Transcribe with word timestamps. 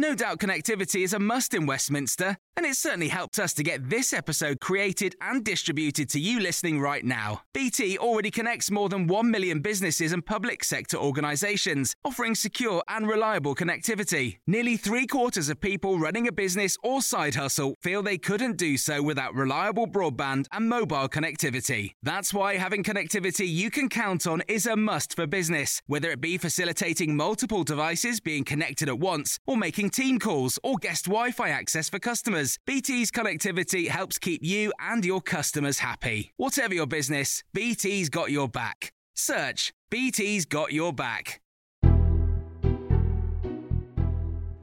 No 0.00 0.14
doubt 0.14 0.38
connectivity 0.38 1.04
is 1.04 1.12
a 1.12 1.18
must 1.18 1.52
in 1.52 1.66
Westminster, 1.66 2.38
and 2.56 2.64
it 2.64 2.76
certainly 2.76 3.08
helped 3.08 3.38
us 3.38 3.52
to 3.52 3.62
get 3.62 3.90
this 3.90 4.14
episode 4.14 4.58
created 4.58 5.14
and 5.20 5.44
distributed 5.44 6.08
to 6.08 6.18
you 6.18 6.40
listening 6.40 6.80
right 6.80 7.04
now. 7.04 7.42
BT 7.52 7.98
already 7.98 8.30
connects 8.30 8.70
more 8.70 8.88
than 8.88 9.08
1 9.08 9.30
million 9.30 9.60
businesses 9.60 10.12
and 10.12 10.24
public 10.24 10.64
sector 10.64 10.96
organisations, 10.96 11.94
offering 12.02 12.34
secure 12.34 12.82
and 12.88 13.06
reliable 13.08 13.54
connectivity. 13.54 14.38
Nearly 14.46 14.78
three 14.78 15.06
quarters 15.06 15.50
of 15.50 15.60
people 15.60 15.98
running 15.98 16.26
a 16.26 16.32
business 16.32 16.78
or 16.82 17.02
side 17.02 17.34
hustle 17.34 17.74
feel 17.82 18.02
they 18.02 18.16
couldn't 18.16 18.56
do 18.56 18.78
so 18.78 19.02
without 19.02 19.34
reliable 19.34 19.86
broadband 19.86 20.46
and 20.50 20.66
mobile 20.66 21.10
connectivity. 21.10 21.92
That's 22.02 22.32
why 22.32 22.56
having 22.56 22.82
connectivity 22.82 23.46
you 23.46 23.70
can 23.70 23.90
count 23.90 24.26
on 24.26 24.42
is 24.48 24.64
a 24.64 24.76
must 24.76 25.14
for 25.14 25.26
business, 25.26 25.82
whether 25.86 26.10
it 26.10 26.22
be 26.22 26.38
facilitating 26.38 27.16
multiple 27.16 27.64
devices 27.64 28.18
being 28.18 28.44
connected 28.44 28.88
at 28.88 28.98
once 28.98 29.38
or 29.46 29.58
making 29.58 29.89
team 29.90 30.18
calls 30.18 30.58
or 30.62 30.76
guest 30.76 31.06
Wi 31.06 31.32
Fi 31.32 31.50
access 31.50 31.90
for 31.90 31.98
customers. 31.98 32.58
BT's 32.66 33.10
connectivity 33.10 33.88
helps 33.88 34.18
keep 34.18 34.42
you 34.42 34.72
and 34.80 35.04
your 35.04 35.20
customers 35.20 35.80
happy. 35.80 36.32
Whatever 36.36 36.74
your 36.74 36.86
business, 36.86 37.42
BT's 37.54 38.08
got 38.08 38.30
your 38.30 38.48
back. 38.48 38.92
Search 39.14 39.72
BT's 39.90 40.44
got 40.44 40.72
your 40.72 40.92
back. 40.92 41.40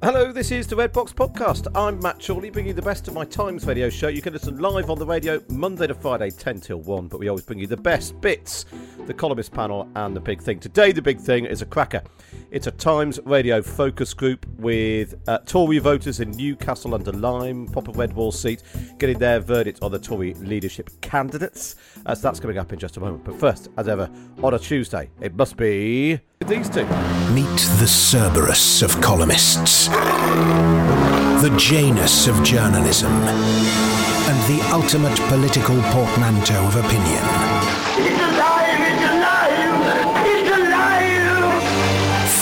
Hello, 0.03 0.31
this 0.31 0.51
is 0.51 0.67
the 0.67 0.75
Red 0.75 0.93
Box 0.93 1.11
Podcast. 1.11 1.67
I'm 1.73 1.99
Matt 1.99 2.23
Chorley, 2.25 2.51
bringing 2.51 2.69
you 2.69 2.73
the 2.73 2.83
best 2.83 3.07
of 3.07 3.15
my 3.15 3.25
Times 3.25 3.65
radio 3.65 3.89
show. 3.89 4.07
You 4.07 4.21
can 4.21 4.31
listen 4.31 4.59
live 4.59 4.91
on 4.91 4.99
the 4.99 5.05
radio 5.05 5.41
Monday 5.49 5.87
to 5.87 5.95
Friday, 5.95 6.29
10 6.29 6.61
till 6.61 6.81
1, 6.81 7.07
but 7.07 7.19
we 7.19 7.27
always 7.27 7.43
bring 7.43 7.57
you 7.57 7.65
the 7.65 7.77
best 7.77 8.21
bits, 8.21 8.65
the 9.07 9.13
columnist 9.13 9.51
panel, 9.53 9.89
and 9.95 10.15
the 10.15 10.19
big 10.19 10.41
thing. 10.41 10.59
Today, 10.59 10.91
the 10.91 11.01
big 11.01 11.19
thing 11.19 11.45
is 11.45 11.61
a 11.61 11.65
cracker. 11.65 12.03
It's 12.51 12.67
a 12.67 12.71
Times 12.71 13.19
radio 13.25 13.61
focus 13.61 14.13
group 14.13 14.45
with 14.57 15.15
uh, 15.27 15.39
Tory 15.39 15.79
voters 15.79 16.19
in 16.19 16.31
Newcastle 16.31 16.93
under 16.93 17.11
Lyme, 17.11 17.67
Popper 17.67 17.93
Redwall 17.93 18.33
seat, 18.33 18.61
getting 18.99 19.17
their 19.17 19.39
verdict 19.39 19.79
on 19.81 19.91
the 19.91 19.99
Tory 19.99 20.33
leadership 20.35 20.89
candidates. 21.01 21.75
Uh, 22.05 22.13
so 22.13 22.21
that's 22.21 22.39
coming 22.39 22.57
up 22.57 22.71
in 22.71 22.79
just 22.79 22.97
a 22.97 22.99
moment. 22.99 23.23
But 23.23 23.39
first, 23.39 23.69
as 23.77 23.87
ever, 23.87 24.09
on 24.43 24.53
a 24.53 24.59
Tuesday, 24.59 25.09
it 25.21 25.33
must 25.35 25.57
be 25.57 26.19
these 26.45 26.69
two. 26.69 26.85
Meet 27.33 27.57
the 27.79 27.87
Cerberus 27.87 28.81
of 28.81 28.99
columnists, 29.01 29.87
the 29.87 31.55
Janus 31.57 32.27
of 32.27 32.43
journalism, 32.43 33.11
and 33.11 34.37
the 34.51 34.69
ultimate 34.73 35.17
political 35.29 35.81
portmanteau 35.83 36.65
of 36.65 36.75
opinion. 36.75 37.46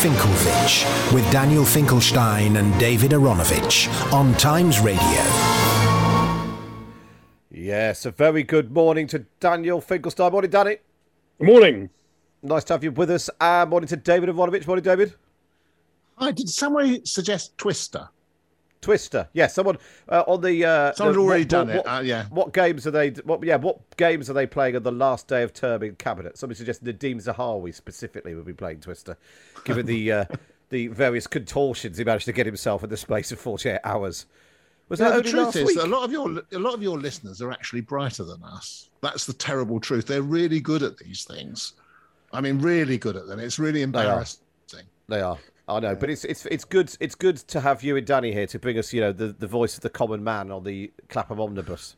Finkelvich, 0.05 0.85
with 1.15 1.31
Daniel 1.31 1.65
Finkelstein 1.65 2.57
and 2.57 2.79
David 2.79 3.09
Aaronovitch 3.09 3.87
on 4.13 4.35
Times 4.35 4.79
Radio. 4.79 4.99
Yes, 7.49 8.05
a 8.05 8.11
very 8.11 8.43
good 8.43 8.71
morning 8.71 9.07
to 9.07 9.25
Daniel 9.39 9.81
Finkelstein. 9.81 10.31
Morning, 10.31 10.51
Danny. 10.51 10.77
Good 11.39 11.47
morning. 11.47 11.89
Nice 12.43 12.63
to 12.65 12.73
have 12.73 12.83
you 12.83 12.91
with 12.91 13.09
us. 13.09 13.31
Uh, 13.41 13.65
morning 13.67 13.87
to 13.87 13.95
David 13.97 14.29
Aaronovitch. 14.29 14.67
Morning, 14.67 14.83
David. 14.83 15.15
Hi, 16.19 16.29
did 16.29 16.49
somebody 16.49 17.01
suggest 17.03 17.57
Twister? 17.57 18.07
Twister. 18.81 19.27
Yes, 19.33 19.55
someone 19.55 19.79
uh, 20.09 20.23
on 20.27 20.41
the. 20.41 20.63
Uh, 20.63 20.93
Someone's 20.93 21.15
the- 21.17 21.21
already 21.23 21.41
what- 21.45 21.49
done 21.49 21.67
what- 21.69 21.75
it. 21.77 21.87
Uh, 21.87 22.01
yeah. 22.01 22.25
What 22.29 22.53
games 22.53 22.85
are 22.85 22.91
they? 22.91 23.09
What 23.09 23.43
yeah? 23.43 23.55
What 23.55 23.97
games 23.97 24.29
are 24.29 24.33
they 24.33 24.45
playing 24.45 24.75
on 24.75 24.83
the 24.83 24.91
last 24.91 25.27
day 25.27 25.41
of 25.41 25.51
term 25.53 25.81
in 25.81 25.95
cabinet? 25.95 26.37
Somebody 26.37 26.59
suggested 26.59 26.99
Nadhim 26.99 27.15
Zahawi 27.15 27.73
specifically 27.73 28.35
would 28.35 28.45
be 28.45 28.53
playing 28.53 28.81
Twister, 28.81 29.17
given 29.65 29.85
the 29.85 30.11
uh, 30.11 30.25
the 30.69 30.87
various 30.87 31.27
contortions 31.27 31.97
he 31.97 32.03
managed 32.03 32.25
to 32.25 32.33
get 32.33 32.45
himself 32.45 32.83
in 32.83 32.89
the 32.89 32.97
space 32.97 33.31
of 33.31 33.39
forty 33.39 33.69
eight 33.69 33.81
hours. 33.83 34.25
Was 34.87 34.99
No, 34.99 35.09
that 35.09 35.23
the 35.23 35.29
truth 35.29 35.55
is 35.55 35.75
a 35.77 35.87
lot 35.87 36.03
of 36.03 36.11
your 36.11 36.41
a 36.53 36.59
lot 36.59 36.73
of 36.73 36.81
your 36.81 36.97
listeners 36.97 37.41
are 37.41 37.51
actually 37.51 37.81
brighter 37.81 38.23
than 38.23 38.41
us. 38.43 38.89
That's 39.01 39.25
the 39.25 39.33
terrible 39.33 39.79
truth. 39.79 40.05
They're 40.05 40.21
really 40.21 40.59
good 40.59 40.83
at 40.83 40.97
these 40.97 41.25
things. 41.25 41.73
I 42.31 42.41
mean, 42.41 42.59
really 42.59 42.97
good 42.97 43.15
at 43.15 43.27
them. 43.27 43.39
It's 43.39 43.59
really 43.59 43.81
embarrassing. 43.81 44.41
They 45.07 45.21
are. 45.21 45.37
I 45.67 45.79
know, 45.79 45.95
but 45.95 46.11
it's 46.11 46.23
it's 46.25 46.45
it's 46.45 46.63
good 46.63 46.95
it's 46.99 47.15
good 47.15 47.37
to 47.37 47.59
have 47.59 47.83
you 47.83 47.97
and 47.97 48.05
Danny 48.05 48.31
here 48.31 48.45
to 48.47 48.59
bring 48.59 48.77
us, 48.77 48.93
you 48.93 49.01
know, 49.01 49.11
the, 49.11 49.27
the 49.27 49.47
voice 49.47 49.75
of 49.75 49.81
the 49.81 49.89
common 49.89 50.23
man 50.23 50.51
on 50.51 50.63
the 50.63 50.91
Clapham 51.09 51.41
omnibus. 51.41 51.95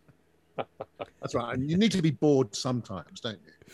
That's 0.56 1.36
right. 1.36 1.54
And 1.54 1.70
you 1.70 1.78
need 1.78 1.92
to 1.92 2.02
be 2.02 2.12
bored 2.12 2.56
sometimes, 2.56 3.20
don't 3.20 3.40
you? 3.46 3.74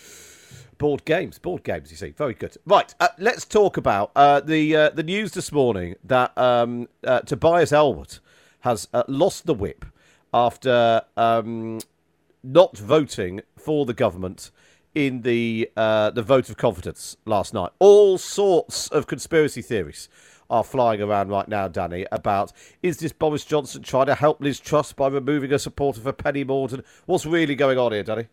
Board 0.83 1.05
games, 1.05 1.39
board 1.39 1.63
games. 1.63 1.91
You 1.91 1.95
see, 1.95 2.09
very 2.09 2.33
good. 2.33 2.57
Right, 2.65 2.93
uh, 2.99 3.07
let's 3.17 3.45
talk 3.45 3.77
about 3.77 4.11
uh, 4.17 4.41
the 4.41 4.75
uh, 4.75 4.89
the 4.89 5.01
news 5.01 5.31
this 5.31 5.49
morning 5.49 5.95
that 6.03 6.37
um, 6.37 6.89
uh, 7.05 7.21
Tobias 7.21 7.71
Ellwood 7.71 8.19
has 8.59 8.89
uh, 8.93 9.03
lost 9.07 9.45
the 9.45 9.53
whip 9.53 9.85
after 10.33 11.03
um, 11.15 11.79
not 12.43 12.77
voting 12.77 13.39
for 13.57 13.85
the 13.85 13.93
government 13.93 14.51
in 14.93 15.21
the 15.21 15.71
uh, 15.77 16.11
the 16.11 16.21
vote 16.21 16.49
of 16.49 16.57
confidence 16.57 17.15
last 17.25 17.53
night. 17.53 17.71
All 17.79 18.17
sorts 18.17 18.89
of 18.89 19.07
conspiracy 19.07 19.61
theories 19.61 20.09
are 20.49 20.65
flying 20.65 21.01
around 21.01 21.29
right 21.29 21.47
now, 21.47 21.69
Danny, 21.69 22.05
about 22.11 22.51
is 22.81 22.97
this 22.97 23.13
Boris 23.13 23.45
Johnson 23.45 23.83
trying 23.83 24.07
to 24.07 24.15
help 24.15 24.41
Liz 24.41 24.59
Truss 24.59 24.91
by 24.91 25.07
removing 25.07 25.53
a 25.53 25.59
supporter 25.59 26.01
for 26.01 26.11
Penny 26.11 26.43
Mordaunt? 26.43 26.83
What's 27.05 27.25
really 27.25 27.55
going 27.55 27.77
on 27.77 27.93
here, 27.93 28.03
Danny? 28.03 28.27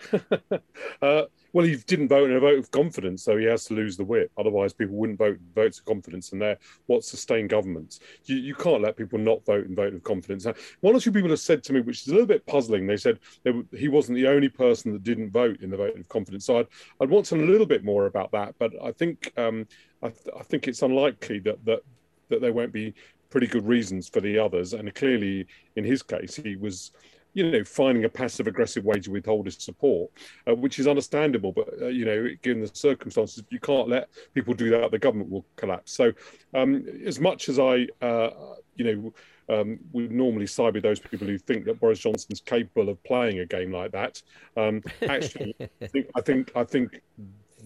Uh, 1.02 1.22
well, 1.52 1.64
he 1.64 1.76
didn't 1.76 2.08
vote 2.08 2.30
in 2.30 2.36
a 2.36 2.40
vote 2.40 2.58
of 2.58 2.70
confidence, 2.70 3.24
so 3.24 3.36
he 3.36 3.46
has 3.46 3.64
to 3.64 3.74
lose 3.74 3.96
the 3.96 4.04
whip. 4.04 4.30
Otherwise, 4.36 4.72
people 4.72 4.94
wouldn't 4.94 5.18
vote 5.18 5.38
votes 5.54 5.78
of 5.78 5.84
confidence, 5.86 6.32
and 6.32 6.42
they're 6.42 6.58
what 6.86 7.04
sustain 7.04 7.46
governments. 7.46 8.00
You, 8.26 8.36
you 8.36 8.54
can't 8.54 8.82
let 8.82 8.96
people 8.96 9.18
not 9.18 9.44
vote 9.46 9.66
in 9.66 9.74
vote 9.74 9.94
of 9.94 10.02
confidence. 10.02 10.44
Now, 10.44 10.54
one 10.80 10.94
or 10.94 11.00
two 11.00 11.10
people 11.10 11.30
have 11.30 11.40
said 11.40 11.62
to 11.64 11.72
me, 11.72 11.80
which 11.80 12.02
is 12.02 12.08
a 12.08 12.12
little 12.12 12.26
bit 12.26 12.44
puzzling. 12.46 12.86
They 12.86 12.98
said 12.98 13.18
they, 13.44 13.52
he 13.72 13.88
wasn't 13.88 14.16
the 14.16 14.28
only 14.28 14.48
person 14.48 14.92
that 14.92 15.02
didn't 15.02 15.30
vote 15.30 15.60
in 15.62 15.70
the 15.70 15.76
vote 15.76 15.98
of 15.98 16.08
confidence. 16.08 16.44
So 16.44 16.58
I'd, 16.58 16.66
I'd 17.00 17.10
want 17.10 17.26
to 17.26 17.36
know 17.36 17.44
a 17.44 17.50
little 17.50 17.66
bit 17.66 17.84
more 17.84 18.06
about 18.06 18.30
that. 18.32 18.54
But 18.58 18.72
I 18.82 18.92
think 18.92 19.32
um, 19.38 19.66
I, 20.02 20.08
th- 20.08 20.34
I 20.38 20.42
think 20.42 20.68
it's 20.68 20.82
unlikely 20.82 21.38
that 21.40 21.64
that 21.64 21.80
that 22.28 22.40
there 22.40 22.52
won't 22.52 22.72
be 22.72 22.94
pretty 23.30 23.46
good 23.46 23.66
reasons 23.66 24.08
for 24.08 24.20
the 24.20 24.38
others. 24.38 24.72
And 24.74 24.94
clearly, 24.94 25.46
in 25.76 25.84
his 25.84 26.02
case, 26.02 26.36
he 26.36 26.56
was 26.56 26.92
you 27.34 27.50
know, 27.50 27.64
finding 27.64 28.04
a 28.04 28.08
passive 28.08 28.46
aggressive 28.46 28.84
way 28.84 28.98
to 29.00 29.10
withhold 29.10 29.46
his 29.46 29.56
support, 29.56 30.10
uh, 30.48 30.54
which 30.54 30.78
is 30.78 30.86
understandable. 30.86 31.52
But, 31.52 31.68
uh, 31.80 31.86
you 31.86 32.04
know, 32.04 32.28
given 32.42 32.60
the 32.60 32.70
circumstances, 32.72 33.42
you 33.50 33.60
can't 33.60 33.88
let 33.88 34.08
people 34.34 34.54
do 34.54 34.70
that, 34.70 34.90
the 34.90 34.98
government 34.98 35.30
will 35.30 35.44
collapse. 35.56 35.92
So, 35.92 36.12
um, 36.54 36.84
as 37.04 37.20
much 37.20 37.48
as 37.48 37.58
I, 37.58 37.86
uh, 38.02 38.30
you 38.76 38.84
know, 38.84 39.12
um, 39.48 39.78
would 39.92 40.12
normally 40.12 40.46
side 40.46 40.74
with 40.74 40.82
those 40.82 41.00
people 41.00 41.26
who 41.26 41.36
think 41.36 41.64
that 41.64 41.80
Boris 41.80 41.98
Johnson's 41.98 42.40
capable 42.40 42.88
of 42.88 43.02
playing 43.02 43.40
a 43.40 43.46
game 43.46 43.72
like 43.72 43.90
that, 43.92 44.22
um, 44.56 44.82
actually, 45.02 45.54
I, 45.82 45.86
think, 45.86 46.06
I 46.14 46.20
think 46.20 46.52
I 46.54 46.64
think 46.64 47.00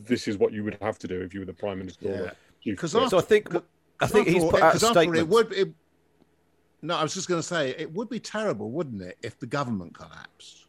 this 0.06 0.26
is 0.26 0.38
what 0.38 0.52
you 0.52 0.64
would 0.64 0.78
have 0.80 0.98
to 1.00 1.06
do 1.06 1.20
if 1.20 1.34
you 1.34 1.40
were 1.40 1.46
the 1.46 1.52
prime 1.52 1.78
minister. 1.78 2.08
or 2.08 2.32
Because 2.64 2.94
whip. 2.94 3.10
So 3.10 3.18
I 3.18 3.22
think 3.22 3.54
I 4.00 4.06
think 4.06 4.28
he's 4.28 4.44
put 4.44 4.62
out 4.62 4.74
a 4.74 4.78
statement. 4.78 5.18
It 5.18 5.28
would. 5.28 5.52
It, 5.52 5.74
no, 6.84 6.96
I 6.96 7.02
was 7.02 7.14
just 7.14 7.28
going 7.28 7.40
to 7.40 7.46
say 7.46 7.70
it 7.70 7.92
would 7.92 8.08
be 8.08 8.20
terrible, 8.20 8.70
wouldn't 8.70 9.02
it, 9.02 9.16
if 9.22 9.38
the 9.38 9.46
government 9.46 9.94
collapsed? 9.94 10.66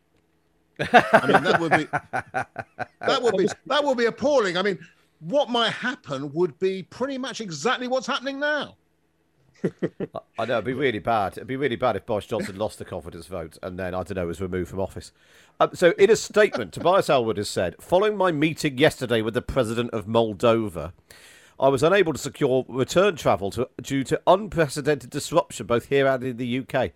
I 0.79 1.27
mean, 1.27 1.43
that 1.43 1.59
would 1.59 1.71
be 1.71 1.87
that 3.01 3.21
would 3.21 3.37
be 3.37 3.47
that 3.67 3.83
would 3.83 3.97
be 3.97 4.05
appalling. 4.05 4.57
I 4.57 4.61
mean, 4.61 4.79
what 5.19 5.49
might 5.49 5.71
happen 5.71 6.31
would 6.33 6.57
be 6.59 6.83
pretty 6.83 7.17
much 7.17 7.41
exactly 7.41 7.87
what's 7.87 8.07
happening 8.07 8.39
now. 8.39 8.75
I 10.37 10.45
know 10.45 10.53
it'd 10.55 10.65
be 10.65 10.73
really 10.73 10.99
bad. 10.99 11.33
It'd 11.33 11.47
be 11.47 11.55
really 11.55 11.75
bad 11.75 11.95
if 11.95 12.05
Boris 12.05 12.25
Johnson 12.25 12.57
lost 12.57 12.77
the 12.77 12.85
confidence 12.85 13.27
vote 13.27 13.57
and 13.63 13.79
then 13.79 13.95
I 13.95 14.03
don't 14.03 14.15
know 14.15 14.27
was 14.27 14.41
removed 14.41 14.69
from 14.69 14.79
office. 14.79 15.11
Um, 15.59 15.71
so, 15.73 15.91
in 15.97 16.11
a 16.11 16.15
statement, 16.15 16.73
Tobias 16.73 17.09
Ellwood 17.09 17.37
has 17.37 17.49
said, 17.49 17.75
following 17.79 18.17
my 18.17 18.31
meeting 18.31 18.77
yesterday 18.77 19.21
with 19.21 19.33
the 19.33 19.41
president 19.41 19.91
of 19.91 20.05
Moldova, 20.05 20.91
I 21.59 21.69
was 21.69 21.83
unable 21.83 22.13
to 22.13 22.19
secure 22.19 22.65
return 22.67 23.15
travel 23.15 23.51
to, 23.51 23.69
due 23.81 24.03
to 24.05 24.21
unprecedented 24.27 25.09
disruption 25.09 25.65
both 25.65 25.87
here 25.87 26.07
and 26.07 26.23
in 26.23 26.37
the 26.37 26.59
UK. 26.59 26.91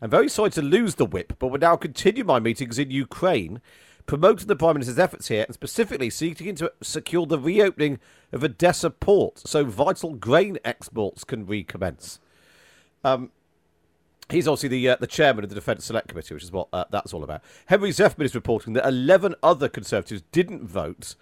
I'm 0.00 0.10
very 0.10 0.28
sorry 0.28 0.50
to 0.50 0.62
lose 0.62 0.94
the 0.94 1.04
whip, 1.04 1.34
but 1.38 1.48
will 1.48 1.58
now 1.58 1.76
continue 1.76 2.24
my 2.24 2.40
meetings 2.40 2.78
in 2.78 2.90
Ukraine, 2.90 3.60
promoting 4.06 4.46
the 4.46 4.56
Prime 4.56 4.74
Minister's 4.74 4.98
efforts 4.98 5.28
here 5.28 5.44
and 5.44 5.54
specifically 5.54 6.08
seeking 6.08 6.54
to 6.56 6.72
secure 6.82 7.26
the 7.26 7.38
reopening 7.38 7.98
of 8.32 8.42
Odessa 8.42 8.88
port 8.88 9.38
so 9.46 9.64
vital 9.64 10.14
grain 10.14 10.58
exports 10.64 11.24
can 11.24 11.44
recommence. 11.44 12.18
Um, 13.04 13.30
He's 14.30 14.46
obviously 14.46 14.68
the 14.68 14.90
uh, 14.90 14.96
the 15.00 15.06
chairman 15.06 15.42
of 15.42 15.50
the 15.50 15.56
Defence 15.56 15.84
Select 15.84 16.08
Committee, 16.08 16.34
which 16.34 16.44
is 16.44 16.52
what 16.52 16.68
uh, 16.72 16.84
that's 16.90 17.12
all 17.12 17.24
about. 17.24 17.42
Henry 17.66 17.90
Zeffman 17.90 18.24
is 18.24 18.34
reporting 18.34 18.74
that 18.74 18.86
11 18.86 19.34
other 19.42 19.68
Conservatives 19.68 20.22
didn't 20.30 20.64
vote, 20.64 21.16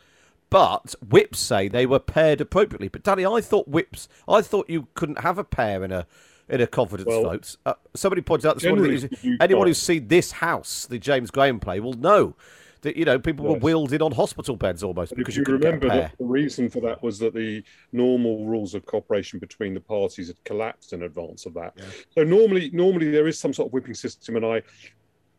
but 0.50 0.94
whips 1.06 1.38
say 1.38 1.68
they 1.68 1.86
were 1.86 1.98
paired 1.98 2.40
appropriately. 2.40 2.88
But 2.88 3.02
Danny, 3.02 3.24
I 3.26 3.40
thought 3.40 3.68
whips, 3.68 4.08
I 4.28 4.40
thought 4.42 4.68
you 4.70 4.88
couldn't 4.94 5.20
have 5.20 5.38
a 5.38 5.44
pair 5.44 5.84
in 5.84 5.92
a 5.92 6.06
in 6.48 6.60
a 6.62 6.66
confidence 6.66 7.08
Well, 7.08 7.22
vote. 7.24 7.56
Uh, 7.66 7.74
somebody 7.94 8.22
pointed 8.22 8.46
out 8.48 8.54
this 8.58 8.64
morning 8.64 9.10
anyone 9.40 9.66
who's 9.66 9.80
seen 9.80 10.08
this 10.08 10.32
house, 10.32 10.86
the 10.86 10.98
James 10.98 11.30
Graham 11.30 11.60
play, 11.60 11.78
will 11.78 11.92
know 11.92 12.34
that 12.80 12.96
you 12.96 13.04
know 13.04 13.18
people 13.18 13.44
were 13.44 13.54
Yes. 13.54 13.62
wheeled 13.62 13.92
in 13.92 14.00
on 14.00 14.12
hospital 14.12 14.56
beds 14.56 14.82
almost 14.82 15.14
because 15.14 15.36
you 15.36 15.40
you 15.40 15.44
couldn't 15.44 15.60
get 15.60 15.68
a 15.68 15.72
remember, 15.72 15.88
pair. 15.90 16.00
that 16.08 16.18
the 16.18 16.24
reason 16.24 16.70
for 16.70 16.80
that 16.80 17.02
was 17.02 17.18
that 17.18 17.34
the 17.34 17.62
normal 17.92 18.46
rules 18.46 18.72
of 18.74 18.86
cooperation 18.86 19.38
between 19.38 19.74
the 19.74 19.80
parties 19.80 20.28
had 20.28 20.42
collapsed 20.44 20.92
in 20.94 21.02
advance 21.02 21.44
of 21.44 21.52
that. 21.54 21.74
So 22.14 22.22
normally, 22.24 22.70
normally 22.72 23.10
there 23.10 23.26
is 23.26 23.38
some 23.38 23.52
sort 23.52 23.66
of 23.68 23.72
whipping 23.74 23.94
system, 23.94 24.36
and 24.36 24.46
I 24.46 24.62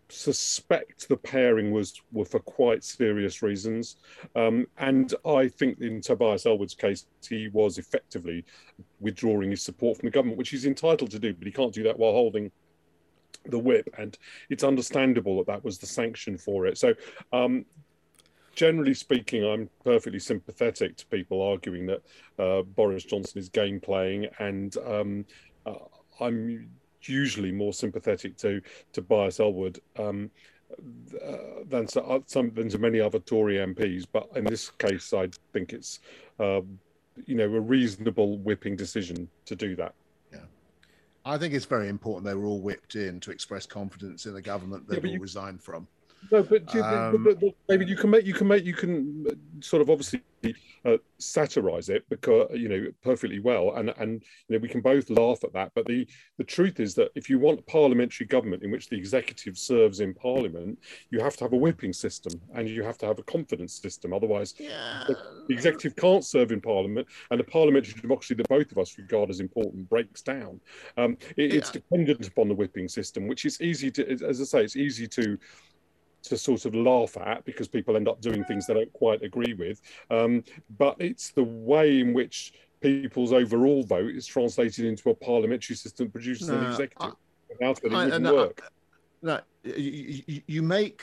suspect 0.10 1.08
the 1.08 1.18
pairing 1.18 1.72
was 1.72 2.02
were 2.12 2.26
for 2.26 2.40
quite 2.40 2.84
serious 2.84 3.42
reasons. 3.42 3.98
Um, 4.36 4.68
and 4.78 5.14
I 5.26 5.48
think 5.48 5.80
in 5.80 6.02
Tobias 6.02 6.46
Ellwood's 6.46 6.74
case, 6.74 7.06
he 7.28 7.48
was 7.50 7.78
effectively 7.78 8.44
withdrawing 9.00 9.52
his 9.52 9.62
support 9.62 9.98
from 9.98 10.08
the 10.08 10.12
government, 10.12 10.38
which 10.38 10.50
he's 10.50 10.66
entitled 10.66 11.12
to 11.12 11.20
do, 11.20 11.34
but 11.34 11.46
he 11.46 11.52
can't 11.52 11.74
do 11.74 11.84
that 11.84 11.98
while 11.98 12.12
holding 12.12 12.52
the 13.46 13.60
whip. 13.60 13.88
And 13.98 14.18
it's 14.50 14.64
understandable 14.64 15.38
that 15.38 15.48
that 15.48 15.64
was 15.64 15.78
the 15.78 15.88
sanction 15.88 16.38
for 16.38 16.66
it. 16.66 16.78
So. 16.78 16.94
Um, 17.32 17.66
generally 18.56 18.94
speaking, 18.94 19.46
I'm 19.46 19.70
perfectly 19.86 20.20
sympathetic 20.20 20.98
to 20.98 21.06
people 21.06 21.42
arguing 21.42 21.86
that 21.86 22.02
uh, 22.38 22.64
Boris 22.64 23.06
Johnson 23.06 23.40
is 23.40 23.48
game 23.48 23.80
playing, 23.80 24.28
and 24.40 24.76
um, 24.86 25.26
uh, 25.66 25.76
I'm 26.20 26.70
usually 27.10 27.52
more 27.52 27.74
sympathetic 27.74 28.38
to 28.38 28.62
Tobias 28.92 29.40
Ellwood 29.40 29.80
um, 29.98 30.30
uh, 31.26 31.64
than 31.68 31.88
so, 31.88 32.02
uh, 32.02 32.20
some 32.26 32.52
than 32.54 32.70
to 32.70 32.78
many 32.78 33.00
other 33.00 33.20
Tory 33.20 33.56
MPs. 33.56 34.06
But 34.12 34.28
in 34.36 34.46
this 34.46 34.70
case, 34.72 35.14
I 35.14 35.30
think 35.54 35.74
it's 35.74 36.00
um, 36.40 36.80
you 37.26 37.36
know 37.36 37.46
a 37.46 37.60
reasonable 37.60 38.38
whipping 38.40 38.76
decision 38.76 39.30
to 39.46 39.56
do 39.56 39.76
that. 39.78 39.94
Yeah, 40.32 40.40
I 41.26 41.38
think 41.38 41.54
it's 41.54 41.66
very 41.66 41.90
important 41.90 42.26
they 42.26 42.36
were 42.36 42.46
all 42.46 42.62
whipped 42.62 42.96
in 42.96 43.20
to 43.22 43.32
express 43.32 43.66
confidence 43.66 44.26
in 44.26 44.34
the 44.34 44.42
government 44.42 44.88
they 44.88 44.98
Yeah, 44.98 45.02
will 45.04 45.10
you- 45.14 45.20
resign 45.22 45.58
from. 45.58 45.88
No, 46.32 46.44
but, 46.44 46.66
but- 46.66 46.76
Um, 47.16 47.24
but, 47.24 47.40
but 47.40 47.54
David, 47.68 47.90
you 47.90 47.96
can 47.96 48.10
make 48.10 48.26
you 48.26 48.34
can 48.34 48.48
make 48.48 48.66
you 48.66 48.74
can 48.74 49.26
uh, 49.30 49.34
sort 49.62 49.82
of 49.82 49.90
obviously 49.90 50.22
uh, 50.86 50.96
satirize 51.18 51.90
it 51.90 52.06
because 52.10 52.48
you 52.54 52.70
know 52.70 52.88
perfectly 53.04 53.40
well, 53.40 53.74
and 53.76 53.90
and 53.98 54.24
you 54.48 54.56
know 54.56 54.60
we 54.62 54.70
can 54.70 54.80
both 54.82 55.10
laugh 55.10 55.44
at 55.44 55.52
that. 55.54 55.72
But 55.76 55.86
the 55.88 56.08
the 56.38 56.44
truth 56.44 56.80
is 56.80 56.94
that 56.96 57.10
if 57.16 57.30
you 57.30 57.40
want 57.40 57.66
parliamentary 57.68 58.26
government 58.28 58.64
in 58.64 58.72
which 58.72 58.88
the 58.90 58.96
executive 58.98 59.58
serves 59.58 60.00
in 60.00 60.14
parliament, 60.14 60.80
you 61.10 61.20
have 61.20 61.36
to 61.38 61.44
have 61.46 61.54
a 61.54 61.58
whipping 61.58 61.94
system 61.94 62.34
and 62.54 62.70
you 62.70 62.84
have 62.84 62.98
to 63.00 63.06
have 63.06 63.20
a 63.20 63.24
confidence 63.24 63.74
system. 63.74 64.14
Otherwise, 64.14 64.54
the, 65.08 65.18
the 65.48 65.54
executive 65.54 65.96
can't 65.96 66.24
serve 66.26 66.52
in 66.52 66.62
parliament, 66.62 67.08
and 67.32 67.40
the 67.40 67.44
parliamentary 67.44 68.00
democracy 68.00 68.36
that 68.36 68.48
both 68.48 68.72
of 68.72 68.78
us 68.78 68.98
regard 68.98 69.30
as 69.30 69.40
important 69.40 69.90
breaks 69.90 70.22
down. 70.22 70.60
Um, 70.98 71.18
it, 71.38 71.54
It's 71.54 71.72
dependent 71.72 72.26
upon 72.28 72.48
the 72.48 72.56
whipping 72.56 72.88
system, 72.88 73.28
which 73.28 73.44
is 73.46 73.60
easy 73.62 73.92
to, 73.92 74.02
as 74.26 74.40
I 74.40 74.44
say, 74.46 74.64
it's 74.64 74.76
easy 74.78 75.08
to 75.08 75.38
to 76.24 76.38
sort 76.38 76.66
of 76.66 76.76
laugh 76.76 77.18
at 77.18 77.46
because 77.46 77.68
people 77.68 77.96
end 77.96 78.08
up 78.08 78.22
doing 78.22 78.44
things 78.44 78.68
they 78.68 78.74
don't 78.74 78.92
quite 78.94 79.22
agree 79.24 79.54
with. 79.54 79.82
Um, 80.10 80.44
but 80.78 80.96
it's 81.00 81.30
the 81.32 81.44
way 81.44 82.00
in 82.02 82.14
which 82.14 82.54
people's 82.82 83.34
overall 83.34 83.84
vote 83.84 84.12
is 84.12 84.26
translated 84.26 84.86
into 84.86 85.10
a 85.10 85.16
parliamentary 85.16 85.76
system 85.76 86.10
produces 86.10 86.50
an 86.50 86.62
No, 86.64 86.70
executive. 86.72 87.14
Without 87.50 87.80
it, 87.84 87.86
it 87.92 87.94
I- 87.94 88.04
wouldn't 88.06 88.24
no, 88.24 88.30
I- 88.38 88.42
work. 88.42 88.62
No, 89.22 89.40
you, 89.64 90.42
you 90.48 90.62
make 90.62 91.02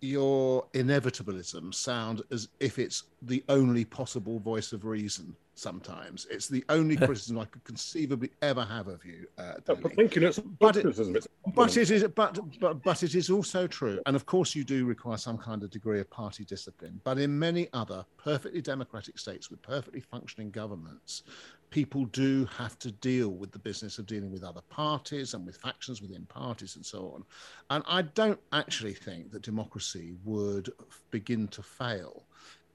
your 0.00 0.64
inevitabilism 0.72 1.74
sound 1.74 2.22
as 2.30 2.48
if 2.58 2.78
it's 2.78 3.04
the 3.20 3.44
only 3.50 3.84
possible 3.84 4.38
voice 4.38 4.72
of 4.72 4.86
reason. 4.86 5.36
Sometimes 5.60 6.26
it's 6.30 6.48
the 6.48 6.64
only 6.70 6.96
criticism 6.96 7.38
I 7.38 7.44
could 7.44 7.62
conceivably 7.64 8.30
ever 8.40 8.64
have 8.64 8.88
of 8.88 9.04
you, 9.04 9.26
uh, 9.36 9.56
But 9.66 9.94
thank 9.94 10.16
you. 10.16 10.26
It's 10.26 10.38
But 10.38 10.78
it- 10.78 10.80
criticism. 10.84 11.16
It's 11.16 11.28
But 11.54 11.76
it 11.76 11.90
is, 11.90 12.02
but, 12.14 12.38
but 12.60 12.82
but 12.82 13.02
it 13.02 13.14
is 13.14 13.28
also 13.28 13.66
true, 13.66 14.00
and 14.06 14.16
of 14.16 14.24
course 14.24 14.54
you 14.54 14.64
do 14.64 14.86
require 14.86 15.18
some 15.18 15.36
kind 15.36 15.62
of 15.62 15.68
degree 15.68 16.00
of 16.00 16.08
party 16.08 16.46
discipline. 16.46 16.98
But 17.04 17.18
in 17.18 17.38
many 17.38 17.68
other 17.74 18.06
perfectly 18.16 18.62
democratic 18.62 19.18
states 19.18 19.50
with 19.50 19.60
perfectly 19.60 20.00
functioning 20.00 20.50
governments, 20.50 21.24
people 21.68 22.06
do 22.06 22.46
have 22.46 22.78
to 22.78 22.90
deal 22.90 23.28
with 23.28 23.52
the 23.52 23.58
business 23.58 23.98
of 23.98 24.06
dealing 24.06 24.32
with 24.32 24.42
other 24.42 24.62
parties 24.70 25.34
and 25.34 25.44
with 25.44 25.58
factions 25.58 26.00
within 26.00 26.24
parties 26.24 26.76
and 26.76 26.86
so 26.86 27.12
on. 27.14 27.22
And 27.68 27.84
I 27.86 28.00
don't 28.00 28.40
actually 28.52 28.94
think 28.94 29.30
that 29.32 29.42
democracy 29.42 30.14
would 30.24 30.70
begin 31.10 31.48
to 31.48 31.62
fail 31.62 32.24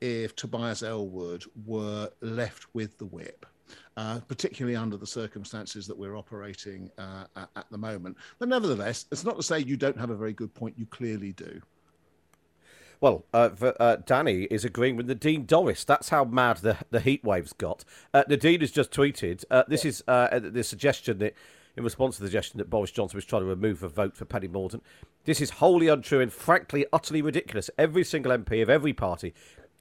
if 0.05 0.35
Tobias 0.35 0.83
Ellwood 0.83 1.45
were 1.65 2.09
left 2.21 2.67
with 2.73 2.97
the 2.97 3.05
whip. 3.05 3.45
Uh, 3.97 4.19
particularly 4.27 4.75
under 4.75 4.95
the 4.97 5.07
circumstances 5.07 5.87
that 5.87 5.97
we're 5.97 6.17
operating 6.17 6.91
uh, 6.99 7.23
at, 7.35 7.49
at 7.55 7.65
the 7.71 7.77
moment. 7.77 8.15
But 8.37 8.49
nevertheless, 8.49 9.05
it's 9.11 9.23
not 9.23 9.37
to 9.37 9.41
say 9.43 9.59
you 9.59 9.77
don't 9.77 9.97
have 9.97 10.11
a 10.11 10.15
very 10.15 10.33
good 10.33 10.53
point. 10.53 10.77
You 10.77 10.85
clearly 10.85 11.31
do. 11.31 11.61
Well, 13.01 13.25
uh, 13.33 13.49
v- 13.49 13.71
uh, 13.79 13.97
Danny 14.05 14.43
is 14.43 14.65
agreeing 14.65 14.97
with 14.97 15.07
Nadine 15.07 15.47
Dorries. 15.47 15.85
That's 15.85 16.09
how 16.09 16.25
mad 16.25 16.57
the 16.57 16.77
the 16.91 16.99
heat 16.99 17.23
waves 17.23 17.53
got. 17.53 17.83
Uh, 18.13 18.23
Nadine 18.27 18.59
has 18.59 18.71
just 18.71 18.91
tweeted. 18.91 19.45
Uh, 19.49 19.63
this 19.67 19.85
is 19.85 20.03
uh, 20.07 20.39
the 20.39 20.63
suggestion 20.63 21.17
that, 21.19 21.33
in 21.75 21.83
response 21.83 22.17
to 22.17 22.21
the 22.21 22.27
suggestion 22.27 22.57
that 22.59 22.69
Boris 22.69 22.91
Johnson 22.91 23.17
was 23.17 23.25
trying 23.25 23.43
to 23.43 23.47
remove 23.47 23.81
a 23.81 23.89
vote 23.89 24.15
for 24.15 24.25
Penny 24.25 24.47
Mordaunt. 24.47 24.81
This 25.23 25.41
is 25.41 25.51
wholly 25.51 25.87
untrue 25.87 26.21
and 26.21 26.31
frankly 26.31 26.85
utterly 26.93 27.21
ridiculous. 27.21 27.69
Every 27.77 28.03
single 28.03 28.37
MP 28.37 28.61
of 28.61 28.69
every 28.69 28.93
party 28.93 29.33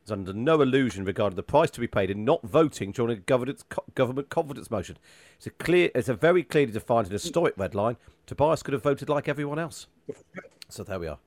is 0.04 0.12
under 0.12 0.32
no 0.32 0.60
illusion 0.60 1.04
regarding 1.04 1.36
the 1.36 1.42
price 1.42 1.70
to 1.70 1.80
be 1.80 1.86
paid 1.86 2.10
in 2.10 2.24
not 2.24 2.42
voting 2.42 2.92
during 2.92 3.16
a 3.16 3.20
government 3.20 3.64
government 3.94 4.28
confidence 4.28 4.70
motion. 4.70 4.96
It's 5.36 5.46
a 5.46 5.50
clear, 5.50 5.90
it's 5.94 6.08
a 6.08 6.14
very 6.14 6.42
clearly 6.42 6.72
defined 6.72 7.06
and 7.06 7.12
historic 7.12 7.54
red 7.56 7.74
line. 7.74 7.96
Tobias 8.26 8.62
could 8.62 8.74
have 8.74 8.82
voted 8.82 9.08
like 9.08 9.28
everyone 9.28 9.58
else. 9.58 9.86
So 10.68 10.82
there 10.84 10.98
we 10.98 11.08
are. 11.08 11.18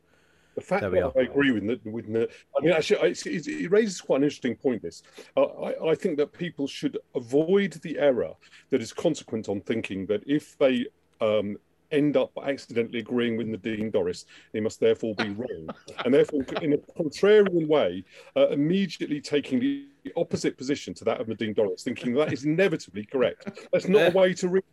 The 0.56 0.62
fact 0.62 0.82
There 0.82 0.90
we 0.90 1.00
that 1.00 1.06
are. 1.06 1.20
I 1.20 1.24
agree 1.24 1.52
with 1.52 1.64
with 1.86 2.12
the, 2.12 2.28
I 2.58 2.62
mean, 2.62 2.74
actually, 2.74 3.12
it 3.12 3.72
raises 3.72 4.02
quite 4.02 4.18
an 4.18 4.24
interesting 4.24 4.56
point. 4.56 4.82
This, 4.82 5.04
uh, 5.36 5.44
I, 5.44 5.92
I 5.92 5.96
think 5.96 6.18
that 6.18 6.34
people 6.34 6.66
should 6.66 6.98
avoid 7.14 7.74
the 7.74 8.00
error 8.00 8.34
that 8.72 8.82
is 8.82 8.92
consequent 8.92 9.50
on 9.50 9.62
thinking 9.62 10.08
that 10.08 10.24
if 10.26 10.58
they 10.58 10.88
um, 11.22 11.58
end 11.92 12.18
up 12.18 12.32
accidentally 12.44 13.00
agreeing 13.00 13.38
with 13.38 13.48
Nadine 13.48 13.92
Dorries, 13.92 14.26
they 14.54 14.60
must 14.60 14.80
therefore 14.80 15.16
be 15.16 15.30
wrong, 15.38 15.70
and 16.06 16.14
therefore, 16.14 16.44
in 16.62 16.74
a 16.74 16.78
contrarian 16.78 17.68
way, 17.68 18.04
uh, 18.36 18.50
immediately 18.50 19.22
taking 19.22 19.60
the 19.60 19.88
opposite 20.16 20.58
position 20.58 20.94
to 20.96 21.06
that 21.06 21.20
of 21.20 21.28
Nadine 21.28 21.54
Dorries, 21.54 21.84
thinking 21.84 22.14
that 22.16 22.34
is 22.34 22.46
inevitably 22.46 23.06
correct. 23.06 23.68
That's 23.72 23.88
not 23.88 24.14
a 24.14 24.18
way 24.18 24.34
to 24.36 24.48
read. 24.48 24.64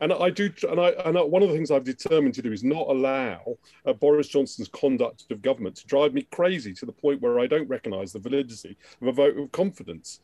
And 0.00 0.12
I 0.12 0.30
do, 0.30 0.50
and 0.68 0.80
I, 0.80 0.88
and 1.04 1.18
I, 1.18 1.22
one 1.22 1.42
of 1.42 1.50
the 1.50 1.54
things 1.54 1.70
I've 1.70 1.84
determined 1.84 2.34
to 2.34 2.42
do 2.42 2.52
is 2.52 2.64
not 2.64 2.88
allow 2.88 3.58
uh, 3.84 3.92
Boris 3.92 4.28
Johnson's 4.28 4.68
conduct 4.68 5.26
of 5.30 5.42
government 5.42 5.76
to 5.76 5.86
drive 5.86 6.14
me 6.14 6.22
crazy 6.30 6.72
to 6.74 6.86
the 6.86 6.92
point 6.92 7.20
where 7.20 7.38
I 7.38 7.46
don't 7.46 7.68
recognise 7.68 8.12
the 8.12 8.18
validity 8.18 8.76
of 9.02 9.08
a 9.08 9.12
vote 9.12 9.36
of 9.36 9.52
confidence. 9.52 10.20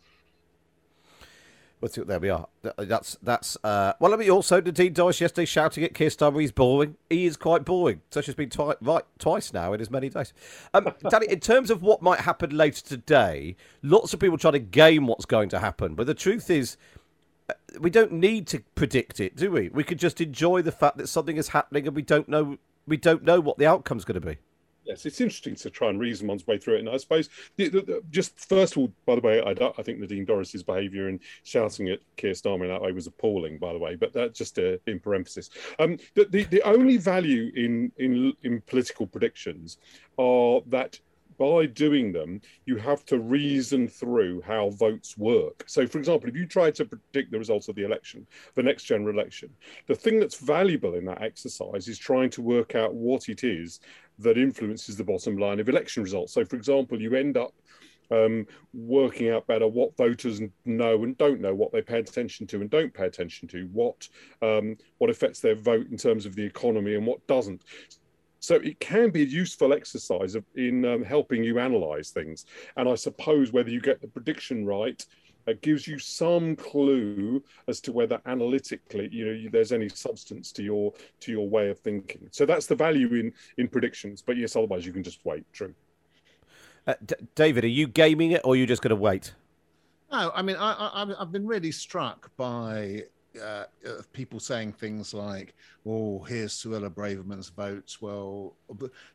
Well, 1.81 1.91
so 1.91 2.05
there 2.05 2.19
we 2.19 2.31
are. 2.31 2.49
That's 2.79 3.19
that's. 3.23 3.57
Uh, 3.63 3.93
well, 4.01 4.15
I 4.15 4.17
mean, 4.17 4.31
also 4.31 4.61
Nadine 4.63 4.95
Dorries 4.95 5.21
yesterday 5.21 5.45
shouting 5.45 5.85
at 5.85 5.93
Keir 5.93 6.09
Starmer 6.09 6.41
he's 6.41 6.51
boring. 6.51 6.97
He 7.11 7.27
is 7.27 7.37
quite 7.37 7.65
boring. 7.67 8.01
Such 8.11 8.27
has 8.27 8.35
been 8.35 8.49
twi- 8.49 8.77
right 8.81 9.05
twice 9.19 9.53
now 9.53 9.75
in 9.75 9.81
as 9.83 9.91
many 9.91 10.09
days. 10.09 10.33
Um, 10.73 10.89
Danny, 11.11 11.27
in 11.29 11.41
terms 11.41 11.71
of 11.71 11.83
what 11.83 12.01
might 12.01 12.21
happen 12.21 12.57
later 12.57 12.83
today, 12.83 13.57
lots 13.83 14.15
of 14.15 14.21
people 14.21 14.39
try 14.39 14.53
to 14.53 14.59
game 14.59 15.07
what's 15.07 15.27
going 15.27 15.51
to 15.51 15.59
happen, 15.59 15.95
but 15.95 16.07
the 16.07 16.15
truth 16.15 16.49
is. 16.49 16.79
uh, 17.51 17.53
We 17.79 17.91
don't 17.91 18.13
need 18.13 18.47
to 18.49 18.61
predict 18.75 19.21
it, 19.21 19.37
do 19.37 19.51
we? 19.51 19.69
We 19.69 19.85
could 19.85 19.99
just 19.99 20.21
enjoy 20.23 20.63
the 20.63 20.73
fact 20.73 20.97
that 20.97 21.09
something 21.09 21.37
is 21.37 21.49
happening, 21.49 21.87
and 21.87 21.95
we 21.95 22.03
don't 22.03 22.29
know 22.29 22.57
we 22.87 22.97
don't 22.97 23.23
know 23.23 23.41
what 23.41 23.59
the 23.59 23.67
outcome's 23.67 24.05
going 24.07 24.21
to 24.21 24.27
be. 24.27 24.39
Yes, 24.87 25.05
it's 25.05 25.21
interesting 25.21 25.57
to 25.57 25.71
try 25.71 25.89
and 25.89 25.99
reason 25.99 26.29
one's 26.29 26.47
way 26.47 26.59
through 26.59 26.77
it. 26.77 26.81
And 26.81 26.89
I 26.89 26.97
suppose, 26.97 27.29
the, 27.57 27.69
the, 27.69 27.81
the, 27.81 28.03
just 28.11 28.39
first 28.39 28.75
of 28.75 28.79
all, 28.79 28.93
by 29.05 29.17
the 29.17 29.21
way, 29.21 29.43
I, 29.43 29.51
I 29.51 29.83
think 29.83 29.99
Nadine 29.99 30.25
Dorries's 30.25 30.63
behaviour 30.63 31.09
in 31.09 31.19
shouting 31.43 31.89
at 31.89 31.99
Keir 32.17 32.33
Starmer 32.33 32.63
in 32.63 32.69
that 32.69 32.81
way 32.81 32.93
was 32.93 33.09
appalling, 33.09 33.59
by 33.59 33.73
the 33.73 33.79
way, 33.81 33.97
but 33.97 34.13
that's 34.13 34.39
just 34.39 34.59
uh, 34.61 34.77
in 34.87 35.01
parenthesis. 35.01 35.51
Um, 35.81 35.99
the, 36.15 36.27
the, 36.27 36.45
the 36.45 36.63
only 36.63 36.99
value 36.99 37.51
in, 37.57 37.91
in, 37.97 38.33
in 38.45 38.61
political 38.63 39.09
predictions 39.09 39.79
are 40.19 40.61
that 40.67 41.01
by 41.39 41.67
doing 41.67 42.13
them, 42.13 42.41
you 42.65 42.77
have 42.77 43.05
to 43.07 43.19
reason 43.19 43.89
through 43.89 44.41
how 44.43 44.71
votes 44.71 45.19
work. 45.19 45.65
So, 45.67 45.87
for 45.87 45.99
example, 45.99 46.29
if 46.29 46.37
you 46.37 46.47
try 46.47 46.71
to 46.71 46.85
predict 46.85 47.31
the 47.31 47.39
results 47.39 47.69
of 47.69 47.75
the 47.75 47.85
election, 47.85 48.27
the 48.55 48.63
next 48.63 48.85
general 48.85 49.15
election, 49.15 49.51
the 49.87 49.95
thing 49.95 50.19
that's 50.19 50.39
valuable 50.39 50.95
in 50.95 51.05
that 51.07 51.23
exercise 51.23 51.89
is 51.89 51.99
trying 51.99 52.31
to 52.31 52.43
work 52.43 52.75
out 52.75 52.95
what 52.95 53.29
it 53.29 53.45
is 53.45 53.81
that 54.19 54.39
influences 54.39 54.97
the 54.97 55.05
bottom 55.05 55.37
line 55.37 55.61
of 55.61 55.69
election 55.69 56.03
results. 56.03 56.33
So, 56.33 56.45
for 56.45 56.57
example, 56.57 57.01
you 57.01 57.15
end 57.15 57.37
up 57.37 57.53
um, 58.11 58.47
working 58.73 59.31
out 59.31 59.47
better 59.47 59.67
what 59.67 59.97
voters 59.97 60.41
know 60.65 61.03
and 61.03 61.19
don't 61.19 61.41
know, 61.41 61.55
what 61.55 61.73
they 61.73 61.83
pay 61.83 61.99
attention 61.99 62.47
to 62.49 62.61
and 62.61 62.71
don't 62.71 62.95
pay 62.95 63.07
attention 63.07 63.49
to, 63.49 63.69
what 63.73 64.09
um, 64.43 64.77
what 64.99 65.11
affects 65.11 65.41
their 65.41 65.57
vote 65.57 65.89
in 65.91 65.97
terms 65.97 66.27
of 66.27 66.35
the 66.35 66.45
economy 66.45 66.95
and 66.95 67.07
what 67.07 67.27
doesn't. 67.27 67.63
So 68.41 68.57
it 68.57 68.79
can 68.79 69.11
be 69.11 69.23
a 69.23 69.27
useful 69.27 69.73
exercise 69.73 70.35
of, 70.37 70.45
in 70.55 70.85
um, 70.85 71.03
helping 71.03 71.43
you 71.43 71.59
analyze 71.59 72.11
things. 72.11 72.47
And 72.77 72.89
I 72.89 72.95
suppose 72.95 73.51
whether 73.51 73.71
you 73.71 73.81
get 73.81 74.01
the 74.01 74.09
prediction 74.09 74.65
right, 74.65 75.05
it 75.47 75.63
gives 75.63 75.87
you 75.87 75.99
some 75.99 76.57
clue 76.57 77.43
as 77.69 77.81
to 77.83 77.93
whether 77.93 78.21
analytically, 78.27 79.09
you 79.13 79.25
know, 79.27 79.51
there's 79.51 79.73
any 79.73 79.89
substance 79.89 80.53
to 80.53 80.63
your 80.63 80.93
to 81.21 81.33
your 81.33 81.49
way 81.49 81.71
of 81.71 81.79
thinking. 81.79 82.29
So 82.31 82.47
that's 82.47 82.67
the 82.67 82.75
value 82.75 83.15
in 83.15 83.33
in 83.59 83.69
predictions. 83.69 84.23
But 84.23 84.37
yes, 84.37 84.57
otherwise 84.57 84.85
you 84.85 84.93
can 84.93 85.03
just 85.03 85.25
wait. 85.25 85.45
True. 85.53 85.75
Uh, 86.87 86.95
D- 87.05 87.15
David, 87.35 87.65
are 87.65 87.69
you 87.69 87.89
gaming 87.89 88.33
it, 88.33 88.43
or 88.45 88.55
are 88.55 88.57
you 88.57 88.67
just 88.67 88.83
going 88.83 88.91
to 88.91 88.97
wait? 88.97 89.35
No, 90.13 90.31
I 90.35 90.43
mean, 90.43 90.55
I, 90.57 90.73
I, 90.73 91.15
I've 91.21 91.33
been 91.33 91.47
really 91.47 91.73
struck 91.73 92.31
by 92.37 93.03
uh, 93.43 93.65
people 94.13 94.39
saying 94.41 94.73
things 94.73 95.13
like, 95.13 95.55
"Oh, 95.85 96.23
here's 96.23 96.53
Suella 96.53 96.91
Braverman's 96.91 97.49
votes. 97.49 98.01
Well, 98.01 98.55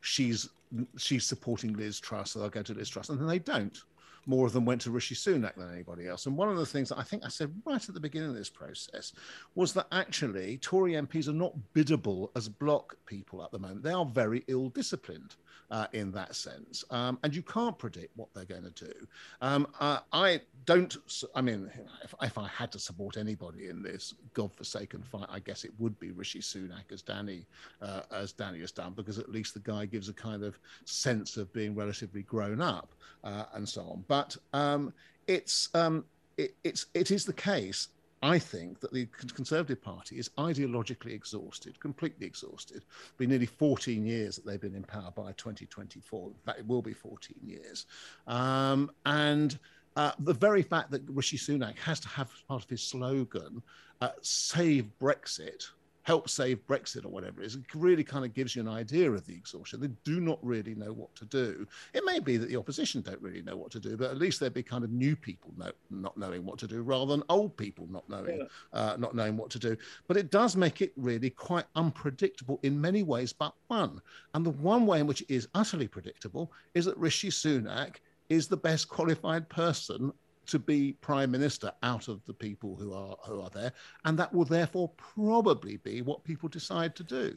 she's 0.00 0.50
she's 0.98 1.24
supporting 1.24 1.74
Liz 1.74 2.00
Truss, 2.00 2.32
so 2.32 2.40
they'll 2.40 2.50
go 2.50 2.62
to 2.62 2.74
Liz 2.74 2.88
Truss," 2.88 3.08
and 3.08 3.18
then 3.18 3.26
they 3.26 3.38
don't. 3.38 3.78
More 4.26 4.46
of 4.46 4.52
them 4.52 4.64
went 4.64 4.80
to 4.82 4.90
Rishi 4.90 5.14
Sunak 5.14 5.56
than 5.56 5.72
anybody 5.72 6.06
else. 6.06 6.26
And 6.26 6.36
one 6.36 6.48
of 6.48 6.56
the 6.56 6.66
things 6.66 6.90
that 6.90 6.98
I 6.98 7.02
think 7.02 7.24
I 7.24 7.28
said 7.28 7.52
right 7.64 7.88
at 7.88 7.94
the 7.94 8.00
beginning 8.00 8.28
of 8.30 8.36
this 8.36 8.50
process 8.50 9.12
was 9.54 9.72
that 9.72 9.88
actually 9.90 10.58
Tory 10.58 10.92
MPs 10.92 11.28
are 11.28 11.32
not 11.32 11.54
biddable 11.74 12.30
as 12.36 12.48
block 12.48 12.96
people 13.06 13.42
at 13.42 13.50
the 13.50 13.58
moment. 13.58 13.82
They 13.82 13.92
are 13.92 14.04
very 14.04 14.44
ill 14.46 14.68
disciplined 14.68 15.34
uh, 15.70 15.86
in 15.92 16.12
that 16.12 16.34
sense. 16.34 16.84
Um, 16.90 17.18
and 17.22 17.34
you 17.34 17.42
can't 17.42 17.78
predict 17.78 18.16
what 18.16 18.28
they're 18.34 18.44
going 18.44 18.70
to 18.70 18.84
do. 18.84 18.92
Um, 19.40 19.66
uh, 19.80 20.00
I 20.12 20.42
don't, 20.66 20.96
I 21.34 21.40
mean, 21.40 21.70
if, 22.04 22.14
if, 22.22 22.38
I 22.38 22.46
had 22.48 22.70
to 22.72 22.78
support 22.78 23.16
anybody 23.16 23.68
in 23.68 23.82
this 23.82 24.14
godforsaken 24.34 25.02
fight, 25.02 25.26
I 25.30 25.38
guess 25.38 25.64
it 25.64 25.72
would 25.78 25.98
be 25.98 26.10
Rishi 26.10 26.40
Sunak 26.40 26.92
as 26.92 27.02
Danny, 27.02 27.46
uh, 27.80 28.02
as 28.10 28.32
Danny 28.32 28.60
has 28.60 28.72
done, 28.72 28.92
because 28.92 29.18
at 29.18 29.30
least 29.30 29.54
the 29.54 29.60
guy 29.60 29.86
gives 29.86 30.08
a 30.08 30.14
kind 30.14 30.44
of 30.44 30.58
sense 30.84 31.36
of 31.36 31.52
being 31.52 31.74
relatively 31.74 32.22
grown 32.22 32.60
up 32.60 32.92
uh, 33.24 33.44
and 33.54 33.68
so 33.68 33.82
on. 33.82 34.04
But 34.08 34.36
um, 34.52 34.92
it's, 35.26 35.68
um, 35.74 36.04
it, 36.36 36.54
it's, 36.64 36.86
it 36.94 37.10
is 37.10 37.24
the 37.24 37.32
case 37.32 37.88
I 38.22 38.38
think 38.38 38.78
that 38.80 38.92
the 38.92 39.06
Conservative 39.34 39.82
Party 39.82 40.16
is 40.16 40.28
ideologically 40.38 41.12
exhausted, 41.12 41.78
completely 41.80 42.24
exhausted. 42.24 42.78
It's 42.78 43.12
been 43.18 43.30
nearly 43.30 43.46
14 43.46 44.06
years 44.06 44.36
that 44.36 44.46
they've 44.46 44.60
been 44.60 44.76
in 44.76 44.84
power 44.84 45.10
by 45.14 45.32
2024. 45.32 46.28
In 46.28 46.34
fact, 46.46 46.60
it 46.60 46.66
will 46.66 46.82
be 46.82 46.92
14 46.92 47.36
years. 47.44 47.86
Um, 48.28 48.92
and 49.06 49.58
uh, 49.96 50.12
the 50.20 50.34
very 50.34 50.62
fact 50.62 50.92
that 50.92 51.02
Rishi 51.08 51.36
Sunak 51.36 51.76
has 51.78 51.98
to 52.00 52.08
have 52.08 52.30
part 52.46 52.62
of 52.62 52.70
his 52.70 52.82
slogan, 52.82 53.60
uh, 54.00 54.10
save 54.20 54.86
Brexit, 55.00 55.66
help 56.02 56.28
save 56.28 56.66
Brexit 56.66 57.04
or 57.04 57.08
whatever 57.08 57.42
it 57.42 57.46
is, 57.46 57.54
it 57.54 57.62
really 57.74 58.04
kind 58.04 58.24
of 58.24 58.34
gives 58.34 58.54
you 58.56 58.62
an 58.62 58.68
idea 58.68 59.10
of 59.10 59.26
the 59.26 59.34
exhaustion. 59.34 59.80
They 59.80 59.90
do 60.04 60.20
not 60.20 60.38
really 60.42 60.74
know 60.74 60.92
what 60.92 61.14
to 61.16 61.24
do. 61.24 61.66
It 61.94 62.04
may 62.04 62.18
be 62.18 62.36
that 62.36 62.48
the 62.48 62.56
opposition 62.56 63.02
don't 63.02 63.20
really 63.22 63.42
know 63.42 63.56
what 63.56 63.70
to 63.72 63.80
do, 63.80 63.96
but 63.96 64.10
at 64.10 64.18
least 64.18 64.40
there'd 64.40 64.54
be 64.54 64.62
kind 64.62 64.84
of 64.84 64.90
new 64.90 65.14
people 65.14 65.52
know, 65.56 65.70
not 65.90 66.16
knowing 66.16 66.44
what 66.44 66.58
to 66.58 66.66
do 66.66 66.82
rather 66.82 67.06
than 67.06 67.22
old 67.28 67.56
people 67.56 67.86
not 67.90 68.08
knowing 68.08 68.38
yeah. 68.38 68.44
uh, 68.72 68.96
not 68.98 69.14
knowing 69.14 69.36
what 69.36 69.50
to 69.50 69.58
do. 69.58 69.76
But 70.08 70.16
it 70.16 70.30
does 70.30 70.56
make 70.56 70.82
it 70.82 70.92
really 70.96 71.30
quite 71.30 71.66
unpredictable 71.76 72.58
in 72.62 72.80
many 72.80 73.02
ways, 73.02 73.32
but 73.32 73.54
one. 73.68 74.00
And 74.34 74.44
the 74.44 74.50
one 74.50 74.86
way 74.86 75.00
in 75.00 75.06
which 75.06 75.22
it 75.22 75.32
is 75.32 75.48
utterly 75.54 75.88
predictable 75.88 76.52
is 76.74 76.84
that 76.86 76.96
Rishi 76.96 77.28
Sunak 77.28 77.96
is 78.28 78.48
the 78.48 78.56
best 78.56 78.88
qualified 78.88 79.48
person 79.48 80.12
to 80.52 80.58
be 80.58 80.92
prime 81.00 81.30
minister 81.30 81.72
out 81.82 82.08
of 82.08 82.22
the 82.26 82.34
people 82.34 82.76
who 82.76 82.92
are 82.92 83.16
who 83.24 83.40
are 83.40 83.48
there, 83.48 83.72
and 84.04 84.18
that 84.18 84.32
will 84.34 84.44
therefore 84.44 84.90
probably 84.98 85.78
be 85.78 86.02
what 86.02 86.24
people 86.24 86.46
decide 86.46 86.94
to 86.94 87.02
do. 87.02 87.34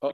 Uh, 0.00 0.12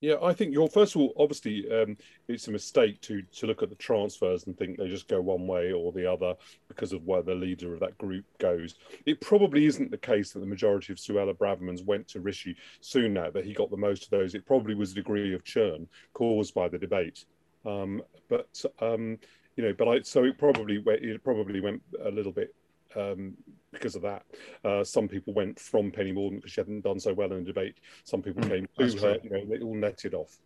yeah, 0.00 0.16
I 0.20 0.32
think 0.32 0.52
you're 0.52 0.66
first 0.66 0.96
of 0.96 1.00
all, 1.00 1.14
obviously, 1.16 1.64
um, 1.70 1.96
it's 2.26 2.48
a 2.48 2.50
mistake 2.50 3.00
to 3.02 3.22
to 3.22 3.46
look 3.46 3.62
at 3.62 3.68
the 3.70 3.76
transfers 3.76 4.48
and 4.48 4.58
think 4.58 4.76
they 4.76 4.88
just 4.88 5.06
go 5.06 5.20
one 5.20 5.46
way 5.46 5.70
or 5.70 5.92
the 5.92 6.12
other 6.12 6.34
because 6.66 6.92
of 6.92 7.04
where 7.04 7.22
the 7.22 7.36
leader 7.36 7.72
of 7.72 7.78
that 7.78 7.96
group 7.98 8.24
goes. 8.38 8.74
It 9.06 9.20
probably 9.20 9.66
isn't 9.66 9.92
the 9.92 9.98
case 9.98 10.32
that 10.32 10.40
the 10.40 10.46
majority 10.46 10.92
of 10.92 10.98
Suella 10.98 11.34
Bravermans 11.38 11.84
went 11.84 12.08
to 12.08 12.20
Rishi 12.20 12.56
Sunak 12.82 13.32
that 13.34 13.44
he 13.44 13.54
got 13.54 13.70
the 13.70 13.76
most 13.76 14.02
of 14.02 14.10
those. 14.10 14.34
It 14.34 14.44
probably 14.44 14.74
was 14.74 14.90
a 14.90 14.96
degree 14.96 15.34
of 15.34 15.44
churn 15.44 15.86
caused 16.14 16.52
by 16.52 16.66
the 16.66 16.78
debate. 16.78 17.24
Um, 17.64 18.02
but 18.28 18.60
um, 18.80 19.18
you 19.56 19.64
know, 19.64 19.74
but 19.76 19.88
I 19.88 20.00
so 20.02 20.24
it 20.24 20.38
probably 20.38 20.78
went, 20.78 21.02
it 21.02 21.22
probably 21.24 21.60
went 21.60 21.82
a 22.04 22.10
little 22.10 22.32
bit 22.32 22.54
um, 22.96 23.34
because 23.70 23.94
of 23.94 24.02
that. 24.02 24.24
Uh, 24.64 24.84
some 24.84 25.08
people 25.08 25.32
went 25.34 25.58
from 25.58 25.90
Penny 25.90 26.12
Mordaunt 26.12 26.36
because 26.36 26.52
she 26.52 26.60
hadn't 26.60 26.82
done 26.82 27.00
so 27.00 27.12
well 27.12 27.32
in 27.32 27.44
the 27.44 27.52
debate. 27.52 27.76
Some 28.04 28.22
people 28.22 28.42
mm, 28.42 28.50
came 28.50 28.88
to 28.88 28.98
her. 28.98 29.18
You 29.22 29.30
know, 29.30 29.44
they 29.44 29.60
all 29.60 29.74
netted 29.74 30.14
off. 30.14 30.38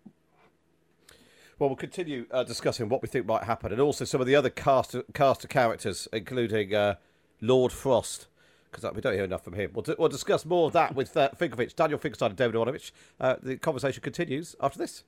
Well, 1.58 1.70
we'll 1.70 1.76
continue 1.76 2.26
uh, 2.30 2.44
discussing 2.44 2.88
what 2.90 3.00
we 3.00 3.08
think 3.08 3.24
might 3.24 3.44
happen, 3.44 3.72
and 3.72 3.80
also 3.80 4.04
some 4.04 4.20
of 4.20 4.26
the 4.26 4.34
other 4.34 4.50
cast 4.50 4.94
cast 5.14 5.44
of 5.44 5.50
characters, 5.50 6.06
including 6.12 6.74
uh, 6.74 6.96
Lord 7.40 7.72
Frost, 7.72 8.26
because 8.70 8.94
we 8.94 9.00
don't 9.00 9.14
hear 9.14 9.24
enough 9.24 9.44
from 9.44 9.54
him. 9.54 9.70
We'll, 9.72 9.82
d- 9.82 9.94
we'll 9.98 10.10
discuss 10.10 10.44
more 10.44 10.66
of 10.66 10.74
that 10.74 10.94
with 10.94 11.16
uh, 11.16 11.30
Finkelwicz, 11.38 11.74
Daniel 11.74 11.98
Finkelstein, 11.98 12.30
and 12.30 12.36
David 12.36 12.56
Aaronovitch. 12.56 12.92
Uh, 13.18 13.36
the 13.42 13.56
conversation 13.56 14.02
continues 14.02 14.54
after 14.60 14.78
this. 14.78 15.04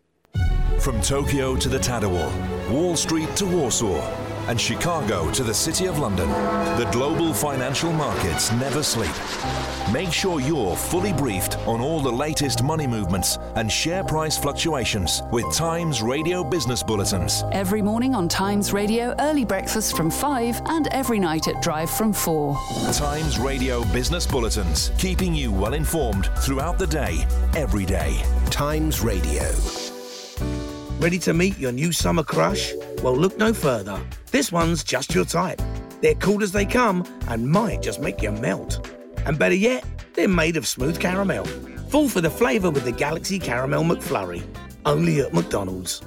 From 0.89 1.03
Tokyo 1.03 1.55
to 1.55 1.69
the 1.69 1.77
Tadawul, 1.77 2.71
Wall 2.71 2.97
Street 2.97 3.37
to 3.37 3.45
Warsaw, 3.45 4.01
and 4.49 4.59
Chicago 4.59 5.31
to 5.33 5.45
the 5.45 5.53
City 5.53 5.85
of 5.85 5.99
London, 5.99 6.31
the 6.79 6.89
global 6.93 7.35
financial 7.35 7.93
markets 7.93 8.51
never 8.53 8.83
sleep. 8.83 9.13
Make 9.93 10.15
sure 10.15 10.41
you're 10.41 10.75
fully 10.75 11.13
briefed 11.13 11.59
on 11.69 11.83
all 11.83 12.01
the 12.01 12.11
latest 12.11 12.63
money 12.63 12.87
movements 12.87 13.37
and 13.57 13.71
share 13.71 14.03
price 14.03 14.39
fluctuations 14.39 15.23
with 15.31 15.55
Times 15.55 16.01
Radio 16.01 16.43
Business 16.43 16.83
Bulletins. 16.83 17.45
Every 17.53 17.83
morning 17.83 18.15
on 18.15 18.27
Times 18.27 18.73
Radio, 18.73 19.15
early 19.19 19.45
breakfast 19.45 19.95
from 19.95 20.11
5 20.11 20.63
and 20.69 20.87
every 20.87 21.19
night 21.19 21.49
at 21.49 21.61
Drive 21.61 21.91
from 21.91 22.15
4. 22.15 22.57
Times 22.95 23.39
Radio 23.39 23.85
Business 23.93 24.27
Bulletins, 24.27 24.91
keeping 24.97 25.35
you 25.35 25.53
well 25.53 25.75
informed 25.75 26.31
throughout 26.39 26.79
the 26.79 26.87
day, 26.87 27.27
every 27.55 27.85
day. 27.85 28.23
Times 28.49 29.03
Radio. 29.03 29.53
Ready 31.01 31.21
to 31.21 31.33
meet 31.33 31.57
your 31.59 31.71
new 31.71 31.93
summer 31.93 32.25
crush? 32.25 32.73
Well, 33.05 33.17
look 33.17 33.39
no 33.39 33.55
further. 33.55 34.05
This 34.33 34.51
one's 34.51 34.83
just 34.83 35.15
your 35.15 35.25
type. 35.25 35.63
They're 36.01 36.17
cool 36.17 36.43
as 36.43 36.51
they 36.51 36.67
come 36.67 37.07
and 37.29 37.49
might 37.49 37.83
just 37.83 38.01
make 38.01 38.21
you 38.21 38.33
melt. 38.33 38.85
And 39.25 39.39
better 39.39 39.55
yet, 39.55 39.85
they're 40.15 40.27
made 40.27 40.57
of 40.57 40.67
smooth 40.67 40.99
caramel. 40.99 41.45
Fall 41.91 42.09
for 42.09 42.21
the 42.21 42.29
flavour 42.29 42.71
with 42.71 42.83
the 42.83 42.91
Galaxy 42.91 43.39
Caramel 43.39 43.85
McFlurry. 43.85 44.43
Only 44.85 45.21
at 45.21 45.33
McDonald's. 45.33 46.03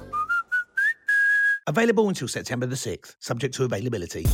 Available 1.66 2.10
until 2.10 2.28
September 2.28 2.66
the 2.66 2.76
6th, 2.76 3.16
subject 3.18 3.54
to 3.54 3.64
availability. 3.64 4.26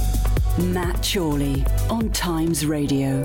Matt 0.58 1.08
Chorley 1.08 1.64
on 1.88 2.10
Times 2.10 2.66
Radio. 2.66 3.22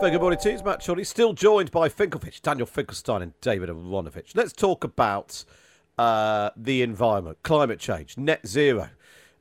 Very 0.00 0.12
good 0.12 0.20
morning 0.20 0.38
to 0.40 0.48
you. 0.50 0.56
It's 0.56 0.62
Matt 0.62 0.84
Chorley, 0.84 1.04
still 1.04 1.32
joined 1.32 1.70
by 1.70 1.88
Finkelwicz, 1.88 2.42
Daniel 2.42 2.66
Finkelstein, 2.66 3.22
and 3.22 3.40
David 3.40 3.70
Aaronovitch. 3.70 4.32
Let's 4.34 4.52
talk 4.52 4.84
about 4.84 5.46
uh, 5.98 6.50
the 6.56 6.82
environment, 6.82 7.38
climate 7.42 7.78
change, 7.78 8.16
net 8.16 8.46
zero. 8.46 8.90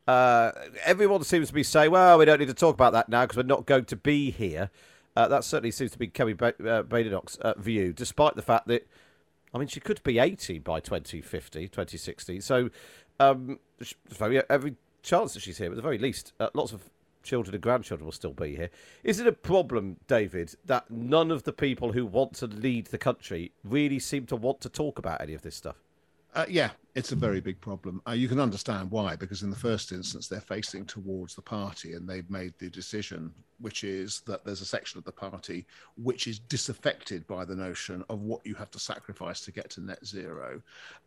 Uh, 0.08 0.52
everyone 0.84 1.24
seems 1.24 1.48
to 1.48 1.54
be 1.54 1.64
saying, 1.64 1.92
well, 1.92 2.18
we 2.18 2.26
don't 2.26 2.40
need 2.40 2.48
to 2.48 2.54
talk 2.54 2.74
about 2.74 2.94
that 2.94 3.10
now 3.10 3.24
because 3.24 3.38
we're 3.38 3.44
not 3.44 3.66
going 3.66 3.86
to 3.86 3.96
be 3.96 4.32
here. 4.32 4.70
Uh, 5.16 5.28
that 5.28 5.44
certainly 5.44 5.72
seems 5.72 5.92
to 5.92 5.98
be 5.98 6.08
Kemi 6.08 6.36
Badenoch's 6.36 7.38
uh, 7.38 7.54
view, 7.58 7.94
despite 7.94 8.36
the 8.36 8.42
fact 8.42 8.68
that, 8.68 8.88
I 9.54 9.58
mean, 9.58 9.68
she 9.68 9.80
could 9.80 10.04
be 10.04 10.20
80 10.20 10.60
by 10.60 10.80
2050, 10.80 11.68
2060. 11.70 12.42
So, 12.42 12.70
um, 13.20 13.60
every 14.50 14.76
chance 15.02 15.34
that 15.34 15.40
she's 15.40 15.58
here, 15.58 15.70
at 15.70 15.76
the 15.76 15.82
very 15.82 15.98
least, 15.98 16.34
uh, 16.40 16.50
lots 16.54 16.74
of 16.74 16.90
children 17.24 17.56
and 17.56 17.64
grandchildren 17.64 18.06
will 18.06 18.12
still 18.12 18.34
be 18.34 18.56
here. 18.56 18.70
Is 19.04 19.20
it 19.20 19.28
a 19.28 19.32
problem, 19.32 19.98
David, 20.08 20.56
that 20.66 20.92
none 20.92 21.32
of 21.32 21.44
the 21.44 21.54
people 21.54 21.94
who 21.94 22.06
want 22.06 22.34
to 22.36 22.48
lead 22.48 22.88
the 22.88 22.98
country 22.98 23.52
really 23.64 24.00
seem 24.00 24.26
to 24.28 24.36
want 24.36 24.62
to 24.62 24.70
talk 24.70 25.00
about 25.00 25.22
any 25.22 25.34
of 25.34 25.42
this 25.42 25.56
stuff? 25.56 25.85
Uh, 26.36 26.46
yeah, 26.50 26.72
it's 26.96 27.12
a 27.12 27.16
very 27.16 27.42
big 27.42 27.60
problem. 27.60 28.02
Uh, 28.08 28.14
you 28.14 28.30
can 28.30 28.40
understand 28.40 28.90
why, 28.90 29.18
because 29.18 29.44
in 29.44 29.50
the 29.50 29.56
first 29.56 29.92
instance, 29.92 30.30
they're 30.30 30.40
facing 30.40 30.86
towards 30.86 31.36
the 31.36 31.42
party 31.42 31.94
and 31.94 32.08
they've 32.08 32.30
made 32.30 32.54
the 32.58 32.70
decision, 32.70 33.34
which 33.60 33.84
is 33.84 34.22
that 34.26 34.46
there's 34.46 34.62
a 34.62 34.66
section 34.66 34.98
of 34.98 35.04
the 35.04 35.12
party 35.12 35.66
which 35.98 36.26
is 36.26 36.40
disaffected 36.40 37.28
by 37.28 37.44
the 37.44 37.56
notion 37.56 38.02
of 38.10 38.22
what 38.22 38.46
you 38.46 38.56
have 38.56 38.72
to 38.72 38.80
sacrifice 38.80 39.42
to 39.42 39.52
get 39.52 39.70
to 39.70 39.82
net 39.82 40.06
zero. 40.06 40.62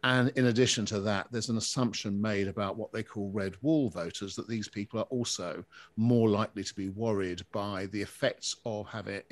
And 0.05 0.29
in 0.37 0.47
addition 0.47 0.85
to 0.87 1.01
that, 1.01 1.29
there's 1.31 1.49
an 1.49 1.57
assumption 1.57 2.21
made 2.21 2.49
about 2.49 2.77
what 2.77 2.93
they 2.93 3.03
call 3.03 3.31
red 3.31 3.55
wall 3.63 3.89
voters 3.89 4.37
that 4.37 4.47
these 4.47 4.69
people 4.69 5.01
are 5.01 5.05
also 5.05 5.65
more 5.97 6.29
likely 6.29 6.65
to 6.65 6.75
be 6.75 6.91
worried 6.91 7.41
by 7.51 7.87
the 7.87 8.03
effects 8.03 8.57
of 8.67 8.87
having 8.89 9.23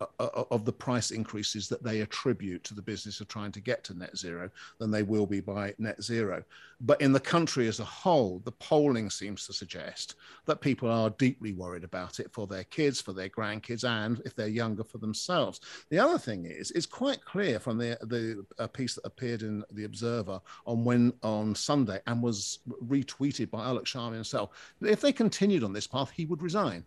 uh, 0.00 0.06
uh, 0.20 0.44
of 0.52 0.64
the 0.64 0.72
price 0.72 1.10
increases 1.10 1.68
that 1.68 1.82
they 1.82 2.02
attribute 2.02 2.62
to 2.62 2.74
the 2.74 2.82
business 2.82 3.20
of 3.20 3.26
trying 3.26 3.50
to 3.50 3.60
get 3.60 3.82
to 3.82 3.98
net 3.98 4.16
zero 4.16 4.48
than 4.78 4.92
they 4.92 5.02
will 5.02 5.26
be 5.26 5.40
by 5.40 5.63
net 5.78 6.02
zero. 6.02 6.42
But 6.80 7.00
in 7.00 7.12
the 7.12 7.20
country 7.20 7.68
as 7.68 7.80
a 7.80 7.84
whole, 7.84 8.42
the 8.44 8.52
polling 8.52 9.08
seems 9.08 9.46
to 9.46 9.52
suggest 9.52 10.16
that 10.44 10.60
people 10.60 10.90
are 10.90 11.10
deeply 11.10 11.52
worried 11.52 11.84
about 11.84 12.20
it 12.20 12.30
for 12.32 12.46
their 12.46 12.64
kids, 12.64 13.00
for 13.00 13.12
their 13.12 13.28
grandkids, 13.28 13.84
and 13.88 14.20
if 14.24 14.34
they're 14.34 14.48
younger, 14.48 14.84
for 14.84 14.98
themselves. 14.98 15.60
The 15.90 15.98
other 15.98 16.18
thing 16.18 16.46
is, 16.46 16.70
it's 16.72 16.86
quite 16.86 17.24
clear 17.24 17.58
from 17.58 17.78
the 17.78 17.96
the 18.02 18.68
piece 18.68 18.94
that 18.94 19.06
appeared 19.06 19.42
in 19.42 19.64
the 19.70 19.84
Observer 19.84 20.40
on 20.66 20.84
when 20.84 21.12
on 21.22 21.54
Sunday 21.54 22.00
and 22.06 22.22
was 22.22 22.58
retweeted 22.86 23.50
by 23.50 23.64
Alok 23.64 23.84
Sharma 23.84 24.14
himself. 24.14 24.50
If 24.80 25.00
they 25.00 25.12
continued 25.12 25.64
on 25.64 25.72
this 25.72 25.86
path, 25.86 26.10
he 26.10 26.26
would 26.26 26.42
resign. 26.42 26.84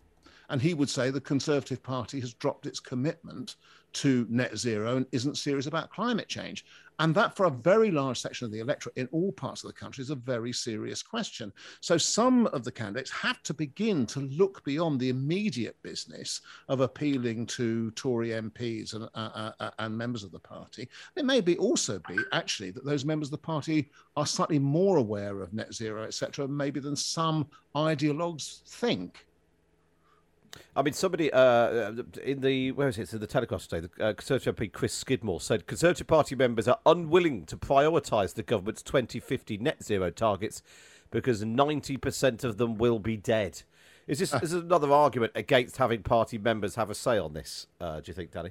And 0.50 0.62
he 0.62 0.72
would 0.72 0.88
say 0.88 1.10
the 1.10 1.20
Conservative 1.20 1.82
Party 1.82 2.20
has 2.20 2.32
dropped 2.32 2.66
its 2.66 2.80
commitment 2.80 3.56
to 3.92 4.26
net 4.30 4.56
zero 4.56 4.96
and 4.96 5.06
isn't 5.12 5.36
serious 5.36 5.66
about 5.66 5.90
climate 5.90 6.28
change. 6.28 6.64
And 6.98 7.14
that, 7.14 7.36
for 7.36 7.46
a 7.46 7.50
very 7.50 7.90
large 7.90 8.20
section 8.20 8.44
of 8.44 8.50
the 8.50 8.58
electorate 8.58 8.96
in 8.96 9.08
all 9.12 9.30
parts 9.30 9.62
of 9.62 9.68
the 9.68 9.78
country, 9.78 10.02
is 10.02 10.10
a 10.10 10.16
very 10.16 10.52
serious 10.52 11.02
question. 11.02 11.52
So, 11.80 11.96
some 11.96 12.46
of 12.48 12.64
the 12.64 12.72
candidates 12.72 13.10
have 13.10 13.42
to 13.44 13.54
begin 13.54 14.04
to 14.06 14.20
look 14.20 14.64
beyond 14.64 14.98
the 14.98 15.10
immediate 15.10 15.76
business 15.82 16.40
of 16.68 16.80
appealing 16.80 17.46
to 17.46 17.90
Tory 17.92 18.30
MPs 18.30 18.94
and, 18.94 19.08
uh, 19.14 19.52
uh, 19.60 19.70
and 19.78 19.96
members 19.96 20.24
of 20.24 20.32
the 20.32 20.40
party. 20.40 20.88
It 21.16 21.24
may 21.24 21.40
be 21.40 21.56
also 21.58 22.00
be 22.08 22.18
actually 22.32 22.70
that 22.72 22.84
those 22.84 23.04
members 23.04 23.28
of 23.28 23.32
the 23.32 23.38
party 23.38 23.90
are 24.16 24.26
slightly 24.26 24.58
more 24.58 24.96
aware 24.96 25.40
of 25.40 25.52
net 25.52 25.72
zero, 25.72 26.04
etc., 26.04 26.48
maybe 26.48 26.80
than 26.80 26.96
some 26.96 27.48
ideologues 27.76 28.62
think. 28.64 29.24
I 30.74 30.82
mean, 30.82 30.94
somebody 30.94 31.32
uh, 31.32 31.92
in 32.24 32.40
the 32.40 32.72
where 32.72 32.88
is 32.88 32.98
it? 32.98 33.02
It's 33.02 33.14
in 33.14 33.20
the 33.20 33.26
Telegraph 33.26 33.66
today. 33.66 33.88
The 33.96 34.04
uh, 34.04 34.12
Conservative 34.14 34.56
MP 34.56 34.72
Chris 34.72 34.94
Skidmore 34.94 35.40
said 35.40 35.66
Conservative 35.66 36.06
Party 36.06 36.34
members 36.34 36.68
are 36.68 36.78
unwilling 36.86 37.44
to 37.46 37.56
prioritise 37.56 38.34
the 38.34 38.42
government's 38.42 38.82
2050 38.82 39.58
net 39.58 39.82
zero 39.82 40.10
targets 40.10 40.62
because 41.10 41.42
90% 41.42 42.44
of 42.44 42.58
them 42.58 42.76
will 42.76 42.98
be 42.98 43.16
dead. 43.16 43.62
Is 44.06 44.18
this, 44.18 44.32
is 44.34 44.52
this 44.52 44.62
another 44.62 44.90
argument 44.92 45.32
against 45.34 45.76
having 45.76 46.02
party 46.02 46.38
members 46.38 46.74
have 46.76 46.90
a 46.90 46.94
say 46.94 47.18
on 47.18 47.34
this? 47.34 47.66
Uh, 47.80 48.00
do 48.00 48.04
you 48.06 48.14
think, 48.14 48.30
Danny? 48.30 48.50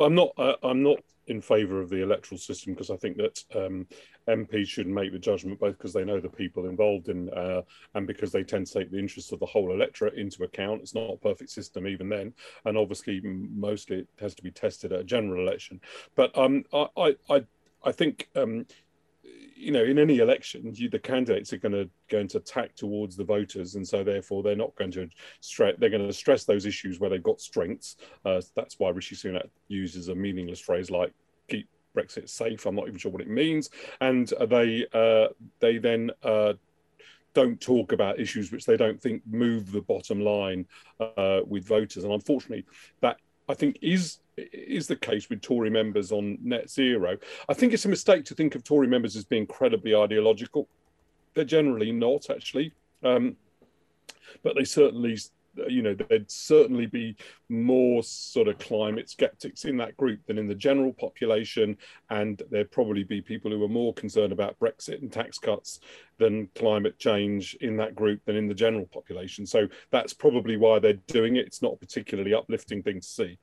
I'm 0.00 0.14
not. 0.14 0.32
Uh, 0.36 0.54
I'm 0.62 0.82
not 0.82 0.98
in 1.26 1.42
favour 1.42 1.80
of 1.80 1.90
the 1.90 2.02
electoral 2.02 2.38
system 2.38 2.72
because 2.72 2.90
I 2.90 2.96
think 2.96 3.18
that 3.18 3.44
um, 3.54 3.86
MPs 4.28 4.68
should 4.68 4.86
make 4.86 5.12
the 5.12 5.18
judgment 5.18 5.58
both 5.58 5.78
because 5.78 5.92
they 5.92 6.04
know 6.04 6.20
the 6.20 6.28
people 6.28 6.66
involved 6.66 7.08
in 7.08 7.30
uh, 7.30 7.62
and 7.94 8.06
because 8.06 8.30
they 8.30 8.44
tend 8.44 8.66
to 8.66 8.72
take 8.72 8.90
the 8.90 8.98
interests 8.98 9.32
of 9.32 9.40
the 9.40 9.46
whole 9.46 9.72
electorate 9.72 10.14
into 10.14 10.44
account. 10.44 10.82
It's 10.82 10.94
not 10.94 11.12
a 11.12 11.16
perfect 11.16 11.50
system 11.50 11.86
even 11.86 12.08
then, 12.08 12.32
and 12.64 12.76
obviously 12.76 13.20
mostly 13.22 13.98
it 13.98 14.08
has 14.20 14.34
to 14.34 14.42
be 14.42 14.50
tested 14.50 14.92
at 14.92 15.00
a 15.00 15.04
general 15.04 15.46
election. 15.46 15.80
But 16.14 16.36
um, 16.36 16.64
I, 16.72 17.16
I, 17.28 17.44
I 17.84 17.92
think 17.92 18.28
um, 18.36 18.66
you 19.58 19.72
know, 19.72 19.82
in 19.82 19.98
any 19.98 20.18
election, 20.18 20.72
you, 20.74 20.88
the 20.88 20.98
candidates 20.98 21.52
are 21.52 21.58
going 21.58 21.72
to 21.72 21.90
going 22.08 22.28
to 22.28 22.40
tack 22.40 22.74
towards 22.76 23.16
the 23.16 23.24
voters, 23.24 23.74
and 23.74 23.86
so 23.86 24.04
therefore 24.04 24.42
they're 24.42 24.56
not 24.56 24.74
going 24.76 24.92
to 24.92 25.08
stress. 25.40 25.74
They're 25.78 25.90
going 25.90 26.06
to 26.06 26.12
stress 26.12 26.44
those 26.44 26.64
issues 26.64 27.00
where 27.00 27.10
they've 27.10 27.22
got 27.22 27.40
strengths. 27.40 27.96
Uh, 28.24 28.40
that's 28.54 28.78
why 28.78 28.90
Rishi 28.90 29.16
Sunak 29.16 29.48
uses 29.66 30.08
a 30.08 30.14
meaningless 30.14 30.60
phrase 30.60 30.90
like 30.90 31.12
"keep 31.48 31.68
Brexit 31.98 32.28
safe." 32.28 32.66
I'm 32.66 32.76
not 32.76 32.88
even 32.88 32.98
sure 32.98 33.12
what 33.12 33.22
it 33.22 33.28
means, 33.28 33.70
and 34.00 34.32
they 34.48 34.86
uh, 34.92 35.28
they 35.60 35.78
then. 35.78 36.10
Uh, 36.22 36.54
don't 37.34 37.60
talk 37.60 37.92
about 37.92 38.18
issues 38.18 38.50
which 38.50 38.64
they 38.64 38.76
don't 38.76 39.00
think 39.00 39.22
move 39.30 39.70
the 39.70 39.82
bottom 39.82 40.18
line 40.20 40.66
uh, 40.98 41.40
with 41.46 41.64
voters, 41.64 42.02
and 42.02 42.12
unfortunately, 42.12 42.64
that 43.00 43.16
I 43.48 43.54
think 43.54 43.78
is 43.80 44.18
is 44.36 44.86
the 44.86 44.96
case 44.96 45.28
with 45.28 45.40
Tory 45.40 45.70
members 45.70 46.10
on 46.12 46.38
net 46.42 46.70
zero. 46.70 47.16
I 47.48 47.54
think 47.54 47.72
it's 47.72 47.84
a 47.84 47.88
mistake 47.88 48.24
to 48.26 48.34
think 48.34 48.54
of 48.54 48.64
Tory 48.64 48.86
members 48.86 49.16
as 49.16 49.24
being 49.24 49.42
incredibly 49.42 49.94
ideological. 49.94 50.68
They're 51.34 51.44
generally 51.44 51.92
not, 51.92 52.30
actually, 52.30 52.72
um, 53.02 53.36
but 54.42 54.56
they 54.56 54.64
certainly, 54.64 55.18
you 55.68 55.82
know, 55.82 55.94
there'd 55.94 56.30
certainly 56.30 56.86
be 56.86 57.16
more 57.48 58.02
sort 58.02 58.48
of 58.48 58.58
climate 58.58 59.10
skeptics 59.10 59.64
in 59.64 59.76
that 59.78 59.96
group 59.96 60.20
than 60.26 60.38
in 60.38 60.46
the 60.46 60.54
general 60.54 60.92
population, 60.92 61.76
and 62.10 62.42
there'd 62.50 62.70
probably 62.70 63.04
be 63.04 63.20
people 63.20 63.50
who 63.50 63.62
are 63.64 63.68
more 63.68 63.94
concerned 63.94 64.32
about 64.32 64.58
Brexit 64.58 65.00
and 65.00 65.12
tax 65.12 65.38
cuts 65.38 65.80
than 66.18 66.48
climate 66.54 66.98
change 66.98 67.56
in 67.60 67.76
that 67.76 67.94
group 67.94 68.20
than 68.24 68.36
in 68.36 68.48
the 68.48 68.54
general 68.54 68.86
population. 68.86 69.46
So 69.46 69.68
that's 69.90 70.12
probably 70.12 70.56
why 70.56 70.78
they're 70.78 70.94
doing 71.06 71.36
it. 71.36 71.46
It's 71.46 71.62
not 71.62 71.74
a 71.74 71.76
particularly 71.76 72.34
uplifting 72.34 72.82
thing 72.82 73.00
to 73.00 73.06
see. 73.06 73.38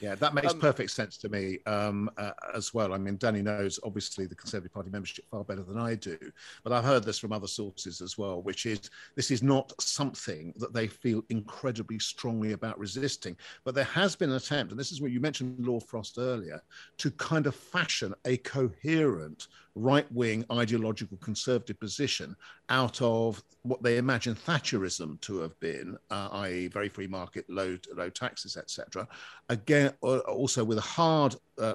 Yeah, 0.00 0.14
that 0.16 0.34
makes 0.34 0.52
um, 0.52 0.60
perfect 0.60 0.90
sense 0.90 1.16
to 1.18 1.28
me 1.28 1.58
um, 1.66 2.10
uh, 2.18 2.32
as 2.54 2.74
well. 2.74 2.92
I 2.92 2.98
mean, 2.98 3.16
Danny 3.16 3.42
knows 3.42 3.80
obviously 3.82 4.26
the 4.26 4.34
Conservative 4.34 4.72
Party 4.72 4.90
membership 4.90 5.24
far 5.30 5.44
better 5.44 5.62
than 5.62 5.78
I 5.78 5.94
do, 5.94 6.18
but 6.62 6.72
I've 6.72 6.84
heard 6.84 7.04
this 7.04 7.18
from 7.18 7.32
other 7.32 7.46
sources 7.46 8.00
as 8.00 8.18
well, 8.18 8.42
which 8.42 8.66
is 8.66 8.90
this 9.16 9.30
is 9.30 9.42
not 9.42 9.72
something 9.80 10.52
that 10.58 10.74
they 10.74 10.86
feel 10.86 11.22
incredibly 11.30 11.98
strongly 11.98 12.52
about 12.52 12.78
resisting. 12.78 13.36
But 13.64 13.74
there 13.74 13.84
has 13.84 14.14
been 14.14 14.30
an 14.30 14.36
attempt, 14.36 14.72
and 14.72 14.78
this 14.78 14.92
is 14.92 15.00
what 15.00 15.10
you 15.10 15.20
mentioned 15.20 15.66
Lord 15.66 15.82
Frost 15.82 16.18
earlier, 16.18 16.62
to 16.98 17.10
kind 17.12 17.46
of 17.46 17.54
fashion 17.54 18.14
a 18.26 18.36
coherent 18.38 19.48
right 19.78 20.10
wing 20.12 20.44
ideological 20.52 21.16
conservative 21.18 21.78
position 21.80 22.34
out 22.68 23.00
of 23.00 23.42
what 23.62 23.82
they 23.82 23.96
imagine 23.96 24.34
Thatcherism 24.34 25.20
to 25.22 25.38
have 25.38 25.58
been, 25.60 25.96
uh, 26.10 26.28
i.e., 26.32 26.68
very 26.68 26.88
free 26.88 27.06
market, 27.06 27.44
low 27.48 27.78
low 27.96 28.10
taxes, 28.10 28.56
etc. 28.56 29.06
Again, 29.48 29.92
uh, 30.02 30.18
also 30.18 30.64
with 30.64 30.78
a 30.78 30.82
hard 30.82 31.34
uh, 31.60 31.74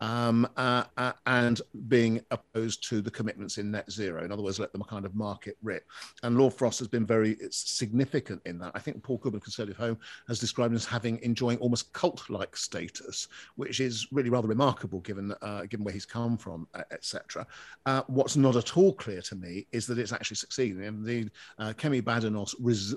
um, 0.00 0.48
uh, 0.56 0.84
uh, 0.96 1.12
and 1.26 1.60
being 1.88 2.20
opposed 2.30 2.88
to 2.88 3.00
the 3.00 3.10
commitments 3.10 3.58
in 3.58 3.70
net 3.70 3.90
zero. 3.90 4.24
In 4.24 4.32
other 4.32 4.42
words, 4.42 4.58
let 4.58 4.72
them 4.72 4.82
kind 4.82 5.04
of 5.04 5.14
market 5.14 5.56
rip. 5.62 5.84
And 6.22 6.36
Lord 6.36 6.54
Frost 6.54 6.78
has 6.78 6.88
been 6.88 7.06
very 7.06 7.36
significant 7.50 8.42
in 8.44 8.58
that. 8.58 8.72
I 8.74 8.78
think 8.78 9.02
Paul 9.02 9.18
Goodman, 9.18 9.40
Conservative 9.40 9.76
Home, 9.76 9.98
has 10.28 10.38
described 10.38 10.72
him 10.72 10.76
as 10.76 10.84
having 10.84 11.18
enjoying 11.22 11.58
almost 11.58 11.92
cult-like 11.92 12.56
status, 12.56 13.28
which 13.56 13.80
is 13.80 14.06
really 14.12 14.30
rather 14.30 14.48
remarkable 14.48 15.00
given 15.00 15.34
uh, 15.42 15.62
given 15.62 15.84
where 15.84 15.94
he's 15.94 16.06
come 16.06 16.36
from, 16.36 16.66
etc. 16.90 17.46
Uh, 17.86 18.02
what's 18.06 18.36
not 18.36 18.56
at 18.56 18.76
all 18.76 18.92
clear 18.92 19.22
to 19.22 19.36
me 19.36 19.66
is 19.72 19.86
that 19.86 19.98
it's 19.98 20.12
actually 20.12 20.36
succeeding. 20.36 20.82
Indeed, 20.82 21.30
uh, 21.58 21.72
Kemi 21.76 22.02
Badenoch 22.02 22.52
res- 22.60 22.94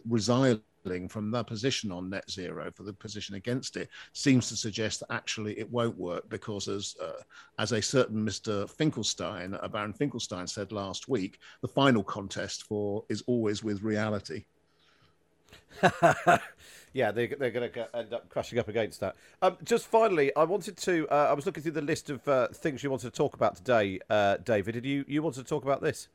from 1.07 1.31
the 1.31 1.43
position 1.43 1.91
on 1.91 2.09
net 2.09 2.29
zero 2.29 2.71
for 2.71 2.83
the 2.83 2.93
position 2.93 3.35
against 3.35 3.77
it 3.77 3.89
seems 4.13 4.47
to 4.47 4.55
suggest 4.55 4.99
that 4.99 5.11
actually 5.11 5.57
it 5.59 5.69
won't 5.71 5.97
work 5.97 6.27
because 6.29 6.67
as 6.67 6.95
uh, 7.01 7.21
as 7.59 7.71
a 7.71 7.81
certain 7.81 8.25
Mr. 8.25 8.69
Finkelstein, 8.69 9.53
uh, 9.55 9.67
Baron 9.67 9.93
Finkelstein 9.93 10.47
said 10.47 10.71
last 10.71 11.07
week, 11.07 11.39
the 11.61 11.67
final 11.67 12.03
contest 12.03 12.63
for 12.63 13.03
is 13.09 13.23
always 13.27 13.63
with 13.63 13.81
reality. 13.81 14.45
yeah, 16.93 17.11
they, 17.11 17.27
they're 17.27 17.51
going 17.51 17.71
to 17.71 17.95
end 17.95 18.13
up 18.13 18.29
crashing 18.29 18.59
up 18.59 18.67
against 18.67 18.99
that. 18.99 19.15
Um, 19.41 19.57
just 19.63 19.87
finally, 19.87 20.35
I 20.35 20.43
wanted 20.43 20.77
to. 20.77 21.07
Uh, 21.09 21.27
I 21.29 21.33
was 21.33 21.45
looking 21.45 21.63
through 21.63 21.73
the 21.73 21.81
list 21.81 22.09
of 22.09 22.27
uh, 22.27 22.47
things 22.49 22.83
you 22.83 22.89
wanted 22.89 23.11
to 23.11 23.17
talk 23.17 23.35
about 23.35 23.55
today, 23.55 23.99
uh, 24.09 24.37
David. 24.37 24.73
Did 24.73 24.85
you 24.85 25.05
you 25.07 25.21
wanted 25.21 25.43
to 25.43 25.49
talk 25.49 25.63
about 25.63 25.81
this? 25.81 26.07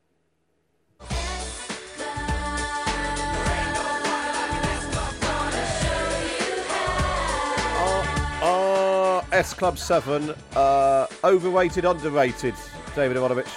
S 9.33 9.55
Club 9.55 9.79
7, 9.79 10.35
uh, 10.55 11.07
overrated, 11.25 11.85
underrated, 11.87 12.55
David 12.95 13.17
Aaronovitch? 13.17 13.57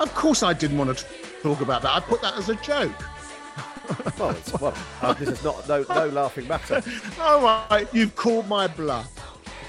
Of 0.00 0.12
course 0.14 0.42
I 0.42 0.52
didn't 0.52 0.78
want 0.78 0.98
to 0.98 1.04
talk 1.42 1.60
about 1.60 1.82
that. 1.82 1.94
I 1.94 2.00
put 2.00 2.20
that 2.22 2.34
as 2.36 2.48
a 2.48 2.56
joke. 2.56 2.92
well, 4.18 4.30
it's, 4.30 4.52
well 4.60 4.74
uh, 5.00 5.12
this 5.14 5.28
is 5.28 5.44
not 5.44 5.68
no, 5.68 5.84
no 5.88 6.08
laughing 6.08 6.48
matter. 6.48 6.82
All 7.20 7.40
right, 7.70 7.86
you've 7.92 8.16
called 8.16 8.48
my 8.48 8.66
bluff. 8.66 9.10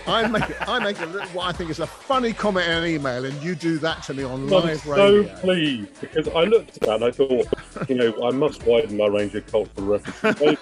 I 0.08 0.28
make 0.28 0.70
I 0.70 0.80
make 0.80 1.00
a 1.00 1.06
little, 1.06 1.28
what 1.30 1.48
I 1.48 1.52
think 1.52 1.70
is 1.70 1.80
a 1.80 1.88
funny 1.88 2.32
comment 2.32 2.68
in 2.68 2.78
an 2.78 2.86
email, 2.86 3.26
and 3.26 3.42
you 3.42 3.56
do 3.56 3.78
that 3.80 4.04
to 4.04 4.14
me 4.14 4.24
on 4.24 4.48
live 4.48 4.86
I'm 4.86 4.92
radio. 4.92 5.28
so 5.28 5.36
pleased 5.42 6.02
because 6.02 6.28
I 6.30 6.44
looked 6.44 6.78
at 6.78 6.82
that 6.82 6.96
and 6.96 7.06
I 7.06 7.12
thought, 7.12 7.48
you 7.90 7.96
know, 7.96 8.28
I 8.28 8.32
must 8.32 8.64
widen 8.66 8.98
my 8.98 9.08
range 9.08 9.36
of 9.36 9.46
cultural 9.48 9.88
references. 9.88 10.58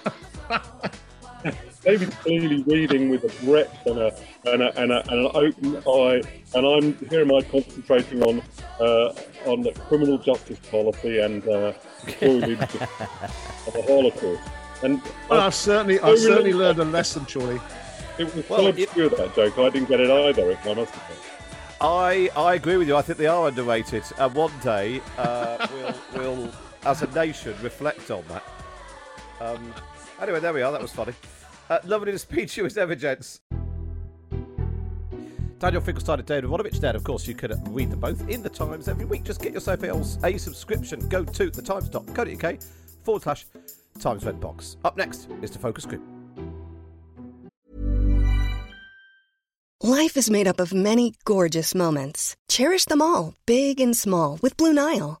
David's 1.84 2.14
clearly 2.16 2.62
reading 2.62 3.10
with 3.10 3.24
a 3.24 3.44
breadth 3.44 3.84
and, 3.86 3.98
a, 3.98 4.14
and, 4.46 4.62
a, 4.62 4.80
and, 4.80 4.90
a, 4.92 5.00
and 5.10 5.26
an 5.26 5.30
open 5.34 5.76
eye, 5.86 6.22
and 6.54 6.66
I'm 6.66 7.08
here 7.08 7.20
am 7.20 7.32
I 7.32 7.42
concentrating 7.42 8.22
on 8.22 8.42
uh, 8.80 9.12
on 9.46 9.60
the 9.62 9.72
criminal 9.88 10.16
justice 10.18 10.58
policy 10.70 11.20
and 11.20 11.46
uh, 11.46 11.72
Tory 12.18 12.40
leadership 12.40 12.82
of 13.00 13.72
the 13.74 13.82
Holocaust. 13.86 14.42
And 14.82 15.02
Well, 15.28 15.40
I- 15.40 15.46
I've 15.46 15.54
certainly, 15.54 16.00
I 16.00 16.08
I've 16.10 16.18
certainly 16.18 16.52
really- 16.52 16.64
learned 16.64 16.78
a 16.80 16.84
lesson, 16.84 17.26
Charlie. 17.26 17.60
It 18.18 18.34
was 18.34 18.48
Well, 18.48 18.60
so 18.60 18.66
it- 18.68 18.82
obscure 18.84 19.08
that 19.10 19.34
joke. 19.34 19.58
I 19.58 19.68
didn't 19.68 19.88
get 19.88 20.00
it 20.00 20.10
either. 20.10 20.50
If 20.50 20.66
I 20.66 20.74
must 20.74 20.92
admit. 20.94 21.18
I, 21.80 22.30
I 22.36 22.54
agree 22.54 22.76
with 22.78 22.88
you. 22.88 22.96
I 22.96 23.02
think 23.02 23.18
they 23.18 23.26
are 23.26 23.48
underrated. 23.48 24.04
And 24.18 24.34
one 24.34 24.52
day, 24.62 25.02
uh, 25.18 25.66
we'll, 26.14 26.34
we'll, 26.36 26.50
as 26.84 27.02
a 27.02 27.06
nation, 27.08 27.54
reflect 27.62 28.10
on 28.10 28.24
that. 28.28 28.42
Um, 29.40 29.74
anyway, 30.22 30.40
there 30.40 30.52
we 30.54 30.62
are. 30.62 30.72
That 30.72 30.80
was 30.80 30.92
funny. 30.92 31.12
Uh, 31.70 31.78
lovely 31.84 32.12
to 32.12 32.18
speak 32.18 32.50
to 32.50 32.62
you 32.62 32.66
as 32.66 32.76
ever, 32.76 32.94
gents. 32.94 33.40
Daniel 35.58 35.80
Finkelstein 35.80 36.18
and 36.18 36.26
David 36.26 36.50
Aaronovitch 36.50 36.80
there. 36.80 36.94
Of 36.94 37.04
course, 37.04 37.26
you 37.26 37.34
can 37.34 37.58
read 37.72 37.90
them 37.90 38.00
both 38.00 38.28
in 38.28 38.42
the 38.42 38.50
Times 38.50 38.86
every 38.86 39.06
week. 39.06 39.24
Just 39.24 39.40
get 39.40 39.54
yourself 39.54 39.82
a 39.82 40.38
subscription. 40.38 41.08
Go 41.08 41.24
to 41.24 41.50
thetimes.co.uk 41.50 42.62
forward 43.02 43.22
slash 43.22 43.46
Times 43.98 44.24
Red 44.24 44.40
Box. 44.40 44.76
Up 44.84 44.96
next 44.96 45.28
is 45.42 45.50
the 45.50 45.58
focus 45.58 45.86
group. 45.86 46.02
Life 49.82 50.16
is 50.16 50.30
made 50.30 50.46
up 50.46 50.60
of 50.60 50.72
many 50.72 51.14
gorgeous 51.24 51.74
moments. 51.74 52.36
Cherish 52.48 52.86
them 52.86 53.02
all, 53.02 53.34
big 53.46 53.80
and 53.80 53.96
small, 53.96 54.38
with 54.40 54.56
Blue 54.56 54.72
Nile. 54.72 55.20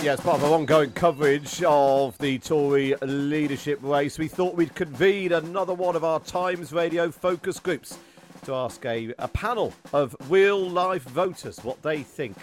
Yeah, 0.00 0.12
as 0.12 0.20
part 0.20 0.38
of 0.38 0.44
our 0.44 0.52
ongoing 0.52 0.92
coverage 0.92 1.60
of 1.64 2.16
the 2.18 2.38
Tory 2.38 2.94
leadership 3.02 3.80
race, 3.82 4.16
we 4.16 4.28
thought 4.28 4.54
we'd 4.54 4.74
convene 4.76 5.32
another 5.32 5.74
one 5.74 5.96
of 5.96 6.04
our 6.04 6.20
Times 6.20 6.72
Radio 6.72 7.10
focus 7.10 7.58
groups 7.58 7.98
to 8.44 8.54
ask 8.54 8.86
a, 8.86 9.12
a 9.18 9.26
panel 9.26 9.74
of 9.92 10.14
real 10.28 10.70
life 10.70 11.02
voters 11.02 11.58
what 11.64 11.82
they 11.82 12.04
think 12.04 12.36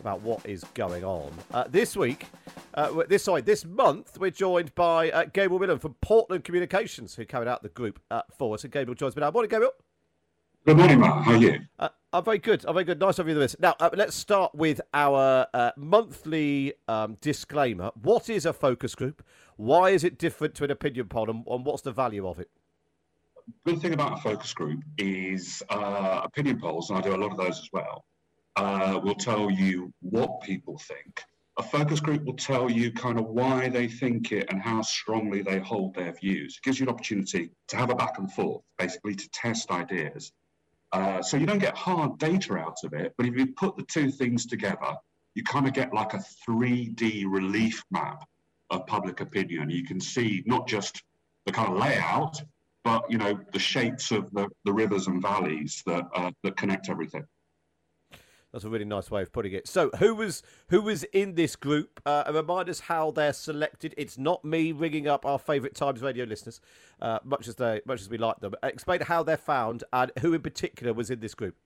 about 0.00 0.20
what 0.20 0.44
is 0.44 0.64
going 0.74 1.02
on. 1.02 1.32
Uh, 1.52 1.64
this 1.66 1.96
week, 1.96 2.26
uh, 2.74 3.02
this 3.08 3.24
sorry, 3.24 3.40
this 3.40 3.64
month, 3.64 4.18
we're 4.20 4.30
joined 4.30 4.74
by 4.74 5.10
uh, 5.12 5.24
Gabriel 5.32 5.60
Milland 5.60 5.80
from 5.80 5.94
Portland 6.02 6.44
Communications, 6.44 7.14
who 7.14 7.24
carried 7.24 7.48
out 7.48 7.62
the 7.62 7.70
group 7.70 8.00
uh, 8.10 8.20
for 8.36 8.54
us. 8.54 8.64
And 8.64 8.72
Gabriel 8.72 8.94
joins 8.94 9.16
me 9.16 9.20
now. 9.20 9.30
Morning, 9.30 9.48
Gabriel. 9.48 9.72
Good 10.64 10.76
morning, 10.76 11.00
Matt. 11.00 11.24
How 11.24 11.32
are 11.32 11.36
you? 11.38 11.58
Uh, 11.76 11.88
I'm 12.12 12.22
very 12.22 12.38
good. 12.38 12.64
I'm 12.64 12.74
very 12.74 12.84
good. 12.84 13.00
Nice 13.00 13.18
of 13.18 13.26
you 13.26 13.34
to 13.34 13.40
this. 13.40 13.56
Now, 13.58 13.74
uh, 13.80 13.90
let's 13.94 14.14
start 14.14 14.54
with 14.54 14.80
our 14.94 15.48
uh, 15.52 15.72
monthly 15.76 16.74
um, 16.86 17.16
disclaimer. 17.20 17.90
What 18.00 18.30
is 18.30 18.46
a 18.46 18.52
focus 18.52 18.94
group? 18.94 19.24
Why 19.56 19.90
is 19.90 20.04
it 20.04 20.18
different 20.18 20.54
to 20.56 20.64
an 20.64 20.70
opinion 20.70 21.08
poll, 21.08 21.28
and, 21.28 21.44
and 21.48 21.66
what's 21.66 21.82
the 21.82 21.90
value 21.90 22.28
of 22.28 22.38
it? 22.38 22.48
Good 23.66 23.80
thing 23.80 23.92
about 23.92 24.20
a 24.20 24.22
focus 24.22 24.54
group 24.54 24.84
is 24.98 25.64
uh, 25.68 26.20
opinion 26.22 26.60
polls, 26.60 26.90
and 26.90 26.98
I 27.00 27.02
do 27.02 27.12
a 27.12 27.16
lot 27.16 27.32
of 27.32 27.38
those 27.38 27.58
as 27.58 27.68
well, 27.72 28.04
uh, 28.54 29.00
will 29.02 29.16
tell 29.16 29.50
you 29.50 29.92
what 29.98 30.42
people 30.42 30.78
think. 30.78 31.24
A 31.58 31.62
focus 31.64 31.98
group 31.98 32.24
will 32.24 32.36
tell 32.36 32.70
you 32.70 32.92
kind 32.92 33.18
of 33.18 33.26
why 33.26 33.68
they 33.68 33.88
think 33.88 34.30
it 34.30 34.46
and 34.48 34.62
how 34.62 34.82
strongly 34.82 35.42
they 35.42 35.58
hold 35.58 35.96
their 35.96 36.12
views. 36.12 36.56
It 36.56 36.64
gives 36.64 36.78
you 36.78 36.86
an 36.86 36.90
opportunity 36.90 37.50
to 37.66 37.76
have 37.76 37.90
a 37.90 37.96
back 37.96 38.18
and 38.18 38.32
forth, 38.32 38.62
basically 38.78 39.16
to 39.16 39.28
test 39.30 39.72
ideas. 39.72 40.32
Uh, 40.92 41.22
so 41.22 41.36
you 41.36 41.46
don't 41.46 41.58
get 41.58 41.76
hard 41.76 42.18
data 42.18 42.54
out 42.54 42.76
of 42.84 42.92
it, 42.92 43.14
but 43.16 43.26
if 43.26 43.34
you 43.36 43.46
put 43.56 43.76
the 43.76 43.84
two 43.84 44.10
things 44.10 44.46
together, 44.46 44.94
you 45.34 45.42
kind 45.42 45.66
of 45.66 45.72
get 45.72 45.94
like 45.94 46.12
a 46.12 46.22
3D 46.48 47.24
relief 47.26 47.82
map 47.90 48.22
of 48.70 48.86
public 48.86 49.20
opinion. 49.20 49.70
You 49.70 49.84
can 49.84 50.00
see 50.00 50.42
not 50.46 50.68
just 50.68 51.02
the 51.46 51.52
kind 51.52 51.72
of 51.72 51.78
layout, 51.78 52.42
but 52.84 53.10
you 53.10 53.18
know 53.18 53.38
the 53.52 53.58
shapes 53.58 54.10
of 54.10 54.30
the, 54.32 54.48
the 54.64 54.72
rivers 54.72 55.06
and 55.06 55.22
valleys 55.22 55.82
that 55.86 56.04
uh, 56.14 56.30
that 56.42 56.56
connect 56.56 56.88
everything. 56.88 57.24
That's 58.52 58.64
a 58.64 58.68
really 58.68 58.84
nice 58.84 59.10
way 59.10 59.22
of 59.22 59.32
putting 59.32 59.52
it. 59.52 59.66
So, 59.66 59.90
who 59.98 60.14
was 60.14 60.42
who 60.68 60.82
was 60.82 61.04
in 61.04 61.36
this 61.36 61.56
group? 61.56 62.00
Uh, 62.04 62.24
remind 62.32 62.68
us 62.68 62.80
how 62.80 63.10
they're 63.10 63.32
selected. 63.32 63.94
It's 63.96 64.18
not 64.18 64.44
me 64.44 64.72
ringing 64.72 65.08
up 65.08 65.24
our 65.24 65.38
favourite 65.38 65.74
Times 65.74 66.02
Radio 66.02 66.26
listeners, 66.26 66.60
uh, 67.00 67.18
much 67.24 67.48
as 67.48 67.56
they 67.56 67.80
much 67.86 68.02
as 68.02 68.10
we 68.10 68.18
like 68.18 68.40
them. 68.40 68.54
Explain 68.62 69.00
how 69.00 69.22
they're 69.22 69.38
found 69.38 69.84
and 69.92 70.12
who 70.20 70.34
in 70.34 70.42
particular 70.42 70.92
was 70.92 71.10
in 71.10 71.20
this 71.20 71.34
group. 71.34 71.56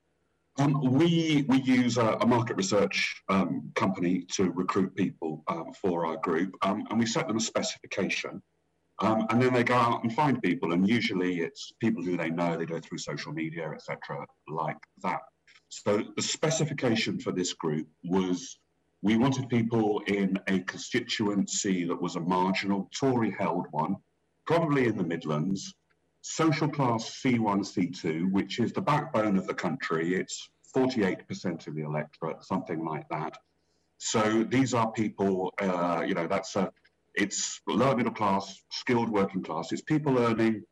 Um, 0.58 0.80
we 0.80 1.44
we 1.48 1.60
use 1.62 1.98
a, 1.98 2.16
a 2.20 2.26
market 2.26 2.56
research 2.56 3.20
um, 3.28 3.72
company 3.74 4.24
to 4.34 4.50
recruit 4.52 4.94
people 4.94 5.42
um, 5.48 5.72
for 5.80 6.06
our 6.06 6.16
group, 6.18 6.54
um, 6.62 6.84
and 6.88 7.00
we 7.00 7.04
set 7.04 7.26
them 7.26 7.36
a 7.36 7.40
specification, 7.40 8.40
um, 9.00 9.26
and 9.30 9.42
then 9.42 9.52
they 9.52 9.64
go 9.64 9.74
out 9.74 10.04
and 10.04 10.14
find 10.14 10.40
people, 10.40 10.72
and 10.72 10.88
usually 10.88 11.40
it's 11.40 11.72
people 11.80 12.02
who 12.02 12.16
they 12.16 12.30
know, 12.30 12.56
they 12.56 12.64
go 12.64 12.78
through 12.78 12.98
social 12.98 13.32
media, 13.32 13.70
etc., 13.70 14.24
like 14.48 14.78
that. 15.02 15.20
So 15.68 16.02
the 16.16 16.22
specification 16.22 17.18
for 17.18 17.32
this 17.32 17.52
group 17.52 17.88
was 18.04 18.58
we 19.02 19.16
wanted 19.16 19.48
people 19.48 20.00
in 20.06 20.38
a 20.48 20.60
constituency 20.60 21.84
that 21.84 22.00
was 22.00 22.16
a 22.16 22.20
marginal 22.20 22.88
Tory-held 22.98 23.66
one, 23.70 23.96
probably 24.46 24.86
in 24.86 24.96
the 24.96 25.04
Midlands, 25.04 25.74
social 26.22 26.68
class 26.68 27.20
C1, 27.22 27.60
C2, 27.60 28.32
which 28.32 28.58
is 28.58 28.72
the 28.72 28.80
backbone 28.80 29.36
of 29.36 29.46
the 29.46 29.54
country. 29.54 30.14
It's 30.14 30.48
48% 30.76 31.66
of 31.66 31.74
the 31.74 31.82
electorate, 31.82 32.42
something 32.44 32.84
like 32.84 33.08
that. 33.10 33.38
So 33.98 34.44
these 34.44 34.74
are 34.74 34.90
people, 34.90 35.54
uh, 35.60 36.04
you 36.06 36.14
know, 36.14 36.26
that's 36.26 36.56
a, 36.56 36.72
it's 37.14 37.60
lower 37.66 37.96
middle 37.96 38.12
class, 38.12 38.60
skilled 38.70 39.08
working 39.08 39.42
class. 39.42 39.72
It's 39.72 39.82
people 39.82 40.18
earning, 40.18 40.64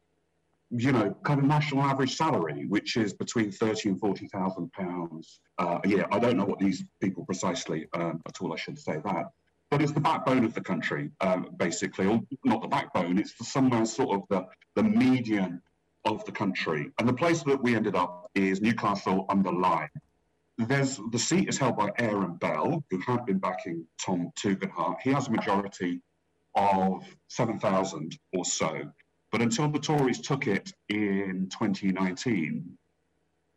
you 0.77 0.91
know, 0.91 1.17
kind 1.25 1.39
of 1.39 1.47
national 1.47 1.83
average 1.83 2.17
salary, 2.17 2.67
which 2.67 2.97
is 2.97 3.13
between 3.15 3.53
30 3.53 3.91
and 3.91 4.01
40,000 4.01 4.73
pounds 4.73 5.41
uh, 5.59 5.79
a 5.85 5.89
year. 5.89 6.07
I 6.11 6.19
don't 6.19 6.37
know 6.37 6.45
what 6.45 6.59
these 6.59 6.83
people 7.01 7.25
precisely 7.25 7.87
um, 7.95 8.21
at 8.27 8.41
all, 8.41 8.53
I 8.53 8.57
should 8.57 8.79
say 8.79 8.99
that. 9.05 9.27
But 9.71 9.83
it's 9.83 9.93
the 9.93 10.01
backbone 10.01 10.45
of 10.45 10.53
the 10.53 10.61
country, 10.61 11.11
um, 11.21 11.49
basically, 11.57 12.07
or 12.07 12.21
not 12.45 12.61
the 12.61 12.69
backbone, 12.69 13.19
it's 13.19 13.35
somewhere 13.49 13.85
sort 13.87 14.21
of 14.21 14.23
the, 14.31 14.47
the 14.75 14.83
median 14.83 15.63
of 16.05 16.25
the 16.25 16.33
country. 16.33 16.91
And 16.99 17.09
the 17.09 17.15
place 17.15 17.43
that 17.45 17.63
we 17.63 17.77
ended 17.77 17.95
up 17.95 18.29
is 18.35 18.61
Newcastle 18.61 19.27
under 19.29 19.53
Lyme. 19.53 19.89
There's 20.59 21.01
the 21.11 21.19
seat 21.19 21.49
is 21.49 21.59
held 21.59 21.77
by 21.77 21.91
Aaron 21.99 22.37
Bell, 22.37 22.85
who 22.91 23.01
had 23.01 23.27
been 23.27 23.39
backing 23.39 23.87
Tom 24.05 24.31
Tugendhat. 24.39 24.97
He 25.03 25.11
has 25.11 25.29
a 25.29 25.33
majority 25.33 26.01
of 26.57 27.05
7,000 27.29 28.19
or 28.33 28.45
so. 28.45 28.93
But 29.35 29.43
until 29.43 29.69
the 29.69 29.81
Tories 29.81 30.21
took 30.21 30.47
it 30.47 30.73
in 30.89 31.49
2019, 31.51 32.79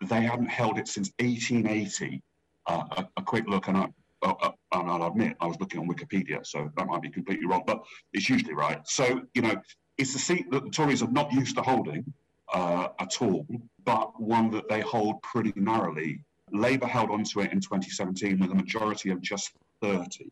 they 0.06 0.22
hadn't 0.24 0.48
held 0.48 0.80
it 0.80 0.88
since 0.88 1.12
1880. 1.20 2.24
uh, 2.66 2.84
a, 2.98 3.08
a 3.18 3.22
quick 3.22 3.48
look, 3.48 3.68
and 3.68 3.78
I, 3.78 3.88
uh, 4.24 4.34
uh, 4.42 4.52
and 4.72 4.90
I'll 4.90 5.06
admit 5.06 5.38
I 5.40 5.46
was 5.46 5.60
looking 5.60 5.80
on 5.80 5.88
Wikipedia, 5.88 6.44
so 6.44 6.72
that 6.76 6.88
might 6.88 7.04
be 7.04 7.12
completely 7.12 7.46
wrong, 7.46 7.62
but 7.68 7.84
it's 8.12 8.28
usually 8.28 8.56
right. 8.56 8.80
So 8.88 9.22
you 9.36 9.44
know, 9.44 9.54
it's 10.00 10.16
a 10.16 10.18
seat 10.18 10.50
that 10.50 10.64
the 10.64 10.72
Tories 10.72 11.04
are 11.04 11.12
not 11.12 11.32
used 11.32 11.56
to 11.58 11.62
holding 11.62 12.12
uh, 12.52 12.88
at 12.98 13.22
all, 13.22 13.46
but 13.86 14.20
one 14.20 14.50
that 14.50 14.68
they 14.70 14.82
hold 14.82 15.22
pretty 15.22 15.54
narrowly. 15.56 16.24
Labour 16.52 16.88
held 16.88 17.12
onto 17.12 17.40
it 17.42 17.52
in 17.52 17.62
2017 17.62 18.40
with 18.40 18.50
a 18.50 18.56
majority 18.56 19.12
of 19.12 19.22
just 19.22 19.52
30. 19.84 20.32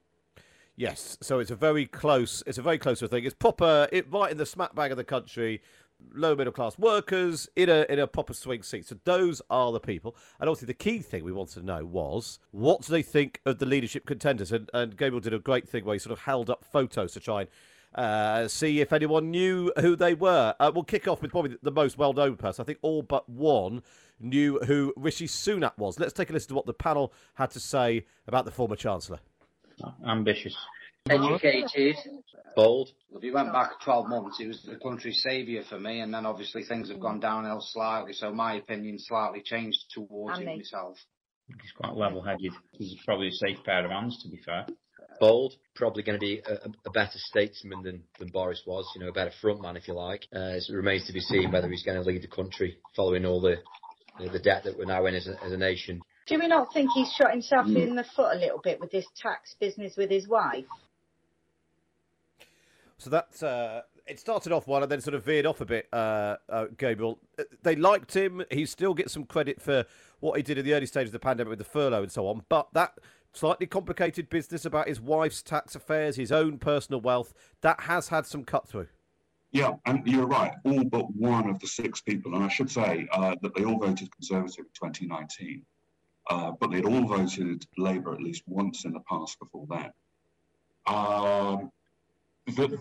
Yes, 0.77 1.17
so 1.21 1.39
it's 1.39 1.51
a 1.51 1.55
very 1.55 1.85
close. 1.85 2.43
It's 2.45 2.57
a 2.57 2.61
very 2.61 2.77
close 2.77 2.99
thing. 2.99 3.23
It's 3.23 3.33
proper. 3.33 3.87
It 3.93 4.11
right 4.11 4.31
in 4.31 4.37
the 4.37 4.45
smack 4.45 4.75
bag 4.75 4.91
of 4.91 4.97
the 4.97 5.05
country. 5.05 5.61
Low 6.13 6.35
middle 6.35 6.51
class 6.51 6.77
workers 6.77 7.47
in 7.55 7.69
a 7.69 7.85
in 7.87 7.99
a 7.99 8.07
proper 8.07 8.33
swing 8.33 8.61
seat. 8.61 8.85
So 8.85 8.97
those 9.05 9.41
are 9.49 9.71
the 9.71 9.79
people. 9.79 10.17
And 10.39 10.49
obviously, 10.49 10.67
the 10.67 10.73
key 10.73 10.99
thing 10.99 11.23
we 11.23 11.31
wanted 11.31 11.61
to 11.61 11.65
know 11.65 11.85
was 11.85 12.39
what 12.51 12.81
do 12.81 12.91
they 12.91 13.01
think 13.01 13.39
of 13.45 13.59
the 13.59 13.65
leadership 13.65 14.05
contenders? 14.05 14.51
And, 14.51 14.69
and 14.73 14.97
Gabriel 14.97 15.21
did 15.21 15.33
a 15.33 15.39
great 15.39 15.69
thing 15.69 15.85
where 15.85 15.93
he 15.93 15.99
sort 15.99 16.11
of 16.11 16.19
held 16.19 16.49
up 16.49 16.65
photos 16.65 17.13
to 17.13 17.21
try 17.21 17.41
and 17.41 17.49
uh, 17.95 18.47
see 18.49 18.81
if 18.81 18.91
anyone 18.91 19.31
knew 19.31 19.71
who 19.79 19.95
they 19.95 20.13
were. 20.13 20.53
Uh, 20.59 20.69
we'll 20.75 20.83
kick 20.83 21.07
off 21.07 21.21
with 21.21 21.31
probably 21.31 21.55
the 21.61 21.71
most 21.71 21.97
well 21.97 22.11
known 22.11 22.35
person. 22.35 22.61
I 22.61 22.65
think 22.65 22.79
all 22.81 23.01
but 23.01 23.29
one 23.29 23.81
knew 24.19 24.59
who 24.59 24.93
Rishi 24.97 25.27
Sunak 25.27 25.77
was. 25.77 25.97
Let's 25.97 26.13
take 26.13 26.29
a 26.29 26.33
listen 26.33 26.49
to 26.49 26.55
what 26.55 26.65
the 26.65 26.73
panel 26.73 27.13
had 27.35 27.51
to 27.51 27.61
say 27.61 28.05
about 28.27 28.43
the 28.43 28.51
former 28.51 28.75
Chancellor. 28.75 29.19
Ambitious. 30.07 30.55
Educated. 31.09 31.95
Bold. 32.55 32.89
If 33.11 33.23
you 33.23 33.33
went 33.33 33.51
back 33.51 33.81
12 33.83 34.07
months, 34.07 34.37
he 34.37 34.47
was 34.47 34.63
the 34.63 34.77
country's 34.77 35.21
saviour 35.21 35.63
for 35.69 35.79
me, 35.79 35.99
and 35.99 36.13
then 36.13 36.25
obviously 36.25 36.63
things 36.63 36.89
have 36.89 36.99
gone 36.99 37.19
downhill 37.19 37.61
slightly, 37.61 38.13
so 38.13 38.31
my 38.31 38.55
opinion 38.55 38.97
slightly 38.97 39.41
changed 39.41 39.79
towards 39.93 40.39
him 40.39 40.45
myself. 40.45 40.97
He's 41.47 41.71
quite 41.77 41.95
level 41.95 42.23
headed. 42.23 42.53
He's 42.71 42.95
probably 43.05 43.27
a 43.27 43.31
safe 43.31 43.57
pair 43.63 43.85
of 43.85 43.91
hands, 43.91 44.19
to 44.23 44.29
be 44.29 44.41
fair. 44.43 44.65
Bold, 45.19 45.53
probably 45.75 46.01
going 46.01 46.19
to 46.19 46.25
be 46.25 46.41
a, 46.45 46.69
a, 46.85 46.91
better 46.91 47.17
statesman 47.17 47.83
than, 47.83 48.03
than 48.19 48.29
Boris 48.29 48.63
was, 48.65 48.89
you 48.95 49.01
know, 49.01 49.09
a 49.09 49.13
better 49.13 49.31
frontman, 49.41 49.77
if 49.77 49.87
you 49.87 49.93
like. 49.93 50.25
Uh, 50.35 50.57
it 50.57 50.63
remains 50.69 51.05
to 51.07 51.13
be 51.13 51.21
seen 51.21 51.51
whether 51.51 51.69
he's 51.69 51.83
going 51.83 52.01
to 52.01 52.03
lead 52.03 52.21
the 52.21 52.27
country 52.27 52.77
following 52.95 53.25
all 53.25 53.39
the 53.39 53.57
the, 54.19 54.29
the 54.29 54.39
debt 54.39 54.63
that 54.63 54.77
we're 54.77 54.85
now 54.85 55.05
in 55.05 55.15
as 55.15 55.27
a, 55.27 55.43
as 55.43 55.51
a 55.51 55.57
nation. 55.57 56.01
Do 56.25 56.39
we 56.39 56.47
not 56.47 56.73
think 56.73 56.91
he's 56.93 57.11
shot 57.11 57.31
himself 57.31 57.67
mm. 57.67 57.87
in 57.87 57.95
the 57.95 58.03
foot 58.03 58.35
a 58.35 58.39
little 58.39 58.59
bit 58.59 58.79
with 58.79 58.91
this 58.91 59.05
tax 59.15 59.55
business 59.59 59.95
with 59.95 60.09
his 60.09 60.27
wife? 60.27 60.65
So 62.97 63.09
that's 63.09 63.43
uh, 63.43 63.81
it 64.07 64.19
started 64.19 64.51
off 64.51 64.67
well 64.67 64.81
and 64.81 64.91
then 64.91 65.01
sort 65.01 65.13
of 65.13 65.23
veered 65.23 65.45
off 65.45 65.61
a 65.61 65.65
bit. 65.65 65.87
Uh, 65.91 66.37
uh, 66.49 66.65
Gabriel, 66.77 67.19
they 67.63 67.75
liked 67.75 68.15
him. 68.15 68.43
He 68.49 68.65
still 68.65 68.93
gets 68.93 69.13
some 69.13 69.25
credit 69.25 69.61
for 69.61 69.85
what 70.19 70.37
he 70.37 70.43
did 70.43 70.57
in 70.57 70.65
the 70.65 70.73
early 70.73 70.85
stages 70.85 71.09
of 71.09 71.13
the 71.13 71.19
pandemic 71.19 71.49
with 71.49 71.59
the 71.59 71.65
furlough 71.65 72.03
and 72.03 72.11
so 72.11 72.27
on. 72.27 72.43
But 72.49 72.69
that 72.73 72.97
slightly 73.33 73.67
complicated 73.67 74.29
business 74.29 74.65
about 74.65 74.87
his 74.87 75.01
wife's 75.01 75.41
tax 75.41 75.75
affairs, 75.75 76.15
his 76.15 76.31
own 76.31 76.57
personal 76.57 77.01
wealth, 77.01 77.33
that 77.61 77.81
has 77.81 78.07
had 78.07 78.25
some 78.25 78.43
cut 78.43 78.67
through. 78.67 78.87
Yeah, 79.51 79.73
and 79.85 80.05
you're 80.05 80.27
right. 80.27 80.53
All 80.65 80.83
but 80.83 81.13
one 81.15 81.49
of 81.49 81.59
the 81.59 81.67
six 81.67 82.01
people, 82.01 82.35
and 82.35 82.43
I 82.43 82.49
should 82.49 82.69
say 82.69 83.07
uh, 83.11 83.35
that 83.41 83.55
they 83.55 83.63
all 83.63 83.79
voted 83.79 84.11
Conservative 84.11 84.65
in 84.65 84.89
2019, 84.89 85.63
uh, 86.29 86.51
but 86.59 86.71
they'd 86.71 86.85
all 86.85 87.05
voted 87.05 87.65
Labour 87.77 88.13
at 88.13 88.21
least 88.21 88.43
once 88.47 88.85
in 88.85 88.93
the 88.93 88.99
past 89.01 89.39
before 89.39 89.67
that. 89.69 89.93
Um, 90.91 91.71
the, 92.47 92.77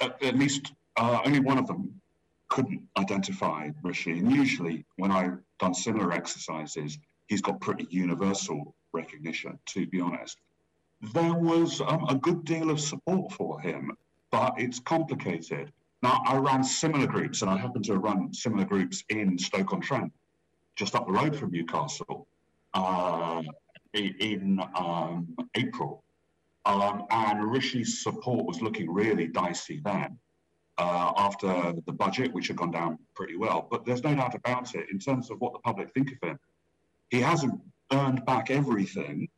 at, 0.00 0.22
at, 0.22 0.36
least 0.36 0.72
uh, 0.96 1.20
only 1.24 1.40
one 1.40 1.58
of 1.58 1.66
them 1.66 2.00
couldn't 2.48 2.82
identify 2.98 3.70
Rishi, 3.82 4.18
and 4.18 4.30
usually 4.30 4.84
when 4.96 5.10
I've 5.10 5.38
done 5.58 5.74
similar 5.74 6.12
exercises, 6.12 6.98
he's 7.26 7.42
got 7.42 7.60
pretty 7.60 7.86
universal 7.90 8.74
recognition, 8.92 9.58
to 9.66 9.86
be 9.86 10.00
honest. 10.00 10.38
There 11.14 11.34
was 11.34 11.80
um, 11.80 12.04
a 12.08 12.14
good 12.14 12.44
deal 12.44 12.70
of 12.70 12.80
support 12.80 13.32
for 13.32 13.60
him, 13.60 13.90
but 14.30 14.54
it's 14.58 14.80
complicated 14.80 15.72
now, 16.02 16.20
I 16.26 16.36
ran 16.36 16.64
similar 16.64 17.06
groups, 17.06 17.42
and 17.42 17.50
I 17.50 17.56
happen 17.56 17.82
to 17.84 17.96
run 17.96 18.34
similar 18.34 18.64
groups 18.64 19.04
in 19.08 19.38
Stoke-on-Trent, 19.38 20.12
just 20.74 20.96
up 20.96 21.06
the 21.06 21.12
road 21.12 21.36
from 21.36 21.52
Newcastle, 21.52 22.26
uh, 22.74 23.42
in 23.94 24.60
um, 24.76 25.34
April. 25.54 26.02
Um, 26.64 27.06
and 27.10 27.50
Rishi's 27.50 28.02
support 28.02 28.46
was 28.46 28.62
looking 28.62 28.92
really 28.92 29.26
dicey 29.26 29.80
then 29.84 30.18
uh, 30.78 31.12
after 31.16 31.74
the 31.86 31.92
budget, 31.92 32.32
which 32.32 32.48
had 32.48 32.56
gone 32.56 32.70
down 32.70 32.98
pretty 33.14 33.36
well. 33.36 33.66
But 33.70 33.84
there's 33.84 34.04
no 34.04 34.14
doubt 34.14 34.34
about 34.34 34.74
it, 34.74 34.86
in 34.90 34.98
terms 34.98 35.30
of 35.30 35.40
what 35.40 35.52
the 35.52 35.58
public 35.58 35.92
think 35.92 36.12
of 36.12 36.28
him, 36.28 36.38
he 37.10 37.20
hasn't 37.20 37.60
earned 37.92 38.24
back 38.24 38.50
everything 38.50 39.28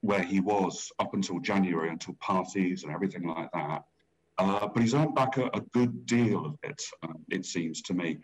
where 0.00 0.22
he 0.22 0.40
was 0.40 0.92
up 0.98 1.14
until 1.14 1.38
January, 1.38 1.88
until 1.88 2.14
parties 2.20 2.82
and 2.82 2.92
everything 2.92 3.26
like 3.26 3.50
that. 3.52 3.84
Uh, 4.36 4.66
but 4.66 4.82
he's 4.82 4.94
earned 4.94 5.14
back 5.14 5.38
a, 5.38 5.46
a 5.54 5.60
good 5.72 6.04
deal 6.06 6.44
of 6.44 6.58
it, 6.64 6.82
um, 7.04 7.16
it 7.30 7.46
seems 7.46 7.80
to 7.82 7.94
me. 7.94 8.18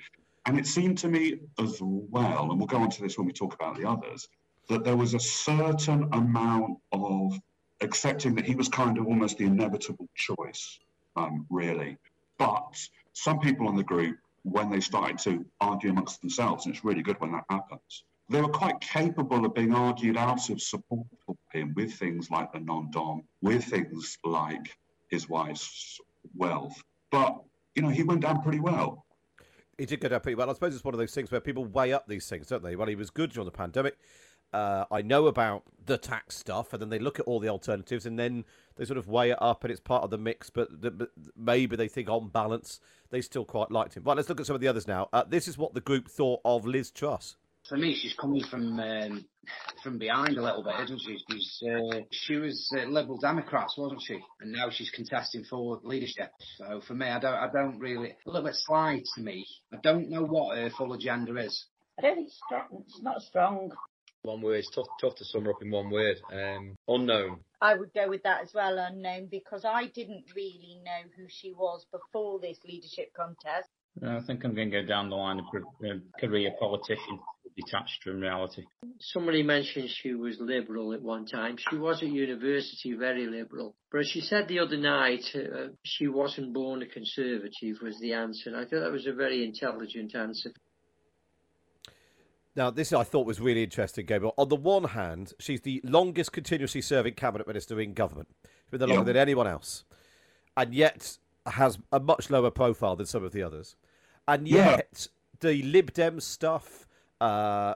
And 0.47 0.59
it 0.59 0.67
seemed 0.67 0.99
to 0.99 1.09
me 1.09 1.37
as 1.59 1.79
well, 1.81 2.51
and 2.51 2.59
we'll 2.59 2.67
go 2.67 2.79
on 2.79 2.91
to 2.91 3.03
this 3.03 3.17
when 3.17 3.27
we 3.27 3.33
talk 3.33 3.55
about 3.55 3.79
the 3.79 3.89
others, 3.89 4.29
that 4.71 4.85
there 4.85 4.97
was 4.97 5.15
a 5.15 5.21
certain 5.21 6.09
amount 6.13 6.79
of 6.93 7.39
accepting 7.81 8.35
that 8.37 8.47
he 8.47 8.55
was 8.55 8.69
kind 8.69 8.99
of 8.99 9.07
almost 9.07 9.37
the 9.37 9.45
inevitable 9.45 10.09
choice, 10.15 10.79
um, 11.17 11.45
really. 11.51 11.99
But 12.39 12.79
some 13.13 13.41
people 13.41 13.69
in 13.69 13.77
the 13.77 13.83
group, 13.83 14.17
when 14.43 14.71
they 14.71 14.81
started 14.81 15.19
to 15.19 15.45
argue 15.61 15.91
amongst 15.91 16.21
themselves, 16.21 16.65
and 16.65 16.75
it's 16.75 16.85
really 16.85 17.03
good 17.03 17.21
when 17.21 17.33
that 17.33 17.45
happens, 17.51 18.05
they 18.29 18.41
were 18.41 18.49
quite 18.49 18.81
capable 18.81 19.45
of 19.45 19.55
being 19.55 19.75
argued 19.75 20.17
out 20.17 20.49
of 20.51 20.63
support 20.63 21.07
for 21.27 21.37
him 21.53 21.75
with 21.75 21.93
things 21.95 22.31
like 22.31 22.53
the 22.53 22.61
non 22.61 22.91
dom, 22.93 23.25
with 23.43 23.65
things 23.65 24.19
like 24.25 24.79
his 25.09 25.29
wife's 25.29 25.99
wealth. 26.37 26.81
But, 27.11 27.37
you 27.75 27.83
know, 27.83 27.89
he 27.89 28.05
went 28.05 28.21
down 28.21 28.41
pretty 28.43 28.61
well. 28.61 29.05
He 29.79 29.87
did 29.87 30.01
go 30.01 30.09
down 30.09 30.21
pretty 30.21 30.37
well. 30.37 30.49
I 30.49 30.53
suppose 30.53 30.75
it's 30.75 30.85
one 30.85 30.95
of 30.95 31.01
those 31.01 31.15
things 31.15 31.31
where 31.31 31.41
people 31.41 31.65
weigh 31.65 31.93
up 31.93 32.07
these 32.07 32.29
things, 32.29 32.47
don't 32.47 32.63
they? 32.63 32.77
Well, 32.77 32.87
he 32.87 32.95
was 32.95 33.11
good 33.11 33.33
during 33.33 33.47
the 33.47 33.51
pandemic. 33.51 33.97
Uh, 34.53 34.85
I 34.91 35.03
know 35.03 35.27
about 35.27 35.63
the 35.85 35.99
tax 35.99 36.37
stuff, 36.37 36.73
and 36.73 36.83
then 36.83 36.89
they 36.89 36.99
look 36.99 37.19
at 37.19 37.27
all 37.27 37.41
the 37.41 37.49
alternatives, 37.49 38.07
and 38.07 38.19
then 38.19 38.45
they 38.77 38.85
sort 38.85 38.99
of 38.99 39.09
weigh 39.09 39.31
it 39.31 39.39
up, 39.41 39.65
and 39.65 39.71
it's 39.71 39.81
part 39.81 40.05
of 40.05 40.11
the 40.11 40.19
mix. 40.19 40.51
But, 40.51 40.81
the, 40.81 40.91
but 40.91 41.11
maybe 41.37 41.77
they 41.77 41.89
think 41.89 42.09
on 42.09 42.29
balance 42.29 42.81
they 43.11 43.21
still 43.21 43.45
quite 43.45 43.71
liked 43.71 43.97
him. 43.97 44.05
Right, 44.05 44.17
let's 44.17 44.29
look 44.29 44.41
at 44.41 44.47
some 44.47 44.55
of 44.55 44.61
the 44.61 44.69
others 44.69 44.87
now. 44.87 45.09
Uh, 45.13 45.25
this 45.27 45.49
is 45.49 45.59
what 45.59 45.75
the 45.75 45.81
group 45.81 46.09
thought 46.09 46.41
of 46.45 46.67
Liz 46.67 46.91
Truss 46.91 47.37
for 47.71 47.77
me, 47.77 47.95
she's 47.95 48.15
coming 48.15 48.43
from 48.51 48.81
um, 48.81 49.25
from 49.83 49.97
behind 49.97 50.37
a 50.37 50.43
little 50.43 50.63
bit, 50.63 50.75
isn't 50.85 51.01
she? 51.01 51.19
She's, 51.31 51.63
uh, 51.71 52.01
she 52.11 52.37
was 52.37 52.73
uh, 52.77 52.89
Liberal 52.89 53.19
Democrats, 53.19 53.77
wasn't 53.79 54.03
she? 54.03 54.19
And 54.41 54.53
now 54.53 54.71
she's 54.71 54.91
contesting 54.91 55.45
for 55.45 55.81
leadership. 55.85 56.33
So 56.59 56.81
for 56.87 56.95
me, 56.95 57.07
I 57.07 57.21
don't, 57.21 57.35
I 57.35 57.49
don't 57.53 57.79
really, 57.79 58.11
a 58.11 58.31
little 58.31 58.47
bit 58.47 58.57
sly 58.57 59.03
to 59.15 59.23
me. 59.23 59.47
I 59.73 59.77
don't 59.83 60.11
know 60.11 60.25
what 60.25 60.59
her 60.59 60.71
full 60.71 60.93
agenda 60.93 61.37
is. 61.37 61.65
I 61.99 62.03
don't 62.03 62.17
think 62.17 62.27
it's, 62.29 62.41
strong, 62.45 62.85
it's 62.87 63.03
not 63.03 63.23
strong. 63.23 63.71
One 64.23 64.43
word, 64.43 64.57
it's 64.57 64.71
tough, 64.71 64.87
tough 65.01 65.15
to 65.17 65.25
sum 65.25 65.49
up 65.49 65.63
in 65.63 65.71
one 65.71 65.91
word. 65.91 66.17
Um, 66.31 66.77
unknown. 66.89 67.41
I 67.63 67.75
would 67.75 67.93
go 67.95 68.09
with 68.09 68.23
that 68.25 68.43
as 68.43 68.53
well, 68.55 68.79
unknown, 68.79 69.29
because 69.31 69.65
I 69.65 69.87
didn't 69.87 70.25
really 70.37 70.79
know 70.85 71.09
who 71.17 71.25
she 71.29 71.53
was 71.53 71.87
before 71.91 72.39
this 72.39 72.59
leadership 72.65 73.13
contest. 73.17 73.69
I 74.07 74.21
think 74.27 74.45
I'm 74.45 74.55
going 74.55 74.71
to 74.71 74.83
go 74.83 74.87
down 74.87 75.09
the 75.09 75.17
line 75.17 75.41
of 75.41 75.47
a 75.55 76.21
career 76.21 76.53
politician 76.59 77.19
detached 77.57 78.03
from 78.05 78.21
reality. 78.21 78.65
Somebody 79.01 79.43
mentioned 79.43 79.89
she 79.91 80.15
was 80.15 80.37
liberal 80.39 80.93
at 80.93 81.03
one 81.03 81.27
time. 81.27 81.57
She 81.59 81.77
was 81.77 82.03
at 82.03 82.09
university 82.09 82.95
very 82.95 83.27
liberal. 83.27 83.75
But 83.91 84.07
she 84.07 84.21
said 84.21 84.49
the 84.49 84.61
other 84.61 84.77
night 84.77 85.25
uh, 85.35 85.69
she 85.83 86.09
wasn't 86.09 86.55
born 86.55 86.83
a 86.83 86.87
conservative 86.87 87.77
was 87.83 87.99
the 88.01 88.13
answer. 88.13 88.51
And 88.51 88.57
I 88.57 88.63
thought 88.65 88.81
that 88.81 88.93
was 88.93 89.07
a 89.07 89.13
very 89.13 89.45
intelligent 89.45 90.15
answer. 90.15 90.53
Now, 92.57 92.71
this 92.71 92.93
I 92.93 93.05
thought 93.05 93.27
was 93.27 93.41
really 93.41 93.63
interesting, 93.63 94.07
Gabriel. 94.07 94.35
On 94.37 94.49
the 94.49 94.57
one 94.57 94.85
hand, 94.85 95.35
she's 95.39 95.61
the 95.61 95.81
longest 95.85 96.33
continuously 96.33 96.81
serving 96.81 97.15
cabinet 97.15 97.47
minister 97.47 97.81
in 97.81 97.95
government. 97.95 98.29
She's 98.43 98.71
been 98.71 98.81
there 98.81 98.89
longer 98.89 99.05
than 99.05 99.17
anyone 99.17 99.47
else. 99.47 99.85
And 100.57 100.75
yet 100.75 101.19
has 101.47 101.79
a 101.93 102.01
much 102.01 102.29
lower 102.29 102.51
profile 102.51 102.97
than 102.97 103.07
some 103.07 103.25
of 103.25 103.33
the 103.33 103.43
others. 103.43 103.77
And 104.27 104.49
yet, 104.49 104.89
yeah. 104.93 105.49
the 105.49 105.63
Lib 105.63 105.93
Dem 105.93 106.19
stuff 106.19 106.87
uh, 107.21 107.75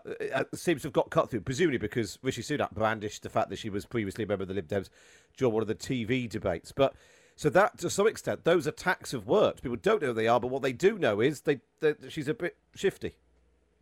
seems 0.54 0.82
to 0.82 0.86
have 0.88 0.92
got 0.92 1.10
cut 1.10 1.30
through, 1.30 1.42
presumably 1.42 1.78
because 1.78 2.18
Rishi 2.22 2.42
Sunak 2.42 2.72
brandished 2.72 3.22
the 3.22 3.30
fact 3.30 3.50
that 3.50 3.58
she 3.58 3.70
was 3.70 3.86
previously 3.86 4.24
a 4.24 4.26
member 4.26 4.42
of 4.42 4.48
the 4.48 4.54
Lib 4.54 4.68
Dems 4.68 4.88
during 5.36 5.54
one 5.54 5.62
of 5.62 5.68
the 5.68 5.74
TV 5.74 6.28
debates. 6.28 6.72
But 6.72 6.94
so 7.36 7.50
that, 7.50 7.78
to 7.78 7.90
some 7.90 8.06
extent, 8.06 8.44
those 8.44 8.66
attacks 8.66 9.12
have 9.12 9.26
worked. 9.26 9.62
People 9.62 9.76
don't 9.76 10.02
know 10.02 10.08
who 10.08 10.14
they 10.14 10.28
are, 10.28 10.40
but 10.40 10.50
what 10.50 10.62
they 10.62 10.72
do 10.72 10.98
know 10.98 11.20
is 11.20 11.42
they, 11.42 11.60
they 11.80 11.94
she's 12.08 12.28
a 12.28 12.34
bit 12.34 12.56
shifty. 12.74 13.16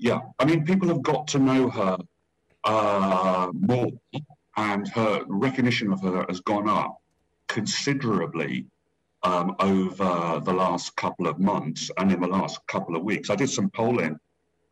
Yeah, 0.02 0.18
I 0.40 0.44
mean, 0.46 0.64
people 0.64 0.88
have 0.88 1.04
got 1.04 1.28
to 1.28 1.38
know 1.38 1.70
her 1.70 1.96
uh, 2.64 3.52
more, 3.54 3.86
and 4.56 4.88
her 4.88 5.24
recognition 5.28 5.92
of 5.92 6.02
her 6.02 6.26
has 6.28 6.40
gone 6.40 6.68
up 6.68 6.96
considerably 7.46 8.66
um, 9.22 9.54
over 9.60 10.42
the 10.44 10.52
last 10.52 10.96
couple 10.96 11.28
of 11.28 11.38
months 11.38 11.88
and 11.98 12.10
in 12.10 12.20
the 12.20 12.26
last 12.26 12.58
couple 12.66 12.96
of 12.96 13.04
weeks. 13.04 13.30
I 13.30 13.36
did 13.36 13.48
some 13.48 13.70
polling 13.70 14.18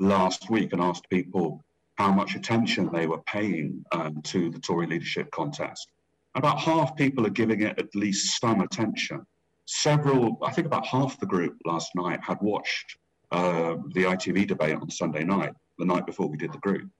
last 0.00 0.50
week 0.50 0.72
and 0.72 0.82
asked 0.82 1.08
people 1.10 1.62
how 1.94 2.10
much 2.10 2.34
attention 2.34 2.90
they 2.92 3.06
were 3.06 3.22
paying 3.22 3.84
um, 3.92 4.22
to 4.22 4.50
the 4.50 4.58
Tory 4.58 4.88
leadership 4.88 5.30
contest. 5.30 5.92
About 6.34 6.58
half 6.58 6.96
people 6.96 7.24
are 7.24 7.30
giving 7.30 7.60
it 7.60 7.78
at 7.78 7.94
least 7.94 8.40
some 8.40 8.62
attention. 8.62 9.24
Several, 9.66 10.38
I 10.42 10.50
think 10.50 10.66
about 10.66 10.88
half 10.88 11.20
the 11.20 11.26
group 11.26 11.56
last 11.64 11.92
night 11.94 12.18
had 12.20 12.38
watched 12.40 12.96
uh, 13.32 13.76
the 13.94 14.04
ITV 14.04 14.46
debate 14.46 14.76
on 14.76 14.90
Sunday 14.90 15.24
night, 15.24 15.52
the 15.78 15.84
night 15.84 16.06
before 16.06 16.28
we 16.28 16.36
did 16.36 16.52
the 16.52 16.58
group. 16.58 16.90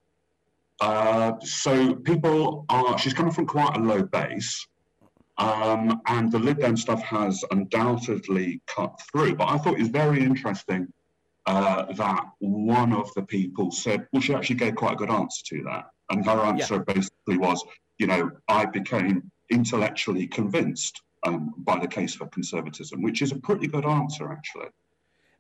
Uh, 0.81 1.33
so 1.41 1.95
people 1.95 2.65
are, 2.69 2.99
she's 2.99 3.13
coming 3.13 3.33
from 3.33 3.47
quite 3.47 3.77
a 3.77 3.81
low 3.81 4.03
base. 4.03 4.67
Um, 5.39 6.01
and 6.07 6.31
the 6.31 6.39
Lib 6.39 6.61
Dem 6.61 6.77
stuff 6.77 7.03
has 7.03 7.45
undoubtedly 7.51 8.61
cut 8.67 9.01
through. 9.11 9.37
But 9.37 9.49
I 9.49 9.59
thought 9.59 9.75
it 9.75 9.81
was 9.81 9.89
very 9.89 10.23
interesting 10.23 10.93
uh, 11.47 11.93
that 11.95 12.27
one 12.39 12.93
of 12.93 13.13
the 13.15 13.23
people 13.23 13.71
said, 13.71 14.07
well, 14.13 14.23
she 14.23 14.35
actually 14.35 14.57
gave 14.57 14.75
quite 14.77 14.93
a 14.93 14.97
good 14.97 15.11
answer 15.11 15.43
to 15.47 15.63
that. 15.65 15.87
And 16.11 16.25
her 16.27 16.41
answer 16.41 16.75
yeah. 16.87 16.95
basically 16.95 17.39
was, 17.39 17.65
you 17.99 18.07
know, 18.07 18.31
I 18.49 18.67
became 18.67 19.31
intellectually 19.51 20.27
convinced 20.27 21.01
um, 21.27 21.55
by 21.59 21.79
the 21.79 21.89
case 21.89 22.15
for 22.15 22.27
conservatism, 22.29 23.03
which 23.03 23.23
is 23.23 23.33
a 23.33 23.37
pretty 23.37 23.67
good 23.67 23.87
answer, 23.87 24.31
actually 24.33 24.69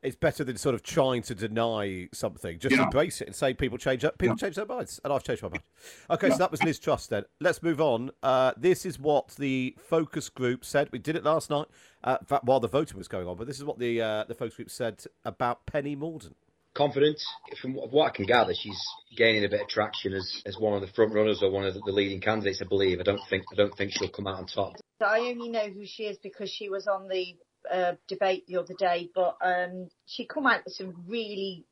it's 0.03 0.17
better 0.17 0.45
than 0.45 0.57
sort 0.57 0.75
of 0.75 0.83
trying 0.83 1.23
to 1.23 1.35
deny 1.35 2.09
something. 2.13 2.59
Just 2.59 2.75
yeah. 2.75 2.85
embrace 2.85 3.21
it 3.21 3.27
and 3.27 3.37
say 3.37 3.53
people 3.53 3.79
change 3.79 4.05
up. 4.05 4.19
People 4.19 4.37
yeah. 4.37 4.47
change 4.47 4.57
their 4.57 4.67
minds, 4.67 5.01
and 5.05 5.13
I've 5.13 5.23
changed 5.23 5.43
my 5.43 5.51
mind. 5.51 5.63
Okay, 6.09 6.29
yeah. 6.29 6.35
so 6.35 6.39
that 6.39 6.51
was 6.51 6.63
Liz 6.63 6.79
Truss. 6.79 7.07
Then 7.07 7.25
let's 7.41 7.63
move 7.63 7.81
on. 7.81 8.11
Uh, 8.23 8.53
this 8.57 8.87
is 8.87 8.99
what 8.99 9.29
the 9.37 9.77
focus 9.79 10.29
group 10.29 10.65
said. 10.65 10.89
We 10.93 10.99
did 10.99 11.17
it 11.17 11.25
last 11.25 11.51
night, 11.51 11.67
uh, 12.03 12.19
while 12.43 12.61
the 12.61 12.69
voting 12.69 12.97
was 12.97 13.09
going 13.09 13.27
on. 13.27 13.37
But 13.37 13.47
this 13.47 13.59
is 13.59 13.65
what 13.65 13.79
the 13.79 14.01
uh, 14.01 14.25
the 14.25 14.35
focus 14.35 14.57
group 14.57 14.71
said 14.71 15.05
about 15.25 15.67
Penny 15.67 15.97
Mordaunt. 15.97 16.35
Confident, 16.73 17.21
from 17.61 17.75
what 17.75 18.07
I 18.07 18.11
can 18.11 18.27
gather, 18.27 18.55
she's 18.55 18.81
gaining 19.17 19.45
a 19.45 19.49
bit 19.49 19.61
of 19.61 19.69
traction 19.69 20.13
as, 20.13 20.41
as 20.47 20.57
one 20.57 20.73
of 20.73 20.81
the 20.81 20.87
front 20.87 21.13
runners 21.13 21.43
or 21.43 21.51
one 21.51 21.65
of 21.65 21.75
the, 21.75 21.81
the 21.85 21.91
leading 21.91 22.21
candidates. 22.21 22.63
I 22.63 22.69
believe. 22.69 23.01
I 23.01 23.03
don't 23.03 23.21
think 23.29 23.43
I 23.53 23.57
don't 23.57 23.77
think 23.77 23.93
she'll 23.93 24.09
come 24.09 24.27
out 24.27 24.39
on 24.39 24.47
top. 24.47 24.77
I 25.05 25.19
only 25.21 25.49
know 25.49 25.69
who 25.69 25.85
she 25.85 26.05
is 26.05 26.17
because 26.23 26.51
she 26.51 26.69
was 26.69 26.87
on 26.87 27.09
the 27.09 27.35
uh, 27.73 27.93
debate 28.09 28.47
the 28.47 28.57
other 28.57 28.75
day, 28.79 29.11
but 29.15 29.37
um, 29.43 29.89
she 30.07 30.27
come 30.27 30.47
out 30.47 30.65
with 30.65 30.75
some 30.75 31.05
really 31.07 31.65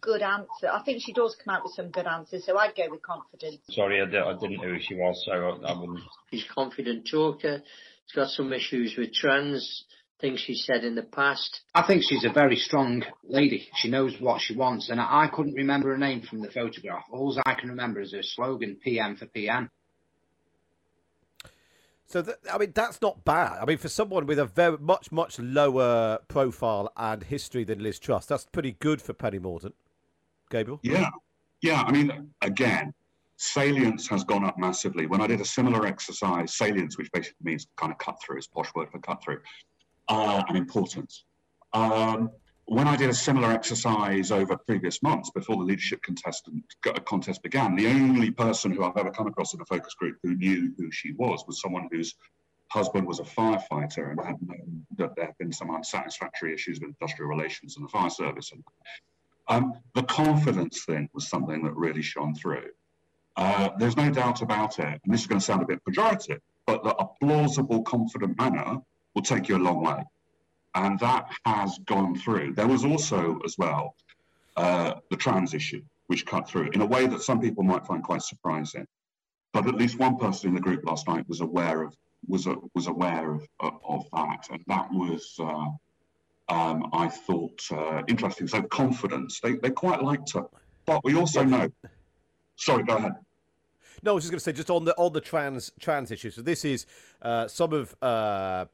good 0.00 0.22
answers. 0.22 0.70
I 0.72 0.82
think 0.84 1.02
she 1.02 1.12
does 1.12 1.36
come 1.42 1.54
out 1.54 1.64
with 1.64 1.74
some 1.74 1.90
good 1.90 2.06
answers, 2.06 2.44
so 2.44 2.56
I'd 2.56 2.76
go 2.76 2.84
with 2.90 3.02
confidence. 3.02 3.60
Sorry, 3.70 4.00
I, 4.00 4.04
I 4.04 4.32
didn't 4.38 4.62
know 4.62 4.74
who 4.74 4.80
she 4.80 4.94
was, 4.94 5.22
so 5.26 5.32
I, 5.32 5.72
I 5.72 5.78
wouldn't. 5.78 6.00
She's 6.30 6.46
confident 6.54 7.08
talker. 7.10 7.62
She's 8.06 8.14
got 8.14 8.28
some 8.28 8.52
issues 8.52 8.94
with 8.96 9.12
trans 9.12 9.84
things 10.20 10.40
she 10.40 10.54
said 10.54 10.84
in 10.84 10.94
the 10.94 11.02
past. 11.02 11.60
I 11.74 11.86
think 11.86 12.02
she's 12.02 12.24
a 12.24 12.32
very 12.32 12.56
strong 12.56 13.04
lady. 13.24 13.68
She 13.76 13.90
knows 13.90 14.16
what 14.18 14.40
she 14.40 14.56
wants, 14.56 14.88
and 14.88 15.00
I, 15.00 15.24
I 15.24 15.28
couldn't 15.32 15.54
remember 15.54 15.90
her 15.90 15.98
name 15.98 16.22
from 16.22 16.40
the 16.40 16.50
photograph. 16.50 17.04
All 17.10 17.36
I 17.44 17.54
can 17.54 17.70
remember 17.70 18.00
is 18.00 18.12
her 18.12 18.22
slogan, 18.22 18.78
PM 18.82 19.16
for 19.16 19.26
PM. 19.26 19.70
So 22.06 22.24
I 22.52 22.58
mean, 22.58 22.72
that's 22.72 23.02
not 23.02 23.24
bad. 23.24 23.58
I 23.60 23.64
mean, 23.64 23.78
for 23.78 23.88
someone 23.88 24.26
with 24.26 24.38
a 24.38 24.44
very 24.46 24.78
much 24.78 25.10
much 25.10 25.38
lower 25.40 26.20
profile 26.28 26.92
and 26.96 27.24
history 27.24 27.64
than 27.64 27.82
Liz 27.82 27.98
Truss, 27.98 28.26
that's 28.26 28.46
pretty 28.46 28.72
good 28.72 29.02
for 29.02 29.12
Penny 29.12 29.40
Mordaunt. 29.40 29.72
Gabriel. 30.48 30.78
Yeah, 30.84 31.10
yeah. 31.62 31.82
I 31.82 31.90
mean, 31.90 32.30
again, 32.42 32.94
salience 33.36 34.06
has 34.08 34.22
gone 34.22 34.44
up 34.44 34.56
massively. 34.56 35.06
When 35.06 35.20
I 35.20 35.26
did 35.26 35.40
a 35.40 35.44
similar 35.44 35.84
exercise, 35.84 36.54
salience, 36.54 36.96
which 36.96 37.10
basically 37.12 37.36
means 37.42 37.66
kind 37.76 37.92
of 37.92 37.98
cut 37.98 38.16
through, 38.24 38.38
is 38.38 38.46
posh 38.46 38.72
word 38.76 38.88
for 38.92 39.00
cut 39.00 39.22
through, 39.22 39.40
uh, 40.08 40.44
and 40.48 40.56
importance. 40.56 41.24
Um, 41.72 42.30
when 42.66 42.88
I 42.88 42.96
did 42.96 43.08
a 43.08 43.14
similar 43.14 43.52
exercise 43.52 44.32
over 44.32 44.56
previous 44.56 45.00
months 45.00 45.30
before 45.30 45.56
the 45.56 45.62
leadership 45.62 46.02
contestant 46.02 46.64
contest 47.04 47.42
began, 47.42 47.76
the 47.76 47.86
only 47.86 48.32
person 48.32 48.72
who 48.72 48.84
I've 48.84 48.96
ever 48.96 49.12
come 49.12 49.28
across 49.28 49.54
in 49.54 49.60
a 49.60 49.64
focus 49.64 49.94
group 49.94 50.18
who 50.22 50.34
knew 50.34 50.74
who 50.76 50.90
she 50.90 51.12
was 51.12 51.44
was 51.46 51.60
someone 51.60 51.88
whose 51.92 52.14
husband 52.68 53.06
was 53.06 53.20
a 53.20 53.22
firefighter 53.22 54.10
and 54.10 54.20
had 54.20 54.42
known 54.42 54.84
that 54.98 55.14
there 55.14 55.26
had 55.26 55.38
been 55.38 55.52
some 55.52 55.70
unsatisfactory 55.70 56.52
issues 56.52 56.80
with 56.80 56.90
industrial 57.00 57.30
relations 57.30 57.76
and 57.76 57.84
the 57.84 57.88
fire 57.88 58.10
service. 58.10 58.50
And 58.50 58.64
um, 59.46 59.74
the 59.94 60.02
confidence 60.02 60.84
thing 60.84 61.08
was 61.14 61.28
something 61.28 61.62
that 61.62 61.76
really 61.76 62.02
shone 62.02 62.34
through. 62.34 62.70
Uh, 63.36 63.68
there's 63.78 63.96
no 63.96 64.10
doubt 64.10 64.42
about 64.42 64.80
it, 64.80 65.00
and 65.04 65.14
this 65.14 65.20
is 65.20 65.28
going 65.28 65.38
to 65.38 65.44
sound 65.44 65.62
a 65.62 65.66
bit 65.66 65.84
pejorative, 65.88 66.40
but 66.66 66.82
that 66.82 66.96
a 66.98 67.06
plausible, 67.22 67.82
confident 67.84 68.36
manner 68.36 68.78
will 69.14 69.22
take 69.22 69.48
you 69.48 69.56
a 69.56 69.58
long 69.58 69.84
way 69.84 70.02
and 70.76 70.98
that 71.00 71.30
has 71.44 71.78
gone 71.86 72.14
through. 72.14 72.52
There 72.54 72.68
was 72.68 72.84
also, 72.84 73.40
as 73.44 73.56
well, 73.58 73.94
uh, 74.56 74.94
the 75.10 75.16
trans 75.16 75.54
issue, 75.54 75.82
which 76.06 76.26
cut 76.26 76.48
through 76.48 76.70
in 76.74 76.82
a 76.82 76.86
way 76.86 77.06
that 77.06 77.22
some 77.22 77.40
people 77.40 77.64
might 77.64 77.86
find 77.86 78.02
quite 78.02 78.22
surprising. 78.22 78.86
But 79.52 79.66
at 79.66 79.74
least 79.74 79.98
one 79.98 80.18
person 80.18 80.50
in 80.50 80.54
the 80.54 80.60
group 80.60 80.84
last 80.84 81.08
night 81.08 81.26
was 81.28 81.40
aware 81.40 81.82
of 81.82 81.96
was 82.28 82.46
a, 82.46 82.56
was 82.74 82.88
aware 82.88 83.30
of, 83.32 83.46
of, 83.60 84.04
that, 84.12 84.46
and 84.50 84.62
that 84.66 84.88
was. 84.92 85.34
Uh, 85.38 85.70
um, 86.48 86.90
I 86.92 87.08
thought 87.08 87.60
uh, 87.72 88.02
interesting. 88.06 88.46
So 88.46 88.62
confidence, 88.62 89.40
they, 89.40 89.54
they 89.54 89.70
quite 89.70 90.02
liked 90.02 90.32
her, 90.34 90.44
but 90.84 91.02
we 91.04 91.16
also 91.16 91.42
know. 91.42 91.68
Sorry, 92.56 92.84
go 92.84 92.96
ahead. 92.96 93.12
No, 94.02 94.12
I 94.12 94.14
was 94.14 94.24
just 94.24 94.30
going 94.30 94.38
to 94.38 94.44
say 94.44 94.52
just 94.52 94.70
on 94.70 94.84
the 94.84 94.94
on 94.96 95.12
the 95.12 95.20
trans 95.20 95.72
trans 95.80 96.10
issue. 96.10 96.30
So 96.30 96.42
this 96.42 96.64
is 96.64 96.86
uh, 97.22 97.48
some 97.48 97.72
of 97.72 97.94
uh, 98.02 98.66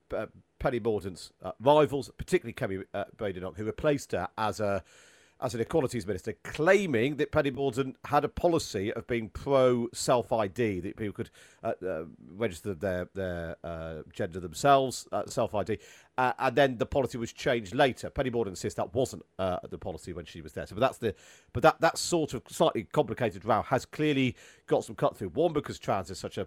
Penny 0.62 0.78
Mordaunt's 0.78 1.32
uh, 1.42 1.50
rivals, 1.60 2.08
particularly 2.16 2.52
Kemi 2.52 2.84
uh, 2.94 3.04
Badenoch, 3.16 3.56
who 3.56 3.64
replaced 3.64 4.12
her 4.12 4.28
as 4.38 4.60
a 4.60 4.84
as 5.40 5.56
an 5.56 5.60
equalities 5.60 6.06
minister, 6.06 6.34
claiming 6.44 7.16
that 7.16 7.32
Penny 7.32 7.50
Mordaunt 7.50 7.96
had 8.04 8.24
a 8.24 8.28
policy 8.28 8.92
of 8.92 9.04
being 9.08 9.28
pro 9.28 9.88
self 9.92 10.32
ID, 10.32 10.78
that 10.78 10.96
people 10.96 11.12
could 11.12 11.30
uh, 11.64 11.72
uh, 11.84 12.04
register 12.36 12.74
their 12.74 13.08
their 13.12 13.56
uh, 13.64 14.02
gender 14.12 14.38
themselves, 14.38 15.08
uh, 15.10 15.26
self 15.26 15.52
ID, 15.52 15.78
uh, 16.16 16.32
and 16.38 16.54
then 16.54 16.78
the 16.78 16.86
policy 16.86 17.18
was 17.18 17.32
changed 17.32 17.74
later. 17.74 18.08
Penny 18.08 18.30
Mordaunt 18.30 18.50
insists 18.50 18.76
that 18.76 18.94
wasn't 18.94 19.24
uh, 19.40 19.58
the 19.68 19.78
policy 19.78 20.12
when 20.12 20.26
she 20.26 20.42
was 20.42 20.52
there. 20.52 20.68
So, 20.68 20.76
but 20.76 20.80
that's 20.80 20.98
the 20.98 21.12
but 21.52 21.64
that 21.64 21.80
that 21.80 21.98
sort 21.98 22.34
of 22.34 22.44
slightly 22.48 22.84
complicated 22.84 23.44
row 23.44 23.62
has 23.62 23.84
clearly 23.84 24.36
got 24.68 24.84
some 24.84 24.94
cut 24.94 25.16
through. 25.16 25.30
One 25.30 25.52
because 25.52 25.80
trans 25.80 26.08
is 26.08 26.20
such 26.20 26.38
a, 26.38 26.46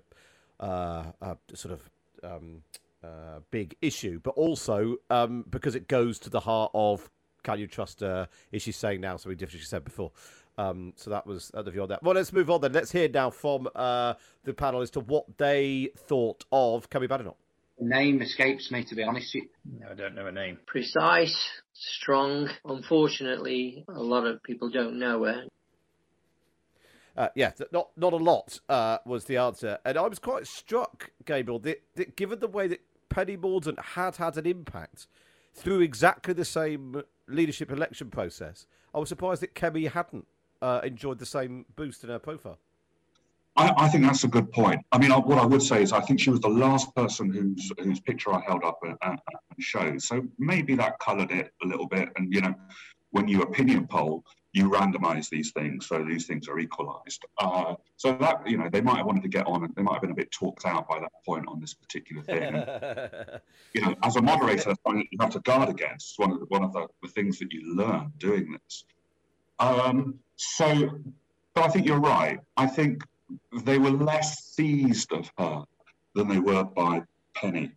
a 0.61 1.37
sort 1.53 1.73
of 1.73 1.89
um, 2.23 2.61
uh, 3.05 3.39
big 3.51 3.75
issue, 3.81 4.19
but 4.23 4.31
also 4.31 4.97
um, 5.09 5.45
because 5.49 5.75
it 5.75 5.87
goes 5.87 6.19
to 6.19 6.29
the 6.29 6.39
heart 6.39 6.71
of 6.73 7.09
can 7.43 7.59
you 7.59 7.67
trust 7.67 7.99
her? 8.01 8.27
Is 8.51 8.63
she 8.63 8.71
saying 8.71 9.01
now 9.01 9.17
something 9.17 9.37
different 9.37 9.61
she 9.61 9.67
said 9.67 9.83
before? 9.83 10.11
Um, 10.57 10.93
so 10.95 11.11
that 11.11 11.27
was 11.27 11.51
uh, 11.53 11.61
the 11.61 11.71
view 11.71 11.83
on 11.83 11.89
that. 11.89 12.01
Well, 12.01 12.15
let's 12.15 12.33
move 12.33 12.49
on 12.49 12.61
then. 12.61 12.71
Let's 12.73 12.91
hear 12.91 13.07
now 13.07 13.29
from 13.29 13.67
uh, 13.75 14.15
the 14.43 14.53
panel 14.53 14.81
as 14.81 14.89
to 14.91 14.99
what 15.01 15.37
they 15.37 15.91
thought 15.95 16.45
of 16.51 16.89
Kemi 16.89 17.07
Badenoch. 17.07 17.35
The 17.77 17.85
name 17.85 18.21
escapes 18.21 18.71
me, 18.71 18.85
to 18.85 18.95
be 18.95 19.03
honest. 19.03 19.35
No, 19.79 19.87
I 19.91 19.95
don't 19.95 20.15
know 20.15 20.23
her 20.25 20.31
name. 20.31 20.57
Precise, 20.65 21.35
strong. 21.73 22.49
Unfortunately, 22.63 23.85
a 23.89 24.01
lot 24.01 24.25
of 24.25 24.41
people 24.43 24.69
don't 24.69 24.97
know 24.97 25.25
her. 25.25 25.43
Uh, 27.17 27.29
yeah, 27.35 27.51
not 27.71 27.89
not 27.95 28.11
a 28.11 28.17
lot 28.17 28.59
uh, 28.67 28.97
was 29.05 29.25
the 29.25 29.37
answer, 29.37 29.77
and 29.85 29.97
I 29.97 30.05
was 30.07 30.19
quite 30.19 30.47
struck, 30.47 31.11
Gabriel, 31.25 31.59
that, 31.59 31.81
that 31.95 32.17
given 32.17 32.39
the 32.39 32.47
way 32.47 32.67
that 32.67 32.81
Penny 33.09 33.37
Mordaunt 33.37 33.79
had 33.79 34.17
had 34.17 34.37
an 34.37 34.45
impact 34.45 35.07
through 35.53 35.81
exactly 35.81 36.33
the 36.33 36.45
same 36.45 37.01
leadership 37.27 37.71
election 37.71 38.09
process. 38.09 38.67
I 38.93 38.99
was 38.99 39.09
surprised 39.09 39.41
that 39.41 39.55
Kemi 39.55 39.89
hadn't 39.89 40.27
uh, 40.61 40.81
enjoyed 40.83 41.19
the 41.19 41.25
same 41.25 41.65
boost 41.75 42.03
in 42.03 42.09
her 42.09 42.19
profile. 42.19 42.59
I, 43.57 43.71
I, 43.77 43.87
think 43.87 44.03
that's 44.03 44.25
a 44.25 44.27
good 44.27 44.51
point. 44.51 44.81
I 44.91 44.97
mean, 44.97 45.11
what 45.11 45.37
I 45.37 45.45
would 45.45 45.61
say 45.61 45.81
is 45.81 45.93
I 45.93 46.01
think 46.01 46.19
she 46.19 46.29
was 46.29 46.41
the 46.41 46.49
last 46.49 46.93
person 46.93 47.31
whose 47.31 47.71
whose 47.79 48.01
picture 48.01 48.33
I 48.33 48.41
held 48.41 48.65
up 48.65 48.79
and, 48.83 48.97
and 49.01 49.19
showed. 49.59 50.01
So 50.01 50.27
maybe 50.37 50.75
that 50.75 50.99
coloured 50.99 51.31
it 51.31 51.53
a 51.63 51.67
little 51.67 51.87
bit. 51.87 52.09
And 52.17 52.33
you 52.33 52.41
know, 52.41 52.53
when 53.11 53.29
you 53.29 53.43
opinion 53.43 53.87
poll, 53.87 54.25
you 54.55 54.69
randomize 54.69 55.27
these 55.29 55.51
things 55.51 55.85
so 55.85 56.01
these 56.01 56.25
things 56.25 56.47
are 56.47 56.57
equalized. 56.59 57.25
Uh, 57.37 57.75
so 57.97 58.15
that, 58.21 58.47
you 58.47 58.57
know, 58.57 58.69
they 58.71 58.79
might 58.79 58.95
have 58.95 59.05
wanted 59.05 59.21
to 59.21 59.27
get 59.27 59.45
on 59.47 59.65
and 59.65 59.75
they 59.75 59.81
might 59.81 59.95
have 59.95 60.01
been 60.01 60.11
a 60.11 60.15
bit 60.15 60.31
talked 60.31 60.65
out 60.65 60.87
by 60.87 60.97
that 60.97 61.11
point 61.25 61.45
on 61.49 61.59
this 61.59 61.73
particular 61.73 62.23
thing. 62.23 62.53
you 63.73 63.81
know, 63.81 63.93
as 64.01 64.15
a 64.15 64.21
moderator, 64.21 64.73
you 64.87 65.17
have 65.19 65.31
to 65.31 65.41
guard 65.41 65.67
against. 65.67 66.17
one 66.17 66.31
of 66.31 66.39
the, 66.39 66.45
one 66.45 66.63
of 66.63 66.71
the, 66.71 66.87
the 67.03 67.09
things 67.09 67.37
that 67.39 67.51
you 67.51 67.75
learn 67.75 68.13
doing 68.17 68.53
this. 68.53 68.85
Um, 69.59 70.19
so, 70.37 70.89
but 71.53 71.65
I 71.65 71.67
think 71.67 71.85
you're 71.85 71.99
right. 71.99 72.39
I 72.55 72.67
think 72.67 73.03
they 73.61 73.77
were 73.77 73.91
less 73.91 74.41
seized 74.53 75.11
of 75.11 75.29
her 75.37 75.65
than 76.13 76.29
they 76.29 76.39
were 76.39 76.63
by 76.63 77.01
Penny. 77.35 77.73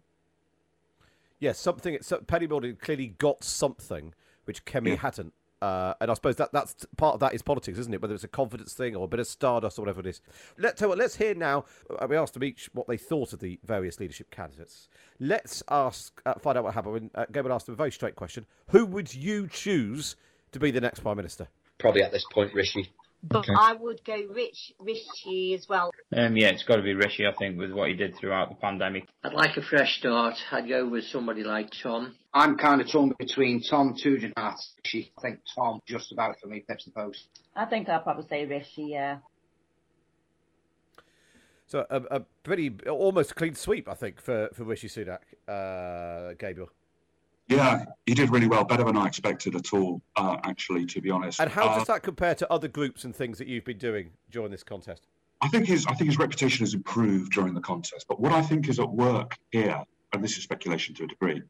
Yes, 1.41 1.41
yeah, 1.41 1.53
something. 1.55 1.99
So 2.03 2.19
Penny 2.19 2.47
clearly 2.75 3.09
got 3.19 3.43
something 3.43 4.15
which 4.45 4.65
Kemi 4.65 4.91
yeah. 4.91 4.97
hadn't. 4.97 5.35
Uh, 5.61 5.95
and 6.01 6.11
I 6.11 6.15
suppose 6.15 6.37
that 6.37 6.53
that's 6.53 6.87
part 6.97 7.15
of 7.15 7.21
that 7.21 7.35
is 7.35 7.43
politics, 7.43 7.79
isn't 7.79 7.93
it? 7.93 8.01
Whether 8.01 8.15
it's 8.15 8.25
a 8.25 8.29
confidence 8.29 8.75
thing 8.75 8.95
or 8.95 9.05
a 9.05 9.09
bit 9.09 9.21
of 9.21 9.27
stardust 9.27 9.79
or 9.79 9.83
whatever 9.83 10.01
it 10.01 10.07
is. 10.07 10.21
Let's 10.57 10.81
what. 10.81 10.99
Let's 10.99 11.17
hear 11.17 11.35
now. 11.35 11.65
Uh, 11.91 12.07
we 12.09 12.17
asked 12.17 12.35
them 12.35 12.45
each 12.45 12.71
what 12.73 12.87
they 12.87 12.97
thought 12.97 13.33
of 13.33 13.41
the 13.41 13.59
various 13.65 13.99
leadership 13.99 14.31
candidates. 14.31 14.89
Let's 15.19 15.63
ask, 15.69 16.21
uh, 16.25 16.35
find 16.35 16.57
out 16.57 16.65
what 16.65 16.75
happened. 16.75 17.11
Uh, 17.15 17.27
Gabriel 17.33 17.55
asked 17.55 17.67
them 17.67 17.73
a 17.73 17.77
very 17.77 17.91
straight 17.91 18.15
question: 18.15 18.47
Who 18.69 18.87
would 18.87 19.13
you 19.15 19.49
choose 19.49 20.17
to 20.53 20.61
be 20.61 20.71
the 20.71 20.81
next 20.81 21.01
prime 21.01 21.17
minister? 21.17 21.49
Probably 21.79 22.03
at 22.03 22.13
this 22.13 22.25
point, 22.33 22.55
Rishi. 22.55 22.93
But 23.23 23.41
Okay. 23.41 23.53
I 23.59 23.75
would 23.75 24.05
go 24.05 24.17
Rich 24.31 24.73
Richie 24.79 25.53
as 25.55 25.69
well. 25.69 25.91
Um, 26.17 26.37
yeah, 26.37 26.49
it's 26.49 26.63
got 26.63 26.77
to 26.77 26.83
be 26.83 26.95
Rishi, 26.95 27.27
I 27.27 27.33
think, 27.35 27.59
with 27.59 27.73
what 27.73 27.89
he 27.89 27.95
did 27.95 28.17
throughout 28.17 28.49
the 28.49 28.55
pandemic. 28.55 29.09
I'd 29.25 29.33
like 29.33 29.57
a 29.57 29.63
fresh 29.63 29.99
start. 29.99 30.37
I'd 30.53 30.69
go 30.69 30.89
with 30.89 31.05
somebody 31.05 31.43
like 31.43 31.71
Tom. 31.83 32.15
I'm 32.33 32.57
kind 32.57 32.81
of 32.81 32.89
torn 32.91 33.13
between 33.19 33.61
Tom 33.63 33.95
Tugendhat. 33.95 34.55
She 34.85 35.11
I 35.19 35.21
think 35.23 35.41
Tom 35.55 35.81
just 35.87 36.13
about 36.13 36.39
for 36.41 36.47
me 36.47 36.61
pips 36.61 36.85
the 36.85 36.93
post. 36.93 37.27
I 37.57 37.65
think 37.65 37.89
I'll 37.89 38.01
probably 38.01 38.27
say 38.29 38.47
Rishi, 38.47 38.85
yeah. 38.93 39.19
So 41.67 41.85
a, 41.91 42.01
a 42.11 42.21
pretty 42.45 42.73
almost 42.89 43.35
clean 43.35 43.55
sweep, 43.55 43.89
I 43.89 43.95
think, 43.95 44.21
for 44.23 44.49
for 44.55 44.65
Rishi 44.65 44.89
Sunak, 44.89 45.19
uh, 45.49 46.35
Gabriel. 46.39 46.71
Yeah, 47.49 47.87
he 48.05 48.15
did 48.15 48.31
really 48.31 48.47
well, 48.47 48.65
better 48.65 48.85
than 48.85 48.97
I 48.97 49.07
expected 49.07 49.57
at 49.57 49.73
all, 49.73 50.03
uh, 50.17 50.37
actually, 50.45 50.85
to 50.87 51.01
be 51.01 51.11
honest. 51.11 51.41
And 51.41 51.51
how 51.51 51.65
Uh, 51.69 51.79
does 51.79 51.87
that 51.87 52.03
compare 52.03 52.35
to 52.35 52.53
other 52.53 52.69
groups 52.69 53.05
and 53.05 53.17
things 53.17 53.39
that 53.39 53.49
you've 53.49 53.65
been 53.65 53.79
doing 53.79 54.11
during 54.31 54.51
this 54.51 54.63
contest? 54.63 55.07
I 55.41 55.49
think 55.49 55.67
his 55.67 55.87
I 55.87 55.95
think 55.95 56.09
his 56.11 56.19
reputation 56.19 56.65
has 56.65 56.75
improved 56.75 57.33
during 57.33 57.55
the 57.55 57.61
contest. 57.61 58.07
But 58.09 58.21
what 58.21 58.33
I 58.33 58.43
think 58.43 58.69
is 58.69 58.79
at 58.81 58.91
work 58.91 59.39
here, 59.51 59.83
and 60.13 60.23
this 60.23 60.37
is 60.37 60.43
speculation 60.45 60.95
to 60.97 61.05
a 61.05 61.07
degree, 61.07 61.43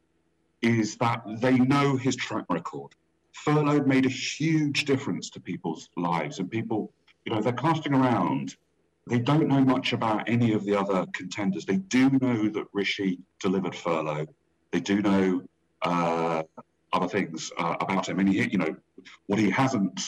is 0.62 0.96
that 0.98 1.22
they 1.40 1.56
know 1.58 1.96
his 1.96 2.14
track 2.14 2.44
record. 2.48 2.92
Furlough 3.32 3.84
made 3.84 4.06
a 4.06 4.10
huge 4.10 4.84
difference 4.84 5.30
to 5.30 5.40
people's 5.40 5.88
lives, 5.96 6.38
and 6.38 6.50
people, 6.50 6.92
you 7.24 7.32
know, 7.32 7.40
they're 7.40 7.52
casting 7.52 7.94
around. 7.94 8.56
They 9.06 9.18
don't 9.18 9.48
know 9.48 9.64
much 9.64 9.94
about 9.94 10.28
any 10.28 10.52
of 10.52 10.64
the 10.64 10.78
other 10.78 11.06
contenders. 11.14 11.64
They 11.64 11.78
do 11.78 12.10
know 12.10 12.48
that 12.50 12.66
Rishi 12.74 13.18
delivered 13.40 13.74
furlough. 13.74 14.26
They 14.70 14.80
do 14.80 15.00
know 15.00 15.42
uh, 15.82 16.42
other 16.92 17.08
things 17.08 17.52
uh, 17.58 17.76
about 17.80 18.08
him, 18.08 18.18
and 18.18 18.28
he, 18.28 18.48
you 18.48 18.58
know, 18.58 18.74
what 19.26 19.38
he 19.38 19.50
hasn't 19.50 20.00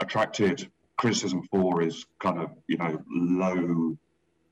attracted 0.00 0.70
criticism 0.96 1.42
for 1.50 1.82
is 1.82 2.06
kind 2.20 2.38
of 2.38 2.50
you 2.68 2.76
know 2.76 3.02
low 3.10 3.96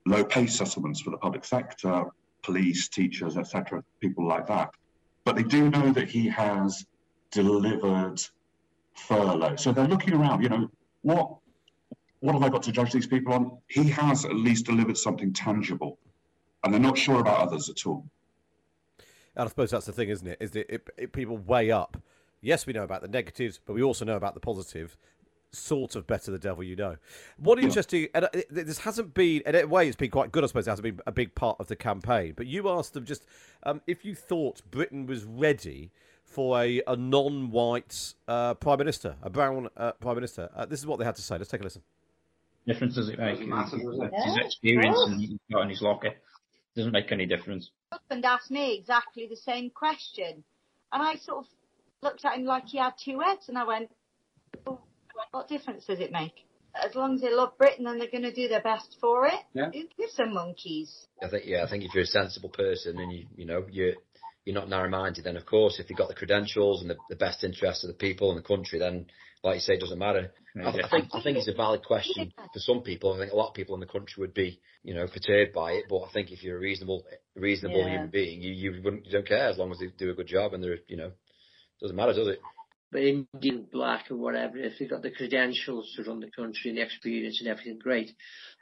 low 0.05 0.23
pay 0.23 0.47
settlements 0.47 1.01
for 1.01 1.11
the 1.11 1.17
public 1.17 1.45
sector, 1.45 2.05
police, 2.43 2.87
teachers, 2.89 3.37
etc., 3.37 3.83
people 3.99 4.27
like 4.27 4.47
that. 4.47 4.71
But 5.23 5.35
they 5.35 5.43
do 5.43 5.69
know 5.69 5.91
that 5.91 6.09
he 6.09 6.27
has 6.29 6.85
delivered 7.31 8.21
furlough. 8.95 9.55
So 9.55 9.71
they're 9.71 9.87
looking 9.87 10.13
around, 10.13 10.41
you 10.41 10.49
know, 10.49 10.69
what 11.01 11.37
what 12.19 12.33
have 12.33 12.43
I 12.43 12.49
got 12.49 12.63
to 12.63 12.71
judge 12.71 12.91
these 12.91 13.07
people 13.07 13.33
on? 13.33 13.57
He 13.67 13.89
has 13.89 14.25
at 14.25 14.35
least 14.35 14.65
delivered 14.65 14.97
something 14.97 15.33
tangible. 15.33 15.97
And 16.63 16.71
they're 16.71 16.79
not 16.79 16.97
sure 16.97 17.19
about 17.19 17.39
others 17.39 17.67
at 17.69 17.87
all. 17.87 18.05
And 19.35 19.45
I 19.45 19.47
suppose 19.49 19.71
that's 19.71 19.85
the 19.85 19.91
thing, 19.93 20.09
isn't 20.09 20.27
it? 20.27 20.37
Is 20.41 20.51
that 20.51 20.73
it, 20.73 20.89
it, 20.97 21.13
people 21.13 21.37
weigh 21.37 21.71
up. 21.71 21.97
Yes, 22.41 22.65
we 22.65 22.73
know 22.73 22.83
about 22.83 23.01
the 23.01 23.07
negatives, 23.07 23.59
but 23.65 23.73
we 23.73 23.83
also 23.83 24.03
know 24.05 24.15
about 24.15 24.33
the 24.33 24.39
positive. 24.39 24.97
Sort 25.53 25.97
of 25.97 26.07
better 26.07 26.31
the 26.31 26.39
devil 26.39 26.63
you 26.63 26.77
know. 26.77 26.95
What 27.37 27.59
interesting, 27.59 28.07
and 28.15 28.23
uh, 28.25 28.29
it- 28.33 28.47
this 28.49 28.79
hasn't 28.79 29.13
been, 29.13 29.41
in 29.45 29.53
a 29.55 29.65
way, 29.67 29.85
it's 29.87 29.97
been 29.97 30.09
quite 30.09 30.31
good, 30.31 30.45
I 30.45 30.47
suppose. 30.47 30.65
It 30.65 30.69
hasn't 30.69 30.83
been 30.83 31.01
a 31.05 31.11
big 31.11 31.35
part 31.35 31.57
of 31.59 31.67
the 31.67 31.75
campaign. 31.75 32.33
But 32.37 32.47
you 32.47 32.69
asked 32.69 32.93
them 32.93 33.03
just 33.05 33.25
um, 33.63 33.81
if 33.85 34.05
you 34.05 34.15
thought 34.15 34.61
Britain 34.71 35.05
was 35.05 35.25
ready 35.25 35.91
for 36.23 36.57
a, 36.61 36.81
a 36.87 36.95
non 36.95 37.51
white 37.51 38.13
uh, 38.29 38.53
Prime 38.53 38.77
Minister, 38.77 39.15
a 39.21 39.29
brown 39.29 39.67
uh, 39.75 39.91
Prime 39.93 40.15
Minister. 40.15 40.49
Uh, 40.55 40.65
this 40.65 40.79
is 40.79 40.85
what 40.85 40.99
they 40.99 41.05
had 41.05 41.17
to 41.17 41.21
say. 41.21 41.37
Let's 41.37 41.49
take 41.51 41.59
a 41.59 41.65
listen. 41.65 41.81
Difference 42.65 42.95
does 42.95 43.09
it 43.09 43.19
make? 43.19 43.31
Doesn't 43.35 43.49
matter, 43.49 43.77
does 43.77 43.99
it? 43.99 44.09
It's 44.13 44.25
his 44.25 44.37
experience 44.45 44.97
and 45.07 45.19
he's 45.19 45.37
got 45.51 45.63
in 45.63 45.69
his 45.69 45.81
locker. 45.81 46.13
Doesn't 46.75 46.91
make 46.91 47.11
any 47.11 47.25
difference. 47.25 47.69
husband 47.91 48.23
asked 48.25 48.51
me 48.51 48.77
exactly 48.77 49.27
the 49.27 49.35
same 49.35 49.69
question. 49.69 50.43
And 50.93 51.01
I 51.03 51.15
sort 51.15 51.39
of 51.39 51.45
looked 52.01 52.23
at 52.25 52.37
him 52.37 52.45
like 52.45 52.65
he 52.67 52.77
had 52.77 52.93
two 53.03 53.19
heads 53.19 53.49
and 53.49 53.57
I 53.57 53.63
went, 53.65 53.91
"Oh, 54.65 54.79
what 55.31 55.47
difference 55.47 55.85
does 55.85 55.99
it 55.99 56.11
make? 56.11 56.45
As 56.73 56.95
long 56.95 57.15
as 57.15 57.21
they 57.21 57.33
love 57.33 57.57
Britain 57.57 57.85
and 57.87 57.99
they're 57.99 58.09
going 58.09 58.23
to 58.23 58.33
do 58.33 58.47
their 58.47 58.61
best 58.61 58.95
for 59.01 59.27
it, 59.27 59.39
Yeah. 59.53 59.69
who 59.71 59.83
gives 59.97 60.15
them 60.15 60.33
monkeys? 60.33 61.07
I 61.21 61.27
think 61.27 61.45
yeah, 61.45 61.63
I 61.65 61.69
think 61.69 61.83
if 61.83 61.93
you're 61.93 62.03
a 62.03 62.07
sensible 62.07 62.49
person 62.49 62.97
and 62.99 63.11
you 63.11 63.27
you 63.35 63.45
know 63.45 63.65
you're 63.69 63.95
you're 64.45 64.55
not 64.55 64.69
narrow-minded, 64.69 65.23
then 65.23 65.37
of 65.37 65.45
course 65.45 65.79
if 65.79 65.89
you've 65.89 65.97
got 65.97 66.07
the 66.09 66.15
credentials 66.15 66.81
and 66.81 66.89
the, 66.89 66.99
the 67.09 67.15
best 67.15 67.43
interests 67.43 67.83
of 67.83 67.89
the 67.89 67.93
people 67.93 68.31
in 68.31 68.37
the 68.37 68.41
country, 68.43 68.79
then 68.79 69.05
like 69.43 69.55
you 69.55 69.61
say, 69.61 69.73
it 69.73 69.79
doesn't 69.79 69.99
matter. 69.99 70.31
I, 70.57 70.69
I 70.69 70.89
think 70.89 71.05
I 71.13 71.21
think 71.21 71.37
it's 71.37 71.47
a 71.47 71.53
valid 71.53 71.83
question 71.83 72.31
for 72.53 72.59
some 72.59 72.81
people. 72.81 73.13
I 73.13 73.19
think 73.19 73.31
a 73.31 73.35
lot 73.35 73.49
of 73.49 73.53
people 73.55 73.75
in 73.75 73.81
the 73.81 73.87
country 73.87 74.21
would 74.21 74.33
be 74.33 74.59
you 74.83 74.93
know 74.93 75.07
perturbed 75.07 75.53
by 75.53 75.73
it, 75.73 75.85
but 75.89 76.01
I 76.01 76.11
think 76.11 76.31
if 76.31 76.43
you're 76.43 76.57
a 76.57 76.59
reasonable 76.59 77.05
reasonable 77.35 77.85
Yeah. 77.85 77.93
human 77.93 78.09
being, 78.09 78.41
you 78.41 78.51
you 78.51 78.81
wouldn't 78.83 79.05
you 79.05 79.11
don't 79.11 79.27
care 79.27 79.47
as 79.49 79.57
long 79.57 79.71
as 79.71 79.79
they 79.79 79.87
do 79.87 80.11
a 80.11 80.15
good 80.15 80.27
job 80.27 80.53
and 80.53 80.63
they're 80.63 80.79
you 80.87 80.97
know 80.97 81.11
doesn't 81.81 81.95
matter, 81.95 82.13
does 82.13 82.27
it? 82.27 82.41
But 82.91 83.03
Indian, 83.03 83.67
black 83.71 84.11
or 84.11 84.17
whatever, 84.17 84.57
if 84.57 84.73
they've 84.77 84.89
got 84.89 85.01
the 85.01 85.11
credentials 85.11 85.93
to 85.95 86.03
run 86.03 86.19
the 86.19 86.29
country 86.29 86.69
and 86.69 86.77
the 86.77 86.83
experience 86.83 87.39
and 87.39 87.49
everything, 87.49 87.79
great. 87.79 88.11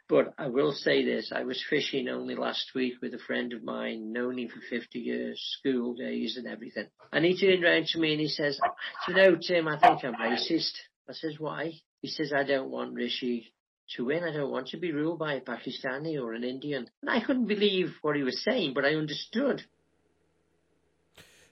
But 0.09 0.33
I 0.39 0.47
will 0.47 0.71
say 0.71 1.05
this, 1.05 1.31
I 1.33 1.43
was 1.43 1.63
fishing 1.69 2.09
only 2.09 2.33
last 2.35 2.71
week 2.73 2.95
with 2.99 3.13
a 3.13 3.19
friend 3.19 3.53
of 3.53 3.63
mine, 3.63 4.11
known 4.11 4.39
him 4.39 4.49
for 4.49 4.59
50 4.67 4.97
years, 4.97 5.39
school 5.59 5.93
days 5.93 6.35
and 6.35 6.47
everything. 6.47 6.87
And 7.13 7.23
he 7.23 7.39
turned 7.39 7.63
round 7.63 7.85
to 7.87 7.99
me 7.99 8.13
and 8.13 8.19
he 8.19 8.27
says, 8.27 8.59
do 9.05 9.13
you 9.13 9.17
know, 9.17 9.37
Tim, 9.39 9.67
I 9.67 9.77
think 9.79 10.03
I'm 10.03 10.15
racist. 10.15 10.71
I 11.07 11.13
says, 11.13 11.35
why? 11.37 11.73
He 12.01 12.07
says, 12.07 12.33
I 12.33 12.43
don't 12.43 12.71
want 12.71 12.95
Rishi 12.95 13.53
to 13.95 14.05
win. 14.05 14.23
I 14.23 14.33
don't 14.33 14.51
want 14.51 14.69
to 14.69 14.77
be 14.77 14.91
ruled 14.91 15.19
by 15.19 15.33
a 15.33 15.41
Pakistani 15.41 16.19
or 16.19 16.33
an 16.33 16.43
Indian. 16.43 16.89
And 17.01 17.09
I 17.09 17.23
couldn't 17.23 17.47
believe 17.47 17.93
what 18.01 18.15
he 18.15 18.23
was 18.23 18.43
saying, 18.43 18.73
but 18.73 18.85
I 18.85 18.95
understood. 18.95 19.63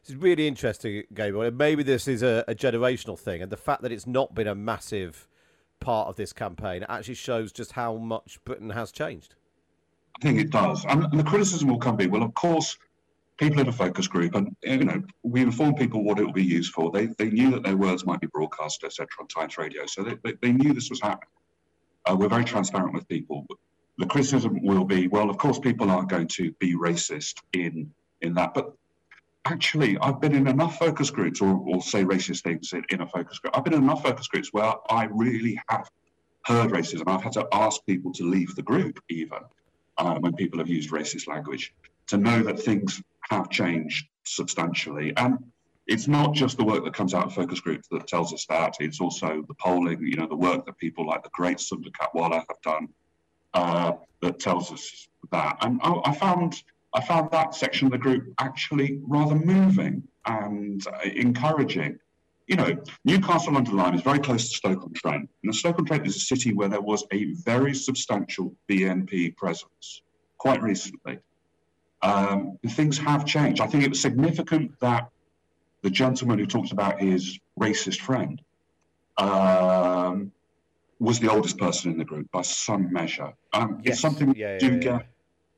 Is 0.07 0.15
really 0.15 0.47
interesting, 0.47 1.03
Gabriel. 1.13 1.51
Maybe 1.51 1.83
this 1.83 2.07
is 2.07 2.23
a, 2.23 2.45
a 2.47 2.55
generational 2.55 3.19
thing, 3.19 3.41
and 3.41 3.51
the 3.51 3.57
fact 3.57 3.81
that 3.81 3.91
it's 3.91 4.07
not 4.07 4.33
been 4.33 4.47
a 4.47 4.55
massive 4.55 5.27
part 5.79 6.07
of 6.07 6.15
this 6.15 6.33
campaign 6.33 6.83
It 6.83 6.89
actually 6.89 7.15
shows 7.15 7.51
just 7.51 7.73
how 7.73 7.95
much 7.95 8.39
Britain 8.45 8.71
has 8.71 8.91
changed. 8.91 9.35
I 10.17 10.21
think 10.21 10.39
it 10.39 10.49
does. 10.49 10.85
And, 10.85 11.11
the 11.11 11.23
criticism 11.23 11.69
will 11.69 11.77
come 11.77 11.95
be, 11.95 12.07
well, 12.07 12.23
of 12.23 12.33
course, 12.33 12.77
people 13.37 13.59
in 13.59 13.67
a 13.67 13.71
focus 13.71 14.07
group, 14.07 14.35
and 14.35 14.55
you 14.63 14.83
know, 14.83 15.03
we 15.23 15.41
informed 15.41 15.77
people 15.77 16.03
what 16.03 16.19
it 16.19 16.25
will 16.25 16.33
be 16.33 16.43
used 16.43 16.73
for. 16.73 16.91
They 16.91 17.07
they 17.19 17.29
knew 17.29 17.51
that 17.51 17.63
their 17.63 17.77
words 17.77 18.05
might 18.05 18.19
be 18.19 18.27
broadcast, 18.27 18.83
etc., 18.83 19.07
on 19.19 19.27
Times 19.27 19.57
Radio, 19.57 19.85
so 19.85 20.03
they, 20.03 20.17
they, 20.23 20.33
they 20.41 20.51
knew 20.51 20.73
this 20.73 20.89
was 20.89 21.01
happening. 21.01 21.29
Uh, 22.05 22.15
we're 22.15 22.29
very 22.29 22.45
transparent 22.45 22.93
with 22.93 23.07
people. 23.07 23.45
The 23.99 24.05
criticism 24.07 24.59
will 24.63 24.85
be, 24.85 25.07
well, 25.07 25.29
of 25.29 25.37
course, 25.37 25.59
people 25.59 25.91
aren't 25.91 26.09
going 26.09 26.27
to 26.29 26.51
be 26.53 26.75
racist 26.75 27.41
in 27.53 27.91
in 28.21 28.33
that, 28.33 28.53
but 28.53 28.73
actually, 29.51 29.97
I've 29.99 30.19
been 30.19 30.35
in 30.35 30.47
enough 30.47 30.77
focus 30.77 31.09
groups, 31.09 31.41
or, 31.41 31.61
or 31.65 31.81
say 31.81 32.03
racist 32.03 32.43
things 32.43 32.73
in, 32.73 32.83
in 32.89 33.01
a 33.01 33.07
focus 33.07 33.39
group. 33.39 33.57
I've 33.57 33.63
been 33.63 33.73
in 33.73 33.83
enough 33.83 34.03
focus 34.03 34.27
groups 34.27 34.49
where 34.51 34.73
I 34.89 35.05
really 35.05 35.59
have 35.69 35.89
heard 36.45 36.71
racism. 36.71 37.03
I've 37.07 37.23
had 37.23 37.33
to 37.33 37.47
ask 37.51 37.85
people 37.85 38.11
to 38.13 38.23
leave 38.23 38.55
the 38.55 38.61
group, 38.61 38.99
even 39.09 39.39
uh, 39.97 40.15
when 40.19 40.33
people 40.33 40.59
have 40.59 40.69
used 40.69 40.91
racist 40.91 41.27
language, 41.27 41.73
to 42.07 42.17
know 42.17 42.43
that 42.43 42.59
things 42.59 43.01
have 43.29 43.49
changed 43.49 44.07
substantially. 44.23 45.13
And 45.17 45.37
it's 45.87 46.07
not 46.07 46.33
just 46.33 46.57
the 46.57 46.65
work 46.65 46.83
that 46.83 46.93
comes 46.93 47.13
out 47.13 47.25
of 47.25 47.33
focus 47.33 47.59
groups 47.59 47.87
that 47.91 48.07
tells 48.07 48.33
us 48.33 48.45
that. 48.47 48.75
It's 48.79 48.99
also 48.99 49.43
the 49.47 49.53
polling, 49.55 50.01
you 50.01 50.17
know, 50.17 50.27
the 50.27 50.35
work 50.35 50.65
that 50.65 50.77
people 50.77 51.05
like 51.07 51.23
the 51.23 51.29
great 51.33 51.59
Sunder 51.59 51.89
Katwala 51.89 52.43
have 52.47 52.61
done 52.63 52.89
uh, 53.53 53.93
that 54.21 54.39
tells 54.39 54.71
us 54.71 55.07
that. 55.31 55.57
And 55.61 55.79
I, 55.83 55.93
I 56.05 56.13
found 56.13 56.63
I 56.97 57.01
found 57.01 57.29
that 57.29 57.53
section 57.53 57.85
of 57.85 57.91
the 57.91 57.99
group 57.99 58.33
actually 58.39 58.99
rather 59.03 59.35
moving 59.35 60.01
and 60.25 60.85
uh, 60.87 61.07
encouraging. 61.07 61.99
You 62.47 62.55
know, 62.55 62.75
Newcastle 63.05 63.55
under 63.55 63.71
Lyme 63.71 63.93
is 63.93 64.01
very 64.01 64.17
close 64.17 64.49
to 64.49 64.55
Stoke-on-Trent. 64.55 65.29
And 65.43 65.55
Stoke-on-Trent 65.55 66.07
is 66.07 66.15
a 66.15 66.19
city 66.19 66.53
where 66.53 66.69
there 66.69 66.81
was 66.81 67.05
a 67.13 67.33
very 67.45 67.75
substantial 67.75 68.55
BNP 68.67 69.35
presence 69.35 70.01
quite 70.39 70.59
recently. 70.63 71.19
Um, 72.01 72.57
things 72.67 72.97
have 72.97 73.25
changed. 73.25 73.61
I 73.61 73.67
think 73.67 73.83
it 73.83 73.89
was 73.89 74.01
significant 74.01 74.79
that 74.79 75.09
the 75.83 75.91
gentleman 75.91 76.39
who 76.39 76.47
talked 76.47 76.71
about 76.71 76.99
his 76.99 77.37
racist 77.59 77.99
friend 77.99 78.41
um, 79.19 80.31
was 80.99 81.19
the 81.19 81.29
oldest 81.29 81.59
person 81.59 81.91
in 81.91 81.99
the 81.99 82.05
group 82.05 82.31
by 82.31 82.41
some 82.41 82.91
measure. 82.91 83.33
Um, 83.53 83.81
It's 83.83 83.99
something 83.99 84.33
Yeah, 84.35 84.53
you 84.53 84.59
do 84.59 84.73
yeah, 84.73 84.79
get 84.79 85.07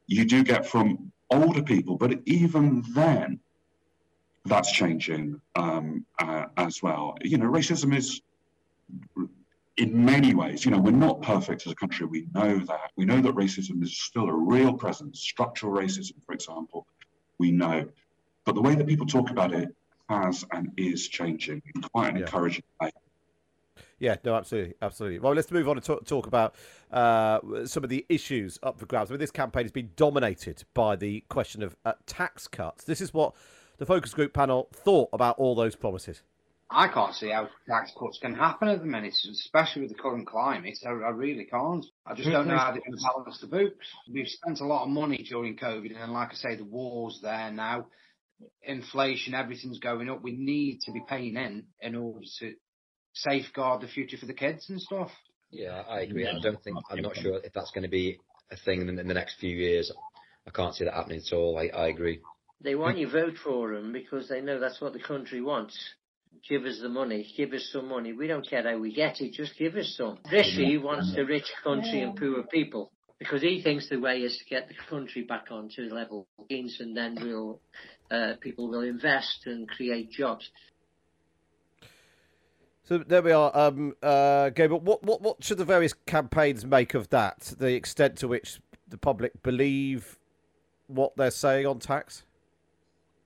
you 0.07 0.25
do 0.25 0.43
get 0.43 0.65
from 0.65 1.11
older 1.31 1.63
people, 1.63 1.97
but 1.97 2.19
even 2.25 2.83
then, 2.93 3.39
that's 4.45 4.71
changing 4.71 5.39
um, 5.55 6.05
uh, 6.19 6.45
as 6.57 6.81
well. 6.81 7.15
You 7.21 7.37
know, 7.37 7.45
racism 7.45 7.95
is 7.95 8.21
in 9.77 10.05
many 10.05 10.33
ways, 10.33 10.65
you 10.65 10.71
know, 10.71 10.79
we're 10.79 10.91
not 10.91 11.21
perfect 11.21 11.65
as 11.65 11.71
a 11.71 11.75
country. 11.75 12.05
We 12.05 12.27
know 12.33 12.59
that. 12.59 12.91
We 12.97 13.05
know 13.05 13.21
that 13.21 13.33
racism 13.35 13.81
is 13.81 13.97
still 13.97 14.27
a 14.27 14.33
real 14.33 14.73
presence, 14.73 15.21
structural 15.21 15.73
racism, 15.73 16.13
for 16.25 16.33
example. 16.33 16.85
We 17.37 17.51
know. 17.51 17.87
But 18.45 18.55
the 18.55 18.61
way 18.61 18.75
that 18.75 18.87
people 18.87 19.05
talk 19.05 19.29
about 19.29 19.53
it 19.53 19.73
has 20.09 20.43
and 20.51 20.71
is 20.75 21.07
changing 21.07 21.61
in 21.73 21.81
quite 21.81 22.09
an 22.09 22.17
encouraging 22.17 22.63
way. 22.81 22.91
Yeah, 23.99 24.15
no, 24.23 24.35
absolutely, 24.35 24.75
absolutely. 24.81 25.19
Well, 25.19 25.33
let's 25.33 25.51
move 25.51 25.67
on 25.67 25.77
and 25.77 25.85
talk, 25.85 26.05
talk 26.05 26.25
about 26.25 26.55
uh, 26.91 27.39
some 27.65 27.83
of 27.83 27.89
the 27.89 28.05
issues 28.07 28.57
up 28.63 28.79
for 28.79 28.85
grabs. 28.85 29.11
I 29.11 29.13
mean, 29.13 29.19
this 29.19 29.31
campaign 29.31 29.63
has 29.63 29.71
been 29.71 29.91
dominated 29.95 30.63
by 30.73 30.95
the 30.95 31.21
question 31.29 31.61
of 31.61 31.75
uh, 31.83 31.93
tax 32.05 32.47
cuts. 32.47 32.85
This 32.85 33.01
is 33.01 33.13
what 33.13 33.33
the 33.77 33.85
focus 33.85 34.13
group 34.13 34.33
panel 34.33 34.69
thought 34.73 35.09
about 35.11 35.37
all 35.37 35.53
those 35.53 35.75
promises. 35.75 36.21
I 36.71 36.87
can't 36.87 37.15
see 37.15 37.31
how 37.31 37.49
tax 37.67 37.91
cuts 37.99 38.19
can 38.21 38.35
happen 38.35 38.67
at 38.67 38.79
the 38.79 38.85
minute, 38.85 39.15
especially 39.31 39.81
with 39.81 39.91
the 39.91 39.97
current 39.97 40.27
climate. 40.27 40.77
I, 40.85 40.89
I 40.89 41.09
really 41.09 41.45
can't. 41.45 41.83
I 42.05 42.13
just 42.13 42.29
don't 42.29 42.47
know 42.47 42.57
how 42.57 42.71
they're 42.71 42.81
going 42.81 42.97
to 42.97 43.03
balance 43.03 43.41
the 43.41 43.47
books. 43.47 43.87
We've 44.11 44.27
spent 44.27 44.59
a 44.59 44.65
lot 44.65 44.83
of 44.83 44.89
money 44.89 45.25
during 45.27 45.57
COVID, 45.57 45.99
and 45.99 46.13
like 46.13 46.29
I 46.31 46.35
say, 46.35 46.55
the 46.55 46.63
war's 46.63 47.19
there 47.23 47.51
now. 47.51 47.87
Inflation, 48.61 49.33
everything's 49.33 49.79
going 49.79 50.09
up. 50.09 50.21
We 50.21 50.33
need 50.33 50.81
to 50.81 50.91
be 50.91 51.01
paying 51.09 51.35
in 51.35 51.65
in 51.81 51.95
order 51.95 52.25
to 52.39 52.53
safeguard 53.13 53.81
the 53.81 53.87
future 53.87 54.17
for 54.17 54.25
the 54.25 54.33
kids 54.33 54.69
and 54.69 54.81
stuff. 54.81 55.11
Yeah, 55.51 55.83
I 55.87 56.01
agree. 56.01 56.27
I 56.27 56.39
don't 56.39 56.61
think 56.63 56.77
I'm 56.89 57.01
not 57.01 57.15
sure 57.17 57.39
if 57.43 57.53
that's 57.53 57.71
going 57.71 57.83
to 57.83 57.89
be 57.89 58.19
a 58.51 58.57
thing 58.57 58.81
in, 58.81 58.99
in 58.99 59.07
the 59.07 59.13
next 59.13 59.39
few 59.39 59.55
years. 59.55 59.91
I 60.47 60.51
can't 60.51 60.75
see 60.75 60.85
that 60.85 60.93
happening 60.93 61.21
at 61.25 61.35
all. 61.35 61.57
I, 61.57 61.67
I 61.75 61.87
agree. 61.87 62.21
They 62.61 62.75
want 62.75 62.97
you 62.97 63.09
vote 63.09 63.35
for 63.43 63.73
them 63.73 63.93
because 63.93 64.27
they 64.27 64.41
know 64.41 64.59
that's 64.59 64.81
what 64.81 64.93
the 64.93 64.99
country 64.99 65.41
wants. 65.41 65.77
Give 66.47 66.65
us 66.65 66.79
the 66.81 66.89
money. 66.89 67.25
Give 67.35 67.53
us 67.53 67.69
some 67.71 67.87
money. 67.87 68.13
We 68.13 68.27
don't 68.27 68.47
care 68.47 68.63
how 68.63 68.77
we 68.77 68.93
get 68.93 69.21
it. 69.21 69.33
Just 69.33 69.57
give 69.57 69.75
us 69.75 69.95
some. 69.97 70.19
Rishi 70.31 70.77
wants 70.77 71.13
the 71.15 71.25
rich 71.25 71.51
country 71.63 72.01
and 72.01 72.15
poor 72.15 72.43
people 72.43 72.91
because 73.17 73.41
he 73.41 73.61
thinks 73.61 73.89
the 73.89 73.99
way 73.99 74.19
is 74.19 74.37
to 74.37 74.45
get 74.45 74.67
the 74.67 74.75
country 74.89 75.23
back 75.23 75.47
onto 75.51 75.81
level 75.83 76.27
gains 76.49 76.77
and 76.79 76.95
then 76.95 77.17
we'll, 77.21 77.59
uh, 78.11 78.33
people 78.41 78.69
will 78.69 78.81
invest 78.81 79.41
and 79.45 79.67
create 79.67 80.11
jobs. 80.11 80.49
So 82.89 82.97
there 82.97 83.21
we 83.21 83.31
are, 83.31 83.55
um, 83.55 83.93
uh, 84.01 84.49
Gabriel. 84.49 84.79
What, 84.79 85.03
what, 85.03 85.21
what 85.21 85.43
should 85.43 85.59
the 85.59 85.63
various 85.63 85.93
campaigns 86.07 86.65
make 86.65 86.95
of 86.95 87.07
that? 87.09 87.53
The 87.59 87.75
extent 87.75 88.15
to 88.17 88.27
which 88.27 88.59
the 88.87 88.97
public 88.97 89.43
believe 89.43 90.17
what 90.87 91.15
they're 91.15 91.29
saying 91.29 91.67
on 91.67 91.77
tax? 91.77 92.23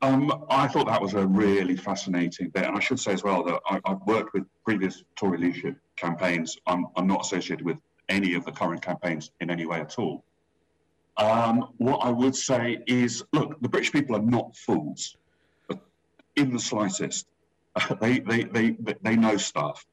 Um, 0.02 0.46
I 0.50 0.68
thought 0.68 0.88
that 0.88 1.02
was 1.02 1.14
a 1.14 1.26
really 1.26 1.78
fascinating 1.78 2.50
bit, 2.50 2.66
and 2.66 2.76
I 2.76 2.82
should 2.82 3.00
say 3.00 3.14
as 3.14 3.24
well 3.24 3.42
that 3.46 3.62
I, 3.66 3.80
have 3.86 4.02
worked 4.06 4.34
with 4.34 4.44
previous 4.66 5.06
Tory 5.16 5.38
leadership 5.38 5.78
campaigns. 5.96 6.58
I'm, 6.68 6.88
I'm, 6.98 7.08
not 7.08 7.22
associated 7.22 7.66
with 7.66 7.78
any 8.10 8.34
of 8.34 8.44
the 8.44 8.52
current 8.52 8.82
campaigns 8.82 9.32
in 9.40 9.50
any 9.50 9.66
way 9.66 9.80
at 9.80 9.98
all. 9.98 10.26
Um, 11.16 11.70
what 11.78 12.00
I 12.00 12.10
would 12.10 12.36
say 12.36 12.84
is, 12.86 13.24
look, 13.32 13.62
the 13.62 13.70
British 13.70 13.94
people 13.94 14.18
are 14.18 14.22
not 14.22 14.58
fools, 14.58 15.16
in 16.36 16.52
the 16.52 16.60
slightest. 16.60 17.28
they, 18.02 18.20
they, 18.20 18.44
they, 18.44 18.76
they 19.02 19.16
know 19.16 19.38
stuff, 19.38 19.86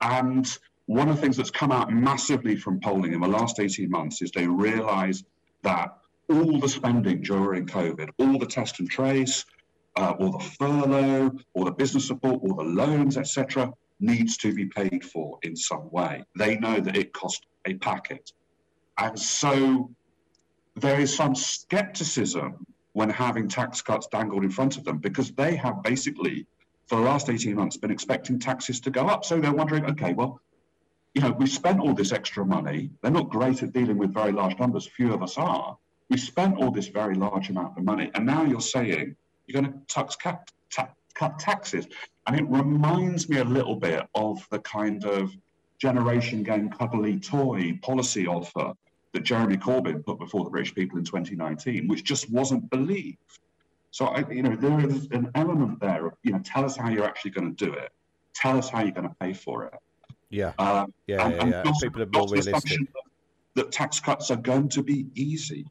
and 0.00 0.58
one 0.86 1.08
of 1.08 1.16
the 1.16 1.20
things 1.20 1.36
that's 1.36 1.50
come 1.50 1.70
out 1.70 1.92
massively 1.92 2.56
from 2.56 2.80
polling 2.80 3.12
in 3.12 3.20
the 3.20 3.28
last 3.28 3.60
18 3.60 3.90
months 3.90 4.22
is 4.22 4.30
they 4.30 4.46
realise 4.46 5.22
that 5.62 5.98
all 6.30 6.58
the 6.58 6.68
spending 6.68 7.20
during 7.20 7.66
COVID, 7.66 8.08
all 8.18 8.38
the 8.38 8.46
test 8.46 8.80
and 8.80 8.90
trace, 8.90 9.44
uh, 9.96 10.14
all 10.18 10.38
the 10.38 10.44
furlough, 10.44 11.32
all 11.54 11.64
the 11.64 11.72
business 11.72 12.06
support, 12.06 12.40
all 12.42 12.54
the 12.54 12.62
loans, 12.62 13.16
etc., 13.16 13.72
needs 14.00 14.36
to 14.38 14.54
be 14.54 14.66
paid 14.66 15.04
for 15.04 15.38
in 15.42 15.56
some 15.56 15.90
way. 15.90 16.24
They 16.36 16.56
know 16.56 16.80
that 16.80 16.96
it 16.96 17.12
cost 17.12 17.46
a 17.66 17.74
packet. 17.74 18.32
And 18.96 19.18
so 19.18 19.90
there 20.76 21.00
is 21.00 21.14
some 21.14 21.34
skepticism 21.34 22.64
when 22.92 23.10
having 23.10 23.48
tax 23.48 23.82
cuts 23.82 24.06
dangled 24.06 24.44
in 24.44 24.50
front 24.50 24.76
of 24.76 24.84
them 24.84 24.98
because 24.98 25.32
they 25.32 25.56
have 25.56 25.82
basically, 25.82 26.46
for 26.88 26.96
the 26.96 27.02
last 27.02 27.28
18 27.28 27.54
months, 27.54 27.76
been 27.76 27.90
expecting 27.90 28.38
taxes 28.38 28.80
to 28.80 28.90
go 28.90 29.06
up. 29.06 29.24
So 29.24 29.40
they're 29.40 29.52
wondering, 29.52 29.84
okay, 29.86 30.14
well, 30.14 30.40
you 31.14 31.22
know, 31.22 31.32
we've 31.32 31.48
spent 31.48 31.80
all 31.80 31.94
this 31.94 32.12
extra 32.12 32.44
money. 32.44 32.90
They're 33.02 33.10
not 33.10 33.30
great 33.30 33.62
at 33.62 33.72
dealing 33.72 33.98
with 33.98 34.12
very 34.12 34.32
large 34.32 34.58
numbers, 34.58 34.86
few 34.86 35.12
of 35.12 35.22
us 35.22 35.36
are 35.38 35.76
we 36.08 36.16
spent 36.16 36.56
all 36.56 36.70
this 36.70 36.88
very 36.88 37.14
large 37.14 37.50
amount 37.50 37.76
of 37.76 37.84
money, 37.84 38.10
and 38.14 38.24
now 38.24 38.44
you're 38.44 38.60
saying 38.60 39.14
you're 39.46 39.62
going 39.62 39.72
to 39.72 39.80
ta- 39.88 40.88
cut 41.14 41.38
taxes. 41.38 41.86
And 42.26 42.38
it 42.38 42.44
reminds 42.48 43.28
me 43.28 43.38
a 43.38 43.44
little 43.44 43.76
bit 43.76 44.06
of 44.14 44.46
the 44.50 44.58
kind 44.60 45.04
of 45.04 45.34
generation 45.78 46.42
game 46.42 46.70
cuddly 46.70 47.18
toy 47.18 47.78
policy 47.82 48.26
offer 48.26 48.72
that 49.12 49.22
Jeremy 49.22 49.56
Corbyn 49.56 50.04
put 50.04 50.18
before 50.18 50.44
the 50.44 50.50
British 50.50 50.74
people 50.74 50.98
in 50.98 51.04
2019, 51.04 51.88
which 51.88 52.04
just 52.04 52.30
wasn't 52.30 52.68
believed. 52.70 53.18
So, 53.90 54.06
I, 54.06 54.28
you 54.30 54.42
know, 54.42 54.54
there 54.54 54.80
is 54.86 55.08
an 55.10 55.30
element 55.34 55.80
there 55.80 56.06
of, 56.06 56.14
you 56.22 56.32
know, 56.32 56.40
tell 56.44 56.64
us 56.64 56.76
how 56.76 56.88
you're 56.88 57.06
actually 57.06 57.32
going 57.32 57.54
to 57.54 57.66
do 57.66 57.72
it. 57.72 57.90
Tell 58.34 58.56
us 58.56 58.68
how 58.68 58.82
you're 58.82 58.92
going 58.92 59.08
to 59.08 59.14
pay 59.20 59.32
for 59.32 59.64
it. 59.64 59.74
Yeah. 60.30 60.52
Um, 60.58 60.92
yeah, 61.06 61.24
and, 61.24 61.34
yeah, 61.34 61.42
and 61.42 61.50
yeah. 61.50 61.62
also, 61.64 61.86
People 61.86 62.02
are 62.02 62.08
more 62.12 62.28
realistic. 62.28 62.78
That, 62.78 62.86
that 63.54 63.72
tax 63.72 63.98
cuts 64.00 64.30
are 64.30 64.36
going 64.36 64.68
to 64.70 64.82
be 64.82 65.06
easy. 65.14 65.66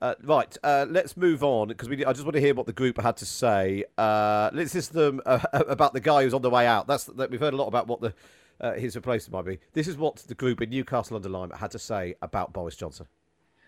Uh, 0.00 0.14
right, 0.22 0.56
uh, 0.62 0.84
let's 0.88 1.16
move 1.16 1.42
on 1.42 1.68
because 1.68 1.88
I 1.88 2.12
just 2.12 2.24
want 2.24 2.34
to 2.34 2.40
hear 2.40 2.54
what 2.54 2.66
the 2.66 2.72
group 2.72 3.00
had 3.00 3.16
to 3.18 3.26
say. 3.26 3.84
Uh, 3.96 4.50
let's 4.52 4.74
listen 4.74 4.92
to 4.94 5.00
them 5.00 5.20
uh, 5.24 5.38
about 5.52 5.94
the 5.94 6.00
guy 6.00 6.22
who's 6.22 6.34
on 6.34 6.42
the 6.42 6.50
way 6.50 6.66
out. 6.66 6.86
That's 6.86 7.04
that 7.04 7.30
we've 7.30 7.40
heard 7.40 7.54
a 7.54 7.56
lot 7.56 7.68
about 7.68 7.86
what 7.86 8.00
the 8.00 8.12
uh, 8.60 8.72
his 8.74 8.96
replacement 8.96 9.32
might 9.32 9.50
be. 9.50 9.60
This 9.72 9.88
is 9.88 9.96
what 9.96 10.16
the 10.16 10.34
group 10.34 10.60
in 10.60 10.70
Newcastle 10.70 11.16
under 11.16 11.28
Lyme 11.28 11.50
had 11.50 11.70
to 11.70 11.78
say 11.78 12.16
about 12.20 12.52
Boris 12.52 12.76
Johnson. 12.76 13.06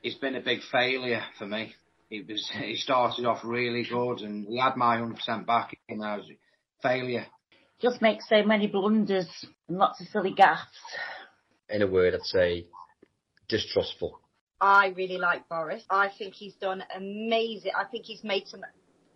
It's 0.03 0.17
been 0.17 0.37
a 0.37 0.41
big 0.41 0.63
failure 0.63 1.25
for 1.39 1.47
me. 1.47 1.75
It 2.11 2.29
was 2.29 2.49
he 2.55 2.77
started 2.77 3.25
off 3.25 3.45
really 3.45 3.85
good 3.85 4.21
and 4.21 4.47
he 4.47 4.59
had 4.59 4.77
my 4.77 4.97
100% 4.99 5.47
back 5.47 5.77
and 5.89 6.01
now 6.01 6.19
it's 6.19 6.29
failure. 6.83 7.27
Just 7.81 8.01
makes 8.01 8.29
so 8.29 8.43
many 8.43 8.69
blunders 8.69 9.29
and 9.69 9.79
lots 9.79 10.01
of 10.01 10.07
silly 10.09 10.35
gaffes. 10.35 10.67
In 11.69 11.83
a 11.83 11.87
word, 11.87 12.15
I'd 12.15 12.23
say 12.23 12.67
distrustful. 13.49 14.21
I 14.61 14.89
really 14.97 15.19
like 15.19 15.49
Boris. 15.49 15.83
I 15.91 16.09
think 16.17 16.35
he's 16.35 16.55
done 16.55 16.83
amazing. 16.95 17.73
I 17.79 17.85
think 17.85 18.07
he's 18.07 18.25
made 18.25 18.47
some 18.49 18.63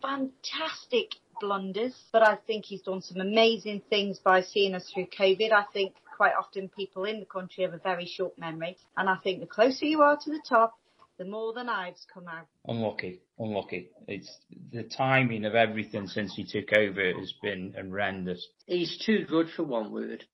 fantastic 0.03 1.13
blunders, 1.41 1.95
but 2.13 2.27
I 2.27 2.37
think 2.47 2.67
he's 2.67 2.83
done 2.83 3.01
some 3.01 3.21
amazing 3.21 3.83
things 3.89 4.19
by 4.19 4.43
seeing 4.43 4.75
us 4.75 4.91
through 4.93 5.07
COVID. 5.19 5.53
I 5.53 5.65
think 5.73 5.95
quite 6.17 6.35
often 6.39 6.69
people 6.69 7.05
in 7.05 7.21
the 7.21 7.27
country 7.27 7.65
have 7.65 7.73
a 7.73 7.79
very 7.79 8.07
short 8.07 8.39
memory, 8.39 8.77
and 8.97 9.09
I 9.09 9.17
think 9.17 9.41
the 9.41 9.47
closer 9.47 9.87
you 9.87 10.03
are 10.03 10.19
to 10.23 10.31
the 10.31 10.43
top, 10.47 10.75
the 11.21 11.27
more 11.27 11.53
the 11.53 11.63
knives 11.63 12.07
come 12.13 12.27
out. 12.27 12.47
Unlucky, 12.67 13.21
unlucky. 13.39 13.91
It's 14.09 14.39
the 14.73 14.85
timing 14.85 15.45
of 15.45 15.55
everything 15.55 16.07
since 16.07 16.35
he 16.35 16.45
took 16.45 16.73
over 16.73 17.13
has 17.13 17.35
been 17.43 17.75
horrendous. 17.77 18.49
He's 18.65 18.97
too 18.97 19.27
good 19.29 19.51
for 19.55 19.65
one 19.65 19.93
word. 19.93 20.25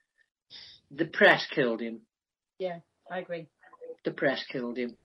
The 0.92 1.06
press 1.06 1.44
killed 1.52 1.80
him. 1.80 2.02
Yeah, 2.60 2.78
I 3.10 3.18
agree. 3.18 3.48
The 4.04 4.12
press 4.12 4.44
killed 4.44 4.78
him. 4.78 4.96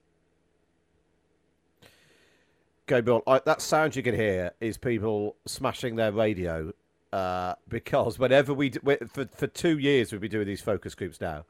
Gabriel, 2.85 3.23
I, 3.25 3.41
that 3.47 3.59
sound 3.63 3.95
you 3.95 4.03
can 4.03 4.13
hear 4.13 4.51
is 4.61 4.77
people 4.77 5.35
smashing 5.47 5.95
their 5.95 6.11
radio 6.11 6.73
uh, 7.11 7.55
because 7.67 8.19
whenever 8.19 8.53
we, 8.53 8.69
do, 8.69 8.79
for, 9.11 9.27
for 9.35 9.47
two 9.47 9.79
years, 9.79 10.11
we've 10.11 10.21
been 10.21 10.29
doing 10.29 10.45
these 10.45 10.61
focus 10.61 10.93
groups 10.93 11.19
now, 11.19 11.45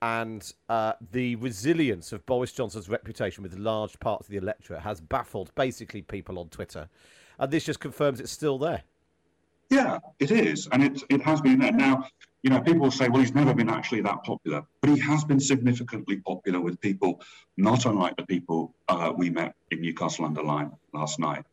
and 0.00 0.52
uh, 0.68 0.92
the 1.12 1.36
resilience 1.36 2.12
of 2.12 2.24
Boris 2.26 2.52
Johnson's 2.52 2.88
reputation 2.88 3.42
with 3.42 3.56
large 3.56 3.98
parts 4.00 4.26
of 4.26 4.30
the 4.30 4.38
electorate 4.38 4.80
has 4.80 5.00
baffled 5.00 5.52
basically 5.54 6.02
people 6.02 6.38
on 6.38 6.48
Twitter. 6.48 6.88
And 7.38 7.50
this 7.50 7.64
just 7.64 7.80
confirms 7.80 8.20
it's 8.20 8.32
still 8.32 8.58
there. 8.58 8.82
Yeah, 9.70 9.98
it 10.18 10.30
is, 10.30 10.66
and 10.72 10.82
it 10.82 11.02
it 11.10 11.20
has 11.22 11.42
been 11.42 11.58
there. 11.58 11.72
Now, 11.72 12.08
you 12.42 12.50
know, 12.50 12.60
people 12.60 12.90
say, 12.90 13.08
well, 13.08 13.20
he's 13.20 13.34
never 13.34 13.52
been 13.52 13.68
actually 13.68 14.00
that 14.02 14.24
popular, 14.24 14.64
but 14.80 14.90
he 14.90 14.98
has 15.00 15.24
been 15.24 15.40
significantly 15.40 16.16
popular 16.16 16.60
with 16.60 16.80
people, 16.80 17.20
not 17.58 17.84
unlike 17.84 18.16
the 18.16 18.24
people 18.24 18.74
uh, 18.88 19.12
we 19.14 19.28
met 19.28 19.54
in 19.70 19.82
Newcastle 19.82 20.24
under 20.24 20.42
last 20.42 21.18
night, 21.18 21.44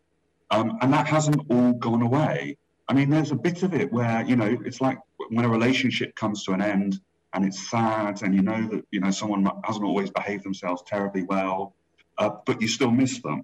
um, 0.52 0.78
and 0.82 0.94
that 0.94 1.08
hasn't 1.08 1.42
all 1.50 1.74
gone 1.74 2.04
away. 2.04 2.58
I 2.88 2.94
mean, 2.94 3.10
there's 3.10 3.32
a 3.32 3.36
bit 3.36 3.64
of 3.64 3.74
it 3.74 3.92
where 3.92 4.24
you 4.24 4.38
know 4.38 4.58
it's 4.64 4.80
like 4.80 5.00
when 5.30 5.44
a 5.44 5.50
relationship 5.50 6.16
comes 6.16 6.46
to 6.46 6.54
an 6.54 6.62
end 6.62 7.02
and 7.36 7.46
it's 7.46 7.70
sad, 7.70 8.24
and 8.24 8.34
you 8.34 8.42
know 8.42 8.68
that 8.70 8.86
you 8.92 9.00
know 9.00 9.12
someone 9.12 9.48
hasn't 9.64 9.86
always 9.86 10.10
behaved 10.10 10.44
themselves 10.44 10.82
terribly 10.88 11.24
well, 11.24 11.76
uh, 12.18 12.32
but 12.46 12.62
you 12.62 12.68
still 12.68 12.92
miss 12.92 13.22
them 13.22 13.44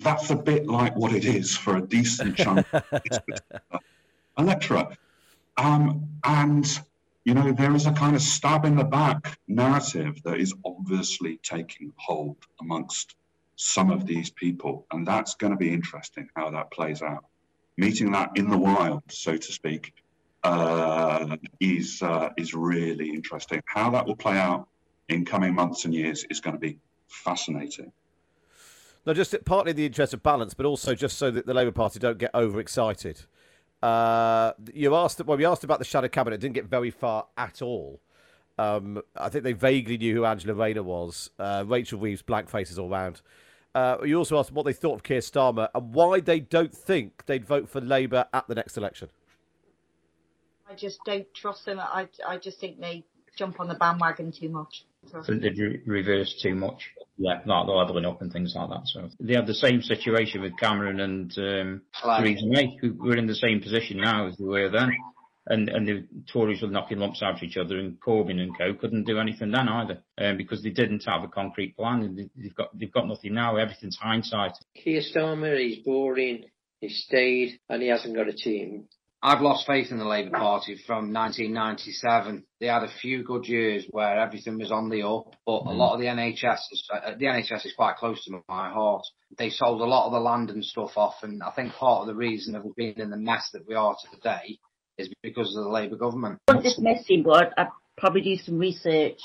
that's 0.00 0.30
a 0.30 0.36
bit 0.36 0.66
like 0.66 0.96
what 0.96 1.12
it 1.12 1.24
is 1.24 1.56
for 1.56 1.76
a 1.76 1.82
decent 1.82 2.36
chunk 2.36 2.66
of 2.72 2.84
electorate. 4.38 4.96
Um, 5.56 6.08
and, 6.24 6.80
you 7.24 7.34
know, 7.34 7.52
there 7.52 7.74
is 7.74 7.86
a 7.86 7.92
kind 7.92 8.14
of 8.14 8.22
stab 8.22 8.64
in 8.64 8.76
the 8.76 8.84
back 8.84 9.38
narrative 9.48 10.22
that 10.22 10.38
is 10.38 10.54
obviously 10.64 11.38
taking 11.42 11.92
hold 11.96 12.36
amongst 12.60 13.16
some 13.56 13.90
of 13.90 14.06
these 14.06 14.30
people. 14.30 14.86
And 14.92 15.06
that's 15.06 15.34
going 15.34 15.52
to 15.52 15.56
be 15.56 15.72
interesting 15.72 16.28
how 16.36 16.50
that 16.50 16.70
plays 16.70 17.02
out. 17.02 17.24
Meeting 17.76 18.12
that 18.12 18.30
in 18.36 18.50
the 18.50 18.58
wild, 18.58 19.02
so 19.08 19.36
to 19.36 19.52
speak, 19.52 19.94
uh, 20.44 21.36
is, 21.60 22.02
uh, 22.02 22.30
is 22.36 22.54
really 22.54 23.10
interesting. 23.10 23.60
How 23.66 23.90
that 23.90 24.06
will 24.06 24.16
play 24.16 24.38
out 24.38 24.68
in 25.08 25.24
coming 25.24 25.54
months 25.54 25.84
and 25.84 25.94
years 25.94 26.24
is 26.30 26.40
going 26.40 26.54
to 26.54 26.60
be 26.60 26.78
fascinating. 27.08 27.92
No, 29.06 29.14
just 29.14 29.34
partly 29.44 29.70
in 29.70 29.76
the 29.76 29.86
interest 29.86 30.12
of 30.12 30.22
balance, 30.22 30.54
but 30.54 30.66
also 30.66 30.94
just 30.94 31.16
so 31.16 31.30
that 31.30 31.46
the 31.46 31.54
Labour 31.54 31.72
Party 31.72 31.98
don't 31.98 32.18
get 32.18 32.34
overexcited. 32.34 33.22
Uh, 33.82 34.52
you 34.74 34.94
asked, 34.94 35.24
well, 35.24 35.38
we 35.38 35.46
asked 35.46 35.64
about 35.64 35.78
the 35.78 35.84
shadow 35.84 36.08
cabinet. 36.08 36.36
It 36.36 36.40
didn't 36.40 36.54
get 36.54 36.66
very 36.66 36.90
far 36.90 37.26
at 37.36 37.62
all. 37.62 38.00
Um, 38.58 39.00
I 39.16 39.28
think 39.28 39.44
they 39.44 39.52
vaguely 39.52 39.96
knew 39.96 40.14
who 40.14 40.24
Angela 40.24 40.52
Rayner 40.52 40.82
was. 40.82 41.30
Uh, 41.38 41.64
Rachel 41.66 42.00
Reeves, 42.00 42.22
blank 42.22 42.50
faces 42.50 42.78
all 42.78 42.88
round. 42.88 43.22
Uh, 43.74 43.98
you 44.04 44.16
also 44.16 44.38
asked 44.38 44.50
what 44.50 44.66
they 44.66 44.72
thought 44.72 44.94
of 44.94 45.02
Keir 45.04 45.20
Starmer 45.20 45.68
and 45.74 45.94
why 45.94 46.20
they 46.20 46.40
don't 46.40 46.74
think 46.74 47.24
they'd 47.26 47.44
vote 47.44 47.68
for 47.68 47.80
Labour 47.80 48.26
at 48.32 48.48
the 48.48 48.54
next 48.54 48.76
election. 48.76 49.08
I 50.68 50.74
just 50.74 50.98
don't 51.04 51.26
trust 51.34 51.64
them. 51.64 51.78
I, 51.80 52.08
I 52.26 52.36
just 52.36 52.60
think 52.60 52.80
they 52.80 53.04
jump 53.36 53.60
on 53.60 53.68
the 53.68 53.74
bandwagon 53.74 54.32
too 54.38 54.48
much. 54.48 54.84
I 55.14 55.22
think 55.22 55.42
they 55.42 55.50
re- 55.50 55.80
reverse 55.86 56.38
too 56.42 56.54
much. 56.54 56.90
Yeah, 57.16 57.40
like 57.46 57.66
the 57.66 57.72
levelling 57.72 58.04
up 58.04 58.20
and 58.20 58.32
things 58.32 58.54
like 58.54 58.68
that. 58.68 58.82
So 58.86 59.08
they 59.20 59.34
have 59.34 59.46
the 59.46 59.54
same 59.54 59.80
situation 59.80 60.42
with 60.42 60.58
Cameron 60.58 61.00
and 61.00 61.32
um, 61.38 61.82
Theresa 62.02 62.46
May, 62.46 62.76
who 62.80 62.94
were 62.94 63.16
in 63.16 63.26
the 63.26 63.34
same 63.34 63.60
position 63.60 63.98
now 63.98 64.26
as 64.28 64.36
they 64.36 64.44
were 64.44 64.68
then. 64.68 64.90
And, 65.46 65.70
and 65.70 65.88
the 65.88 66.06
Tories 66.30 66.60
were 66.60 66.68
knocking 66.68 66.98
lumps 66.98 67.22
out 67.22 67.36
of 67.36 67.42
each 67.42 67.56
other, 67.56 67.78
and 67.78 67.98
Corbyn 67.98 68.38
and 68.38 68.56
co 68.56 68.74
couldn't 68.74 69.04
do 69.04 69.18
anything 69.18 69.50
then 69.50 69.66
either, 69.66 70.02
um, 70.18 70.36
because 70.36 70.62
they 70.62 70.68
didn't 70.68 71.04
have 71.06 71.24
a 71.24 71.28
concrete 71.28 71.74
plan. 71.74 72.02
And 72.02 72.30
they've 72.36 72.54
got 72.54 72.78
they've 72.78 72.92
got 72.92 73.08
nothing 73.08 73.32
now. 73.32 73.56
Everything's 73.56 73.96
hindsight. 73.96 74.52
Keir 74.74 75.00
Starmer, 75.00 75.58
he's 75.58 75.82
boring. 75.82 76.44
He 76.80 76.90
stayed, 76.90 77.60
and 77.70 77.80
he 77.80 77.88
hasn't 77.88 78.14
got 78.14 78.28
a 78.28 78.34
team. 78.34 78.88
I've 79.20 79.40
lost 79.40 79.66
faith 79.66 79.90
in 79.90 79.98
the 79.98 80.04
Labour 80.04 80.30
Party 80.30 80.78
from 80.86 81.12
1997. 81.12 82.44
They 82.60 82.66
had 82.66 82.84
a 82.84 82.88
few 83.00 83.24
good 83.24 83.46
years 83.46 83.84
where 83.90 84.20
everything 84.20 84.58
was 84.58 84.70
on 84.70 84.90
the 84.90 85.02
up, 85.02 85.34
but 85.44 85.66
a 85.66 85.74
lot 85.74 85.94
of 85.94 86.00
the 86.00 86.06
NHS 86.06 86.58
is, 86.70 86.88
uh, 86.92 87.14
the 87.18 87.26
NHS 87.26 87.66
is 87.66 87.74
quite 87.76 87.96
close 87.96 88.24
to 88.24 88.42
my 88.48 88.70
heart. 88.70 89.02
They 89.36 89.50
sold 89.50 89.80
a 89.80 89.84
lot 89.84 90.06
of 90.06 90.12
the 90.12 90.20
land 90.20 90.50
and 90.50 90.64
stuff 90.64 90.92
off, 90.96 91.16
and 91.22 91.42
I 91.42 91.50
think 91.50 91.72
part 91.72 92.02
of 92.02 92.06
the 92.06 92.14
reason 92.14 92.54
of 92.54 92.64
being 92.76 92.94
in 92.98 93.10
the 93.10 93.16
mess 93.16 93.50
that 93.54 93.66
we 93.66 93.74
are 93.74 93.96
today 94.12 94.58
is 94.98 95.10
because 95.22 95.56
of 95.56 95.64
the 95.64 95.70
Labour 95.70 95.96
government. 95.96 96.38
I 96.46 96.52
don't 96.52 96.62
dismiss 96.62 97.04
him, 97.08 97.24
but 97.24 97.52
I'd 97.56 97.68
probably 97.96 98.20
do 98.20 98.36
some 98.36 98.58
research. 98.58 99.18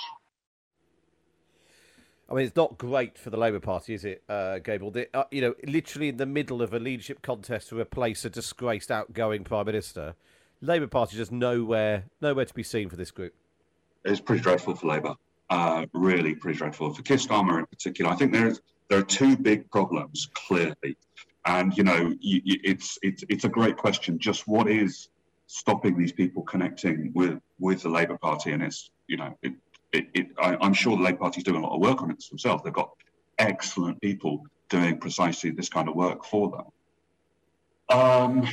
I 2.33 2.37
mean, 2.37 2.47
it's 2.47 2.55
not 2.55 2.79
great 2.79 3.19
for 3.19 3.29
the 3.29 3.37
Labour 3.37 3.59
Party, 3.59 3.93
is 3.93 4.03
it, 4.03 4.23
uh, 4.27 4.57
Gable? 4.57 4.91
Uh, 5.13 5.23
you 5.29 5.39
know, 5.39 5.53
literally 5.67 6.09
in 6.09 6.17
the 6.17 6.25
middle 6.25 6.63
of 6.63 6.73
a 6.73 6.79
leadership 6.79 7.21
contest 7.21 7.69
to 7.69 7.79
replace 7.79 8.25
a 8.25 8.29
disgraced 8.31 8.89
outgoing 8.89 9.43
Prime 9.43 9.67
Minister, 9.67 10.15
Labour 10.59 10.87
Party 10.87 11.15
just 11.15 11.31
nowhere, 11.31 12.05
nowhere 12.21 12.45
to 12.45 12.53
be 12.55 12.63
seen 12.63 12.89
for 12.89 12.95
this 12.95 13.11
group. 13.11 13.35
It's 14.03 14.19
pretty 14.19 14.41
dreadful 14.41 14.73
for 14.73 14.87
Labour. 14.87 15.13
Uh, 15.51 15.85
really, 15.93 16.33
pretty 16.33 16.57
dreadful 16.57 16.91
for 16.91 17.03
Keir 17.03 17.17
Starmer 17.17 17.59
in 17.59 17.67
particular. 17.67 18.09
I 18.09 18.15
think 18.15 18.31
there's 18.31 18.59
there 18.89 18.97
are 18.97 19.03
two 19.03 19.37
big 19.37 19.69
problems 19.69 20.27
clearly, 20.33 20.97
and 21.45 21.77
you 21.77 21.83
know, 21.83 22.15
you, 22.19 22.41
you, 22.43 22.59
it's 22.63 22.97
it's 23.03 23.23
it's 23.29 23.43
a 23.43 23.49
great 23.49 23.77
question. 23.77 24.17
Just 24.17 24.47
what 24.47 24.67
is 24.67 25.09
stopping 25.45 25.99
these 25.99 26.11
people 26.11 26.41
connecting 26.41 27.11
with 27.13 27.39
with 27.59 27.83
the 27.83 27.89
Labour 27.89 28.17
Party? 28.17 28.53
And 28.53 28.63
it's 28.63 28.89
you 29.05 29.17
know, 29.17 29.37
it, 29.43 29.53
it, 29.93 30.07
it, 30.13 30.27
I, 30.37 30.57
am 30.59 30.73
sure 30.73 30.97
the 30.97 31.03
Labour 31.03 31.19
Party 31.19 31.37
is 31.37 31.43
doing 31.43 31.63
a 31.63 31.65
lot 31.65 31.75
of 31.75 31.81
work 31.81 32.01
on 32.01 32.11
it 32.11 32.23
themselves. 32.27 32.63
They've 32.63 32.73
got 32.73 32.91
excellent 33.37 34.01
people 34.01 34.43
doing 34.69 34.97
precisely 34.97 35.51
this 35.51 35.69
kind 35.69 35.87
of 35.87 35.95
work 35.95 36.25
for 36.25 36.49
them. 36.49 37.97
Um, 37.97 38.47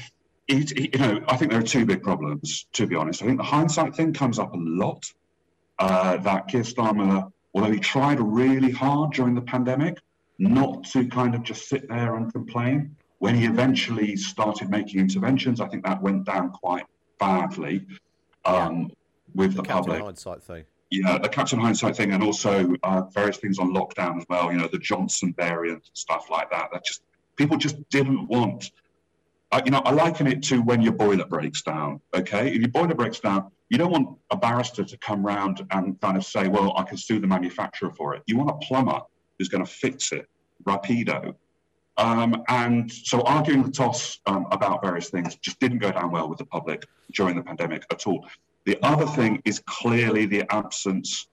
it, 0.46 0.72
it, 0.72 0.94
you 0.94 1.00
know, 1.00 1.20
I 1.28 1.36
think 1.36 1.50
there 1.50 1.60
are 1.60 1.64
two 1.64 1.86
big 1.86 2.02
problems, 2.02 2.66
to 2.74 2.86
be 2.86 2.94
honest. 2.94 3.22
I 3.22 3.26
think 3.26 3.38
the 3.38 3.44
hindsight 3.44 3.94
thing 3.94 4.12
comes 4.12 4.38
up 4.38 4.52
a 4.52 4.58
lot. 4.58 5.10
Uh, 5.78 6.18
that 6.18 6.46
Keir 6.48 6.60
Starmer, 6.60 7.32
although 7.54 7.72
he 7.72 7.80
tried 7.80 8.20
really 8.20 8.70
hard 8.70 9.12
during 9.12 9.34
the 9.34 9.40
pandemic 9.40 9.98
not 10.38 10.84
to 10.84 11.06
kind 11.06 11.34
of 11.34 11.42
just 11.42 11.68
sit 11.68 11.88
there 11.88 12.16
and 12.16 12.30
complain, 12.32 12.94
when 13.18 13.34
he 13.34 13.46
eventually 13.46 14.14
started 14.16 14.68
making 14.68 15.00
interventions, 15.00 15.60
I 15.60 15.68
think 15.68 15.84
that 15.84 16.02
went 16.02 16.26
down 16.26 16.50
quite 16.50 16.84
badly 17.18 17.86
um, 18.44 18.90
with 19.34 19.54
the, 19.54 19.62
the 19.62 19.68
public. 19.68 20.02
hindsight 20.02 20.42
thing 20.42 20.64
yeah, 20.90 21.18
the 21.18 21.28
Captain 21.28 21.58
Hindsight 21.58 21.96
thing, 21.96 22.12
and 22.12 22.22
also 22.22 22.74
uh, 22.82 23.02
various 23.14 23.36
things 23.36 23.58
on 23.58 23.72
lockdown 23.72 24.18
as 24.18 24.26
well. 24.28 24.50
You 24.50 24.58
know, 24.58 24.68
the 24.68 24.78
Johnson 24.78 25.32
variant 25.36 25.88
stuff 25.94 26.28
like 26.30 26.50
that. 26.50 26.70
That 26.72 26.84
just 26.84 27.02
people 27.36 27.56
just 27.56 27.76
didn't 27.90 28.26
want. 28.26 28.70
Uh, 29.52 29.60
you 29.64 29.70
know, 29.70 29.82
I 29.84 29.92
liken 29.92 30.26
it 30.26 30.42
to 30.44 30.62
when 30.62 30.80
your 30.82 30.92
boiler 30.92 31.26
breaks 31.26 31.62
down. 31.62 32.00
Okay, 32.14 32.48
if 32.48 32.60
your 32.60 32.68
boiler 32.70 32.94
breaks 32.94 33.20
down, 33.20 33.50
you 33.68 33.78
don't 33.78 33.90
want 33.90 34.18
a 34.30 34.36
barrister 34.36 34.84
to 34.84 34.96
come 34.98 35.24
round 35.24 35.64
and 35.70 36.00
kind 36.00 36.16
of 36.16 36.24
say, 36.24 36.48
"Well, 36.48 36.74
I 36.76 36.82
can 36.82 36.96
sue 36.96 37.20
the 37.20 37.26
manufacturer 37.26 37.92
for 37.92 38.14
it." 38.14 38.22
You 38.26 38.36
want 38.36 38.50
a 38.50 38.66
plumber 38.66 39.00
who's 39.38 39.48
going 39.48 39.64
to 39.64 39.70
fix 39.70 40.12
it, 40.12 40.28
rapido. 40.64 41.34
Um, 41.96 42.42
and 42.48 42.90
so 42.90 43.20
arguing 43.22 43.62
the 43.62 43.70
toss 43.70 44.20
um, 44.26 44.46
about 44.50 44.82
various 44.82 45.10
things 45.10 45.36
just 45.36 45.60
didn't 45.60 45.78
go 45.78 45.92
down 45.92 46.10
well 46.10 46.28
with 46.28 46.38
the 46.38 46.46
public 46.46 46.86
during 47.12 47.36
the 47.36 47.42
pandemic 47.42 47.84
at 47.90 48.06
all. 48.06 48.26
The 48.64 48.78
other 48.82 49.06
thing 49.06 49.42
is 49.44 49.62
clearly 49.66 50.26
the 50.26 50.44
absence 50.52 51.28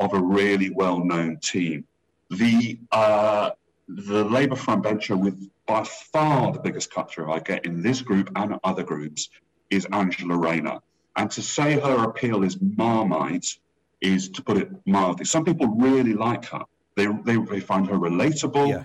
of 0.00 0.14
a 0.14 0.20
really 0.20 0.70
well-known 0.70 1.38
team. 1.38 1.84
The 2.30 2.78
uh, 2.90 3.50
the 3.88 4.24
Labour 4.24 4.56
front 4.56 4.82
bencher 4.82 5.16
with 5.16 5.50
by 5.66 5.84
far 5.84 6.52
the 6.52 6.60
biggest 6.60 6.92
cut 6.92 7.10
through 7.10 7.30
I 7.32 7.40
get 7.40 7.66
in 7.66 7.82
this 7.82 8.00
group 8.00 8.30
and 8.36 8.58
other 8.64 8.82
groups 8.82 9.28
is 9.70 9.86
Angela 9.92 10.36
Rayner. 10.36 10.78
And 11.16 11.30
to 11.30 11.42
say 11.42 11.78
her 11.78 12.04
appeal 12.04 12.42
is 12.42 12.58
marmite 12.60 13.58
is 14.00 14.28
to 14.30 14.42
put 14.42 14.56
it 14.56 14.70
mildly. 14.86 15.24
Some 15.24 15.44
people 15.44 15.68
really 15.68 16.14
like 16.14 16.46
her. 16.46 16.64
They, 16.96 17.06
they, 17.24 17.36
they 17.36 17.60
find 17.60 17.86
her 17.88 17.96
relatable. 17.96 18.68
Yeah. 18.68 18.84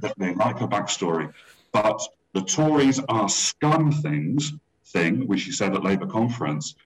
They, 0.00 0.12
they 0.16 0.34
like 0.34 0.58
her 0.58 0.68
backstory. 0.68 1.32
But 1.72 2.00
the 2.34 2.42
Tories 2.42 3.00
are 3.08 3.28
scum 3.28 3.90
things 3.90 4.52
thing, 4.86 5.26
which 5.26 5.40
she 5.40 5.52
said 5.52 5.74
at 5.74 5.82
Labour 5.82 6.06
conference, 6.06 6.76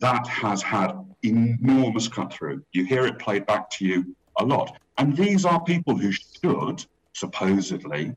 that 0.00 0.26
has 0.26 0.62
had 0.62 0.92
enormous 1.22 2.08
cut 2.08 2.32
through. 2.32 2.62
You 2.72 2.84
hear 2.84 3.06
it 3.06 3.18
played 3.18 3.46
back 3.46 3.70
to 3.70 3.84
you 3.86 4.14
a 4.38 4.44
lot. 4.44 4.78
And 4.98 5.16
these 5.16 5.44
are 5.44 5.62
people 5.62 5.96
who 5.96 6.12
should, 6.12 6.84
supposedly, 7.12 8.14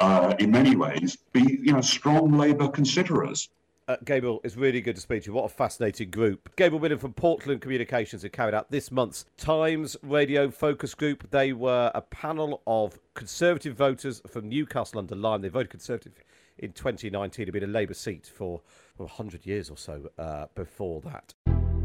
uh, 0.00 0.34
in 0.38 0.50
many 0.50 0.76
ways, 0.76 1.16
be 1.32 1.60
you 1.62 1.72
know 1.72 1.80
strong 1.80 2.32
Labour 2.32 2.68
considerers. 2.68 3.48
Uh, 3.88 3.96
Gabriel, 4.04 4.40
it's 4.44 4.56
really 4.56 4.80
good 4.80 4.94
to 4.94 5.02
speak 5.02 5.24
to 5.24 5.30
you. 5.30 5.32
What 5.32 5.44
a 5.44 5.48
fascinating 5.48 6.10
group. 6.10 6.54
Gabriel 6.56 6.82
Milland 6.82 7.00
from 7.00 7.12
Portland 7.12 7.60
Communications 7.60 8.22
have 8.22 8.30
carried 8.30 8.54
out 8.54 8.70
this 8.70 8.92
month's 8.92 9.26
Times 9.36 9.96
Radio 10.02 10.50
Focus 10.50 10.94
Group. 10.94 11.28
They 11.30 11.52
were 11.52 11.90
a 11.94 12.00
panel 12.00 12.62
of 12.66 13.00
Conservative 13.14 13.76
voters 13.76 14.22
from 14.28 14.48
Newcastle 14.48 15.00
under 15.00 15.16
Lyme. 15.16 15.42
They 15.42 15.48
voted 15.48 15.70
Conservative 15.70 16.12
in 16.58 16.72
2019. 16.72 17.42
It 17.42 17.46
had 17.46 17.52
been 17.52 17.64
a 17.64 17.72
Labour 17.72 17.94
seat 17.94 18.30
for 18.34 18.60
well, 18.98 19.08
100 19.08 19.46
years 19.46 19.70
or 19.70 19.76
so 19.76 20.08
uh, 20.18 20.46
before 20.54 21.00
that. 21.02 21.34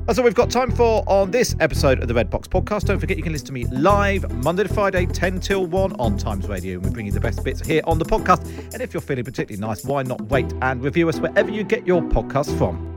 That's 0.07 0.17
all 0.19 0.23
we've 0.23 0.33
got 0.33 0.49
time 0.49 0.71
for 0.71 1.03
on 1.05 1.31
this 1.31 1.53
episode 1.59 2.01
of 2.01 2.07
the 2.07 2.13
Red 2.13 2.29
Box 2.29 2.47
Podcast. 2.47 2.85
Don't 2.85 2.97
forget 2.97 3.17
you 3.17 3.23
can 3.23 3.33
listen 3.33 3.47
to 3.47 3.53
me 3.53 3.65
live 3.67 4.31
Monday 4.41 4.63
to 4.63 4.73
Friday, 4.73 5.05
10 5.05 5.41
till 5.41 5.65
1 5.65 5.99
on 5.99 6.17
Times 6.17 6.47
Radio. 6.47 6.75
And 6.75 6.85
we 6.85 6.91
bring 6.91 7.05
you 7.07 7.11
the 7.11 7.19
best 7.19 7.43
bits 7.43 7.65
here 7.65 7.81
on 7.83 7.99
the 7.99 8.05
podcast. 8.05 8.73
And 8.73 8.81
if 8.81 8.93
you're 8.93 9.01
feeling 9.01 9.25
particularly 9.25 9.59
nice, 9.59 9.83
why 9.83 10.03
not 10.03 10.21
wait 10.29 10.53
and 10.61 10.81
review 10.81 11.09
us 11.09 11.19
wherever 11.19 11.51
you 11.51 11.65
get 11.65 11.85
your 11.85 12.01
podcast 12.01 12.57
from? 12.57 12.96